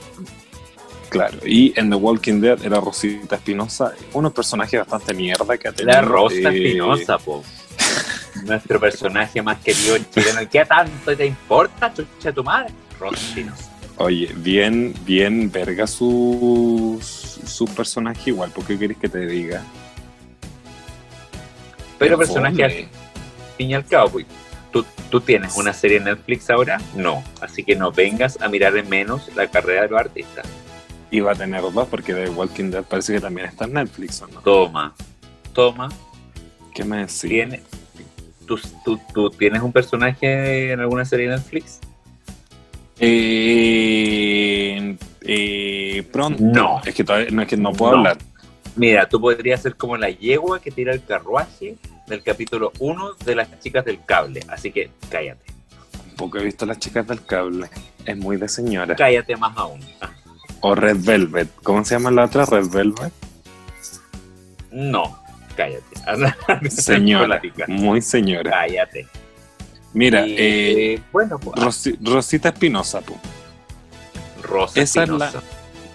Claro, 1.14 1.38
y 1.46 1.74
en 1.76 1.90
The 1.90 1.96
Walking 1.96 2.42
Dead 2.42 2.64
era 2.64 2.80
Rosita 2.80 3.36
Espinosa, 3.36 3.94
unos 4.14 4.34
personajes 4.34 4.80
bastante 4.80 5.14
mierda 5.14 5.58
que 5.58 5.68
ha 5.68 5.72
tenido. 5.72 5.94
La 5.94 6.02
Rosa 6.02 6.36
eh, 6.36 6.58
Espinosa, 6.58 7.18
po. 7.20 7.44
Nuestro 8.46 8.80
personaje 8.80 9.42
más 9.42 9.60
querido 9.60 9.96
chileno. 10.12 10.42
¿Qué 10.52 10.66
tanto 10.66 11.16
te 11.16 11.26
importa, 11.28 11.94
chucha 11.94 12.32
tu 12.32 12.44
madre? 12.44 12.74
Rosa 13.00 13.16
Espinosa. 13.16 13.70
Oye, 13.98 14.32
bien, 14.38 14.94
bien 15.06 15.52
verga 15.52 15.86
su, 15.86 17.00
su 17.00 17.66
personaje 17.66 18.32
igual, 18.32 18.50
¿por 18.50 18.66
qué 18.66 18.78
querés 18.78 18.98
que 18.98 19.08
te 19.08 19.26
diga? 19.28 19.62
Pero 22.00 22.18
Qué 22.18 22.26
personaje 22.26 22.64
al 22.64 22.72
fin 23.56 23.70
y 23.70 23.74
al 23.76 23.86
cabo, 23.86 24.10
pues, 24.10 24.26
¿tú, 24.72 24.84
¿tú 25.12 25.22
tienes 25.22 25.56
una 25.58 25.74
serie 25.74 25.98
en 25.98 26.06
Netflix 26.06 26.50
ahora? 26.50 26.82
No. 26.96 27.24
Así 27.40 27.64
que 27.64 27.76
no 27.76 27.92
vengas 27.92 28.42
a 28.42 28.50
mirar 28.50 28.76
en 28.76 28.90
menos 28.90 29.30
la 29.36 29.48
carrera 29.48 29.84
de 29.84 29.90
los 29.90 30.00
artistas. 30.00 30.46
Iba 31.14 31.32
a 31.34 31.36
tener 31.36 31.62
dos 31.62 31.88
porque 31.88 32.12
The 32.14 32.30
Walking 32.30 32.72
Dead 32.72 32.84
parece 32.84 33.14
que 33.14 33.22
también 33.22 33.48
está 33.48 33.66
en 33.66 33.74
Netflix, 33.74 34.22
¿o 34.24 34.28
no? 34.28 34.42
Toma, 34.42 34.96
toma, 35.54 35.90
¿Qué 36.74 36.84
me 36.84 36.98
decís? 36.98 37.22
tiene. 37.22 37.62
¿Tú, 38.48 38.60
tú, 38.84 39.00
tú 39.14 39.30
tienes 39.30 39.62
un 39.62 39.72
personaje 39.72 40.72
en 40.72 40.80
alguna 40.80 41.06
serie 41.06 41.30
de 41.30 41.36
Netflix? 41.38 41.80
Eh, 43.00 44.98
eh, 45.22 46.04
pronto. 46.12 46.42
No. 46.44 46.82
Es 46.86 46.96
que 46.96 47.04
todavía 47.04 47.30
no, 47.32 47.42
es 47.44 47.48
que 47.48 47.58
no 47.58 47.72
puedo 47.74 47.92
No. 47.94 47.98
hablar. 48.00 48.18
Mira, 48.76 49.08
tú 49.08 49.22
podrías 49.22 49.62
ser 49.62 49.76
como 49.76 49.96
la 49.98 50.10
yegua 50.10 50.60
que 50.60 50.72
tira 50.72 50.94
el 50.94 51.04
carruaje 51.06 51.76
del 52.08 52.24
capítulo 52.24 52.72
1 52.80 53.14
de 53.24 53.36
las 53.36 53.60
chicas 53.60 53.86
del 53.86 54.04
cable. 54.04 54.40
Así 54.48 54.72
que 54.72 54.90
cállate. 55.10 55.46
Tampoco 56.08 56.40
he 56.40 56.44
visto 56.44 56.66
las 56.66 56.80
chicas 56.80 57.08
del 57.08 57.24
cable. 57.24 57.70
Es 58.04 58.18
muy 58.18 58.38
de 58.38 58.50
señora. 58.50 58.96
Cállate 58.96 59.36
más 59.38 59.56
aún. 59.58 59.80
O 60.66 60.76
Red 60.76 60.98
Velvet. 61.02 61.50
¿Cómo 61.62 61.84
se 61.84 61.96
llama 61.96 62.10
la 62.10 62.26
otra? 62.26 62.46
Red 62.46 62.70
Velvet. 62.70 63.12
No, 64.72 65.20
cállate. 65.56 66.70
Señora. 66.72 67.42
Muy 67.68 68.02
señora. 68.02 68.52
Cállate. 68.52 69.08
Mira, 69.94 70.26
Y, 70.26 70.36
eh, 70.38 71.02
bueno, 71.12 71.38
pues, 71.40 71.56
Rosi- 71.62 71.98
Rosita 72.02 72.50
Espinosa. 72.50 73.02
Rosa 74.42 74.82
esa 74.82 75.04
es 75.04 75.10
la- 75.10 75.26
Espinosa. 75.28 75.48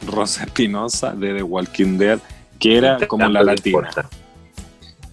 Rosa 0.06 0.44
Espinosa 0.44 1.12
de 1.12 1.34
The 1.34 1.42
Walking 1.42 1.98
Dead, 1.98 2.18
que 2.60 2.78
era 2.78 2.98
como 3.08 3.26
la 3.28 3.42
latina. 3.42 3.78
importa. 3.78 4.08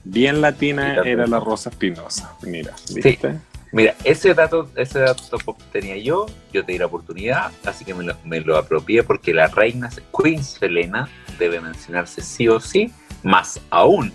Bien 0.03 0.41
latina 0.41 0.99
Sí, 1.02 1.10
era 1.10 1.26
la 1.26 1.40
Rosa 1.40 1.69
Espinosa. 1.72 2.34
Mira, 2.44 2.73
¿viste? 2.94 3.40
Mira, 3.76 3.93
ese 4.06 4.34
dato, 4.34 4.69
ese 4.77 4.99
dato 4.99 5.38
pop 5.39 5.60
tenía 5.73 5.97
yo, 5.97 6.27
yo 6.53 6.64
te 6.64 6.72
di 6.72 6.77
la 6.77 6.85
oportunidad, 6.85 7.52
así 7.65 7.84
que 7.84 7.93
me 7.93 8.06
lo, 8.06 8.15
me 8.23 8.39
lo 8.39 8.57
apropié 8.57 9.03
porque 9.03 9.34
la 9.34 9.47
reina 9.47 9.89
Queen 10.18 10.41
Selena 10.45 11.10
debe 11.38 11.60
mencionarse 11.60 12.22
sí 12.22 12.47
o 12.47 12.61
sí, 12.61 12.89
más 13.22 13.60
aún. 13.69 14.14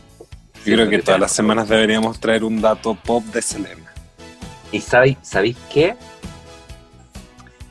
Yo 0.65 0.75
creo 0.77 0.89
que 0.89 1.01
todas 1.01 1.21
las 1.21 1.33
semanas 1.33 1.69
deberíamos 1.69 2.19
traer 2.19 2.43
un 2.43 2.63
dato 2.63 2.95
pop 2.95 3.23
de 3.27 3.43
Selena. 3.43 3.93
¿Y 4.73 4.81
sabéis, 4.81 5.19
sabéis 5.21 5.59
qué? 5.71 5.95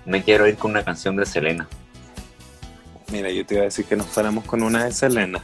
me 0.05 0.23
quiero 0.23 0.47
ir 0.47 0.57
con 0.57 0.71
una 0.71 0.83
canción 0.83 1.15
de 1.15 1.25
Selena. 1.25 1.67
Mira, 3.11 3.31
yo 3.31 3.43
te 3.45 3.55
iba 3.55 3.61
a 3.61 3.65
decir 3.65 3.85
que 3.85 3.95
nos 3.95 4.05
fuéramos 4.07 4.43
con 4.45 4.61
una 4.61 4.85
de 4.85 4.91
Selena. 4.91 5.41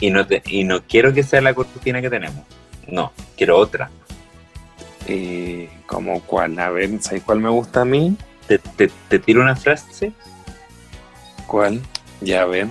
Y 0.00 0.10
no, 0.10 0.26
te- 0.26 0.42
y 0.46 0.64
no 0.64 0.82
quiero 0.82 1.12
que 1.12 1.22
sea 1.22 1.40
la 1.40 1.54
cortina 1.54 2.00
que 2.00 2.10
tenemos. 2.10 2.44
No, 2.88 3.12
quiero 3.36 3.56
otra. 3.58 3.90
Y 5.08 5.66
como 5.86 6.20
cuál, 6.22 6.58
a 6.58 6.70
ver, 6.70 6.90
¿sabes 7.00 7.22
cuál 7.22 7.40
me 7.40 7.48
gusta 7.48 7.82
a 7.82 7.84
mí? 7.84 8.16
Te, 8.46 8.58
te- 8.58 8.90
te 9.08 9.18
tiro 9.18 9.42
una 9.42 9.56
frase. 9.56 10.12
¿Cuál? 11.46 11.80
Ya 12.20 12.44
ven. 12.44 12.70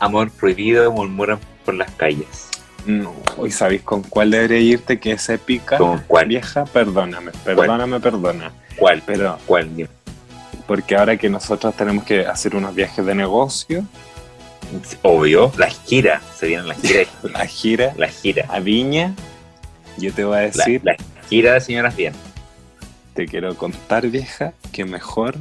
Amor 0.00 0.30
prohibido 0.30 0.90
murmuran 0.92 1.38
por 1.64 1.74
las 1.74 1.90
calles. 1.92 2.48
No, 2.86 3.14
¿y 3.44 3.50
sabéis 3.50 3.82
con 3.82 4.02
cuál 4.02 4.30
debería 4.30 4.60
irte 4.60 5.00
que 5.00 5.12
es 5.12 5.28
épica? 5.28 5.76
¿Con 5.78 5.98
cuál? 6.06 6.26
Vieja, 6.28 6.64
perdóname, 6.66 7.32
perdóname, 7.44 7.98
perdona. 8.00 8.52
¿Cuál? 8.76 9.02
Pero 9.04 9.38
¿Cuál? 9.46 9.88
Porque 10.66 10.96
ahora 10.96 11.16
que 11.16 11.28
nosotros 11.28 11.74
tenemos 11.76 12.04
que 12.04 12.26
hacer 12.26 12.54
unos 12.56 12.74
viajes 12.74 13.04
de 13.04 13.14
negocio, 13.14 13.84
Obvio, 15.02 15.52
la 15.56 15.68
gira. 15.70 16.20
Se 16.36 16.48
viene 16.48 16.64
la 16.64 16.74
gira. 16.74 17.04
la 17.22 17.46
gira 17.46 17.92
La 17.96 18.08
gira. 18.08 18.46
a 18.48 18.58
Viña, 18.58 19.14
yo 19.98 20.12
te 20.12 20.24
voy 20.24 20.36
a 20.36 20.40
La, 20.40 20.46
decir, 20.46 20.80
la 20.84 20.96
gira 21.28 21.54
de 21.54 21.60
señoras 21.60 21.96
bien. 21.96 22.12
te 23.14 23.26
quiero 23.26 23.54
contar, 23.56 24.06
vieja, 24.08 24.52
que 24.72 24.84
mejor 24.84 25.34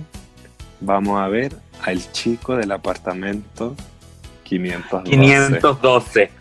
vamos 0.79 1.19
a 1.21 1.27
ver 1.27 1.53
al 1.81 2.11
chico 2.11 2.55
del 2.55 2.71
apartamento 2.71 3.75
512. 4.43 5.09
512. 5.11 6.31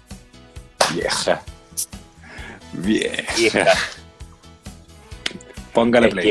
Vieja. 0.94 1.42
Vieja. 2.72 3.22
Vieja. 3.36 3.72
Póngale 5.72 6.08
Es 6.08 6.12
play. 6.14 6.24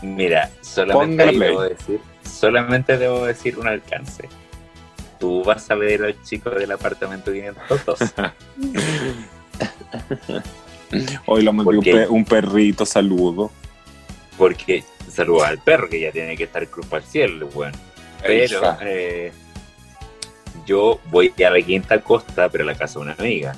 que, 0.00 0.06
mira, 0.06 0.50
solamente 0.60 1.26
debo 1.26 1.62
decir, 1.62 2.00
solamente 2.22 2.98
debo 2.98 3.24
decir 3.26 3.58
un 3.58 3.66
alcance. 3.68 4.28
Tú 5.18 5.42
vas 5.42 5.68
a 5.70 5.74
ver 5.74 6.04
al 6.04 6.22
chico 6.22 6.50
del 6.50 6.70
apartamento 6.70 7.32
502. 7.32 7.98
Hoy 11.26 11.42
lo 11.42 11.52
mandé 11.52 12.06
un, 12.08 12.24
perrito, 12.24 12.86
saludo. 12.86 13.50
porque 14.36 14.84
saluda 15.10 15.48
al 15.48 15.58
perro 15.58 15.88
que 15.88 16.00
ya 16.00 16.12
tiene 16.12 16.36
que 16.36 16.44
estar 16.44 16.66
cruz 16.68 16.86
para 16.86 17.02
el 17.02 17.08
cielo, 17.08 17.48
bueno. 17.52 17.76
Pero 18.22 18.76
eh, 18.80 19.32
yo 20.66 21.00
voy 21.10 21.32
a 21.44 21.50
la 21.50 21.62
quinta 21.62 22.00
costa, 22.00 22.48
pero 22.48 22.64
a 22.64 22.66
la 22.66 22.74
casa 22.74 22.98
de 22.98 23.04
una 23.04 23.12
amiga. 23.18 23.56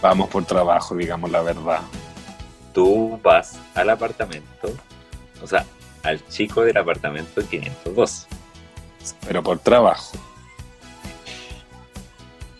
Vamos 0.00 0.28
por 0.28 0.44
trabajo, 0.44 0.94
digamos 0.94 1.30
la 1.30 1.42
verdad. 1.42 1.80
Tú 2.72 3.18
vas 3.22 3.58
al 3.74 3.90
apartamento, 3.90 4.72
o 5.42 5.46
sea, 5.46 5.66
al 6.02 6.26
chico 6.28 6.62
del 6.62 6.76
apartamento 6.76 7.46
502. 7.46 8.26
Pero 9.26 9.42
por 9.42 9.58
trabajo. 9.58 10.18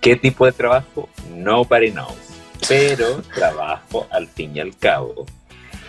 ¿Qué 0.01 0.16
tipo 0.16 0.47
de 0.47 0.52
trabajo? 0.52 1.09
Nobody 1.31 1.90
knows. 1.90 2.27
Pero 2.66 3.22
trabajo 3.35 4.06
al 4.10 4.26
fin 4.28 4.56
y 4.56 4.60
al 4.60 4.76
cabo. 4.76 5.26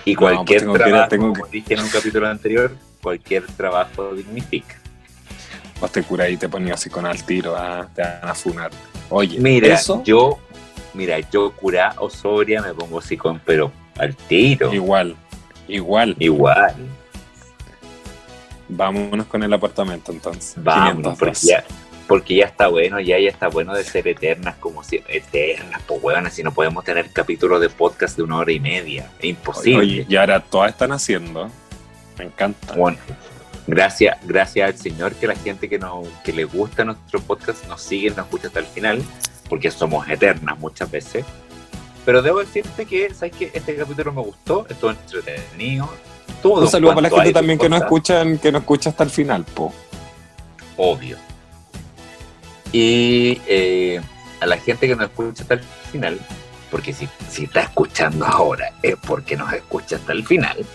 Y 0.06 0.14
No, 0.14 0.20
pues 0.20 0.34
cualquier 0.36 0.66
que 0.66 0.74
trabajo, 0.74 1.10
que- 1.10 1.18
como 1.18 1.48
dije 1.48 1.74
en 1.74 1.80
un 1.82 1.90
capítulo 1.90 2.28
anterior, 2.28 2.76
cualquier 3.02 3.46
trabajo 3.48 4.14
dignifica. 4.14 4.76
Vos 5.80 5.92
te 5.92 6.04
curas 6.04 6.30
y 6.30 6.38
te 6.38 6.50
ponías 6.50 6.80
así 6.80 6.90
con 6.90 7.06
al 7.06 7.24
tiro, 7.24 7.56
ah, 7.56 7.88
te 7.96 8.02
van 8.02 8.20
a 8.30 8.36
funar. 8.36 8.72
Oye, 9.10 9.40
Mira, 9.40 9.74
eso 9.76 10.04
yo, 10.04 10.38
mira, 10.94 11.18
yo 11.32 11.52
cura 11.54 11.96
o 11.98 12.10
sobria 12.10 12.62
me 12.62 12.74
pongo 12.74 13.00
así 13.00 13.16
con, 13.18 13.40
pero 13.40 13.72
al 13.98 14.16
tiro. 14.16 14.74
igual, 14.74 15.16
igual. 15.68 16.16
Igual. 16.20 16.76
Vámonos 18.68 19.26
con 19.28 19.42
el 19.44 19.52
apartamento 19.54 20.12
entonces. 20.12 20.54
Vamos, 20.58 20.92
502. 21.16 21.18
porque 21.18 21.40
ya, 21.48 21.64
porque 22.10 22.34
ya 22.34 22.46
está 22.46 22.68
bueno, 22.70 23.00
ya, 23.00 23.20
ya 23.20 23.30
está 23.30 23.50
bueno 23.50 23.76
de 23.76 23.84
ser 23.84 24.08
eternas 24.08 24.56
como 24.56 24.84
si 24.84 25.04
eternas, 25.08 25.80
pues 25.86 26.02
huevonas, 26.02 26.34
si 26.34 26.42
no 26.42 26.52
podemos 26.52 26.84
tener 26.84 27.12
capítulos 27.12 27.62
de 27.62 27.70
podcast 27.70 28.18
de 28.18 28.24
una 28.24 28.38
hora 28.38 28.52
y 28.52 28.60
media. 28.60 29.12
Es 29.20 29.26
imposible. 29.26 29.78
Oye, 29.78 30.06
y 30.10 30.16
ahora 30.16 30.40
todas 30.40 30.72
están 30.72 30.92
haciendo. 30.92 31.52
Me 32.18 32.26
encanta. 32.26 32.74
Bueno, 32.74 32.98
gracias, 33.68 34.18
gracias 34.24 34.68
al 34.68 34.76
Señor 34.76 35.14
que 35.14 35.28
la 35.28 35.36
gente 35.36 35.70
que, 35.70 35.78
no, 35.78 36.02
que 36.24 36.34
le 36.34 36.46
gusta 36.46 36.84
nuestro 36.84 37.22
podcast 37.22 37.68
nos 37.68 37.80
sigue, 37.80 38.10
nos 38.10 38.26
escucha 38.26 38.48
hasta 38.48 38.62
el 38.62 38.66
final, 38.66 39.04
porque 39.48 39.70
somos 39.70 40.10
eternas 40.10 40.58
muchas 40.58 40.90
veces. 40.90 41.24
Pero 42.06 42.24
debo 42.24 42.40
decirte 42.40 42.88
que, 42.88 43.14
¿sabes 43.14 43.36
qué? 43.38 43.52
Este 43.54 43.76
capítulo 43.76 44.12
me 44.14 44.24
gustó, 44.24 44.66
estuvo 44.68 44.90
entretenido. 44.90 45.88
Todo 46.42 46.62
Un 46.62 46.68
saludo 46.70 46.96
para 46.96 47.08
la 47.08 47.16
gente 47.16 47.34
también 47.34 47.60
que 47.60 47.70
no 47.70 47.78
escuchan, 47.78 48.40
que 48.40 48.52
no 48.52 48.58
escucha 48.58 48.90
hasta 48.90 49.04
el 49.04 49.12
final, 49.12 49.46
po. 49.46 49.72
Obvio. 50.76 51.30
Y 52.72 53.42
eh, 53.48 54.02
a 54.40 54.46
la 54.46 54.58
gente 54.58 54.88
que 54.88 54.96
nos 54.96 55.06
escucha 55.06 55.44
hasta 55.44 55.56
el 55.56 55.64
final, 55.92 56.20
porque 56.70 56.94
si, 56.94 57.08
si 57.30 57.46
está 57.46 57.62
escuchando 57.62 58.26
ahora 58.26 58.72
es 58.84 58.96
porque 58.96 59.36
nos 59.36 59.52
escucha 59.54 59.96
hasta 59.96 60.12
el 60.14 60.26
final. 60.26 60.66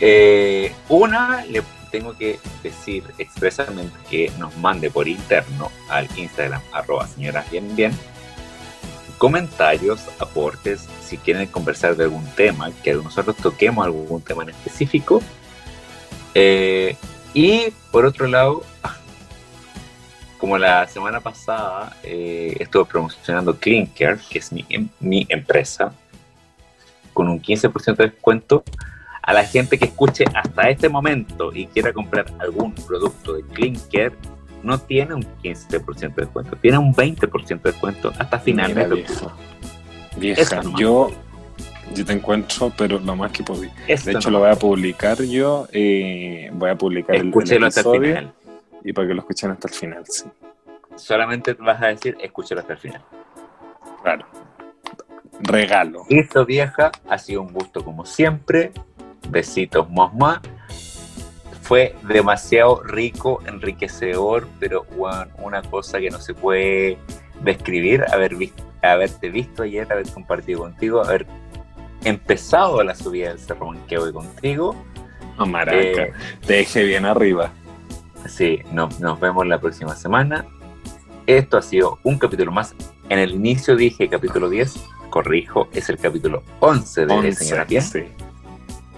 Eh, 0.00 0.72
una, 0.88 1.44
le 1.46 1.62
tengo 1.90 2.16
que 2.16 2.40
decir 2.62 3.04
expresamente 3.18 3.96
que 4.10 4.30
nos 4.38 4.56
mande 4.56 4.90
por 4.90 5.06
interno 5.06 5.70
al 5.88 6.08
Instagram, 6.16 6.60
arroba 6.72 7.06
señoras 7.06 7.48
bien 7.50 7.74
bien, 7.76 7.92
comentarios, 9.18 10.00
aportes, 10.18 10.88
si 11.04 11.16
quieren 11.16 11.46
conversar 11.46 11.96
de 11.96 12.04
algún 12.04 12.26
tema, 12.34 12.70
que 12.82 12.94
nosotros 12.94 13.36
toquemos 13.36 13.84
algún 13.84 14.20
tema 14.22 14.42
en 14.42 14.50
específico. 14.50 15.22
Eh, 16.34 16.96
y 17.32 17.70
por 17.90 18.04
otro 18.04 18.26
lado, 18.26 18.62
como 20.44 20.58
la 20.58 20.86
semana 20.88 21.20
pasada 21.20 21.96
eh, 22.02 22.54
estuve 22.60 22.84
promocionando 22.84 23.56
Clean-Care, 23.58 24.18
que 24.28 24.40
es 24.40 24.52
mi, 24.52 24.62
em- 24.68 24.90
mi 25.00 25.24
empresa, 25.30 25.94
con 27.14 27.28
un 27.30 27.40
15% 27.40 27.96
de 27.96 28.08
descuento, 28.10 28.62
a 29.22 29.32
la 29.32 29.42
gente 29.46 29.78
que 29.78 29.86
escuche 29.86 30.26
hasta 30.34 30.68
este 30.68 30.90
momento 30.90 31.50
y 31.54 31.64
quiera 31.68 31.94
comprar 31.94 32.26
algún 32.40 32.74
producto 32.74 33.32
de 33.32 33.42
Clean-Care, 33.54 34.12
no 34.62 34.76
tiene 34.78 35.14
un 35.14 35.22
15% 35.42 36.14
de 36.14 36.22
descuento, 36.24 36.56
tiene 36.60 36.76
un 36.76 36.94
20% 36.94 37.62
de 37.62 37.70
descuento 37.70 38.12
hasta 38.18 38.38
final 38.38 38.74
de 38.74 38.84
vieja. 38.84 39.34
Vieja, 40.18 40.62
nomás. 40.62 40.78
yo, 40.78 41.10
yo 41.94 42.04
te 42.04 42.12
encuentro, 42.12 42.70
pero 42.76 42.98
lo 42.98 43.16
más 43.16 43.32
que 43.32 43.42
podí. 43.42 43.70
Esto 43.88 44.10
De 44.10 44.16
hecho, 44.18 44.28
no. 44.30 44.36
lo 44.36 44.44
voy 44.44 44.52
a 44.52 44.56
publicar 44.56 45.22
yo. 45.22 45.66
eh, 45.72 46.50
voy 46.52 46.68
a 46.68 46.76
publicar 46.76 47.16
el, 47.16 47.22
el 47.22 47.28
Escúchelo 47.28 47.66
hasta 47.66 47.80
el 47.80 47.86
episodio 47.86 48.14
final. 48.18 48.34
Y 48.84 48.92
para 48.92 49.08
que 49.08 49.14
lo 49.14 49.20
escuchen 49.20 49.50
hasta 49.50 49.68
el 49.68 49.74
final, 49.74 50.04
sí. 50.06 50.24
Solamente 50.94 51.54
vas 51.54 51.82
a 51.82 51.88
decir, 51.88 52.16
escúchelo 52.20 52.60
hasta 52.60 52.74
el 52.74 52.78
final. 52.78 53.02
Claro. 54.02 54.26
Regalo. 55.40 56.04
Listo, 56.08 56.44
vieja. 56.44 56.92
Ha 57.08 57.18
sido 57.18 57.42
un 57.42 57.52
gusto 57.52 57.82
como 57.82 58.04
siempre. 58.04 58.70
Besitos, 59.30 59.90
mamá. 59.90 60.40
Fue 61.62 61.96
demasiado 62.02 62.82
rico, 62.82 63.42
enriquecedor, 63.46 64.46
pero 64.60 64.84
bueno, 64.96 65.32
una 65.38 65.62
cosa 65.62 65.98
que 65.98 66.10
no 66.10 66.20
se 66.20 66.34
puede 66.34 66.98
describir. 67.42 68.04
Haber 68.12 68.36
visto, 68.36 68.62
haberte 68.82 69.30
visto 69.30 69.62
ayer, 69.62 69.90
haber 69.90 70.08
compartido 70.10 70.60
contigo, 70.60 71.02
haber 71.02 71.26
empezado 72.04 72.84
la 72.84 72.94
subida 72.94 73.30
del 73.30 73.38
Cerro 73.38 73.66
Manqueo 73.66 74.12
contigo. 74.12 74.76
No, 75.38 75.46
maraca. 75.46 75.78
Eh, 75.80 76.12
Te 76.46 76.52
dejé 76.52 76.84
bien 76.84 77.06
arriba. 77.06 77.50
Sí, 78.26 78.60
no- 78.72 78.88
nos 79.00 79.20
vemos 79.20 79.46
la 79.46 79.58
próxima 79.60 79.94
semana. 79.96 80.44
Esto 81.26 81.56
ha 81.56 81.62
sido 81.62 81.98
un 82.02 82.18
capítulo 82.18 82.52
más. 82.52 82.74
En 83.08 83.18
el 83.18 83.32
inicio 83.32 83.76
dije 83.76 84.08
capítulo 84.08 84.48
10, 84.48 84.74
corrijo, 85.10 85.68
es 85.72 85.88
el 85.88 85.98
capítulo 85.98 86.42
11 86.60 87.06
de 87.06 87.12
11, 87.14 87.32
Señora 87.44 87.64
Bien. 87.64 87.82
sí. 87.82 88.00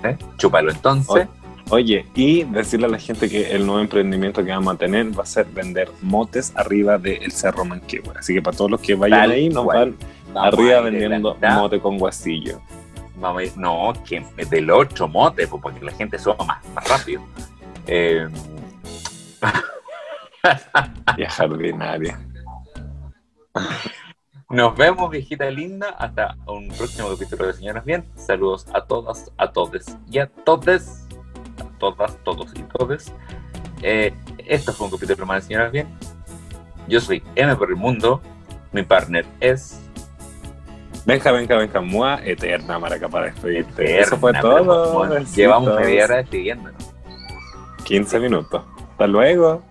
¿eh? 0.03 0.17
Chúpalo 0.37 0.71
entonces. 0.71 1.29
Oye, 1.71 2.07
y 2.15 2.45
decirle 2.45 2.87
a 2.87 2.89
la 2.91 2.99
gente 2.99 3.29
que 3.29 3.51
el 3.51 3.67
nuevo 3.67 3.81
emprendimiento 3.81 4.45
que 4.45 4.51
vamos 4.53 4.75
a 4.75 4.79
tener 4.79 5.19
va 5.19 5.25
a 5.25 5.27
ser 5.27 5.47
vender 5.47 5.91
motes 6.01 6.53
arriba 6.55 6.97
del 6.97 7.33
Cerro 7.33 7.65
Manquehue. 7.65 8.13
Así 8.17 8.35
que 8.35 8.41
para 8.43 8.57
todos 8.57 8.71
los 8.71 8.81
que 8.81 8.95
vayan 8.95 9.21
Tal 9.23 9.31
ahí, 9.33 9.49
nos 9.49 9.65
cual. 9.65 9.97
van 10.33 10.47
arriba 10.47 10.77
de 10.83 10.91
vendiendo 10.91 11.37
la- 11.41 11.57
mote 11.57 11.81
con 11.81 11.99
guasillo. 11.99 12.61
Vamos 13.19 13.41
a 13.41 13.45
ir, 13.47 13.53
no, 13.57 13.93
que 14.09 14.25
del 14.49 14.71
otro 14.71 15.09
mote, 15.09 15.49
porque 15.49 15.85
la 15.85 15.91
gente 15.93 16.19
suba 16.21 16.37
más, 16.47 16.59
más 16.73 16.89
rápido. 16.89 17.23
Eh, 17.89 18.29
Vieja 21.17 21.45
ordinaria. 21.45 22.19
nos 24.51 24.77
vemos, 24.77 25.11
viejita 25.11 25.51
linda. 25.51 25.91
Hasta 25.99 26.37
un 26.47 26.69
próximo 26.69 27.09
capítulo 27.11 27.47
de 27.47 27.53
Señoras 27.55 27.85
Bien. 27.85 28.05
Saludos 28.17 28.67
a 28.73 28.83
todas, 28.83 29.33
a 29.39 29.51
todos 29.51 29.85
y 30.11 30.19
a 30.19 30.27
todes. 30.27 31.07
A 31.59 31.79
todas, 31.79 32.17
todos 32.25 32.53
y 32.55 32.63
todes. 32.63 33.13
Eh, 33.83 34.15
esto 34.39 34.73
fue 34.73 34.87
un 34.87 34.93
capítulo 34.93 35.27
más 35.27 35.43
de 35.43 35.49
Señoras 35.49 35.73
Bien. 35.73 35.89
Yo 36.89 37.01
soy 37.01 37.23
M 37.35 37.55
por 37.57 37.71
el 37.71 37.77
mundo. 37.77 38.21
Mi 38.73 38.83
partner 38.83 39.25
es 39.41 39.81
Benja, 41.07 41.31
Benja, 41.31 41.57
Benja, 41.57 41.81
Mua, 41.81 42.21
eterna 42.25 42.79
maraca 42.79 43.09
para 43.09 43.27
despedirte. 43.27 43.85
Eterna, 43.85 44.01
Eso 44.03 44.17
fue 44.19 44.33
todo. 44.35 45.25
llevamos 45.37 45.77
media 45.77 46.05
hora 46.05 46.17
despidiéndonos. 46.17 46.93
15 47.85 48.19
minutos. 48.19 48.65
Hasta 48.97 49.09
luego. 49.09 49.63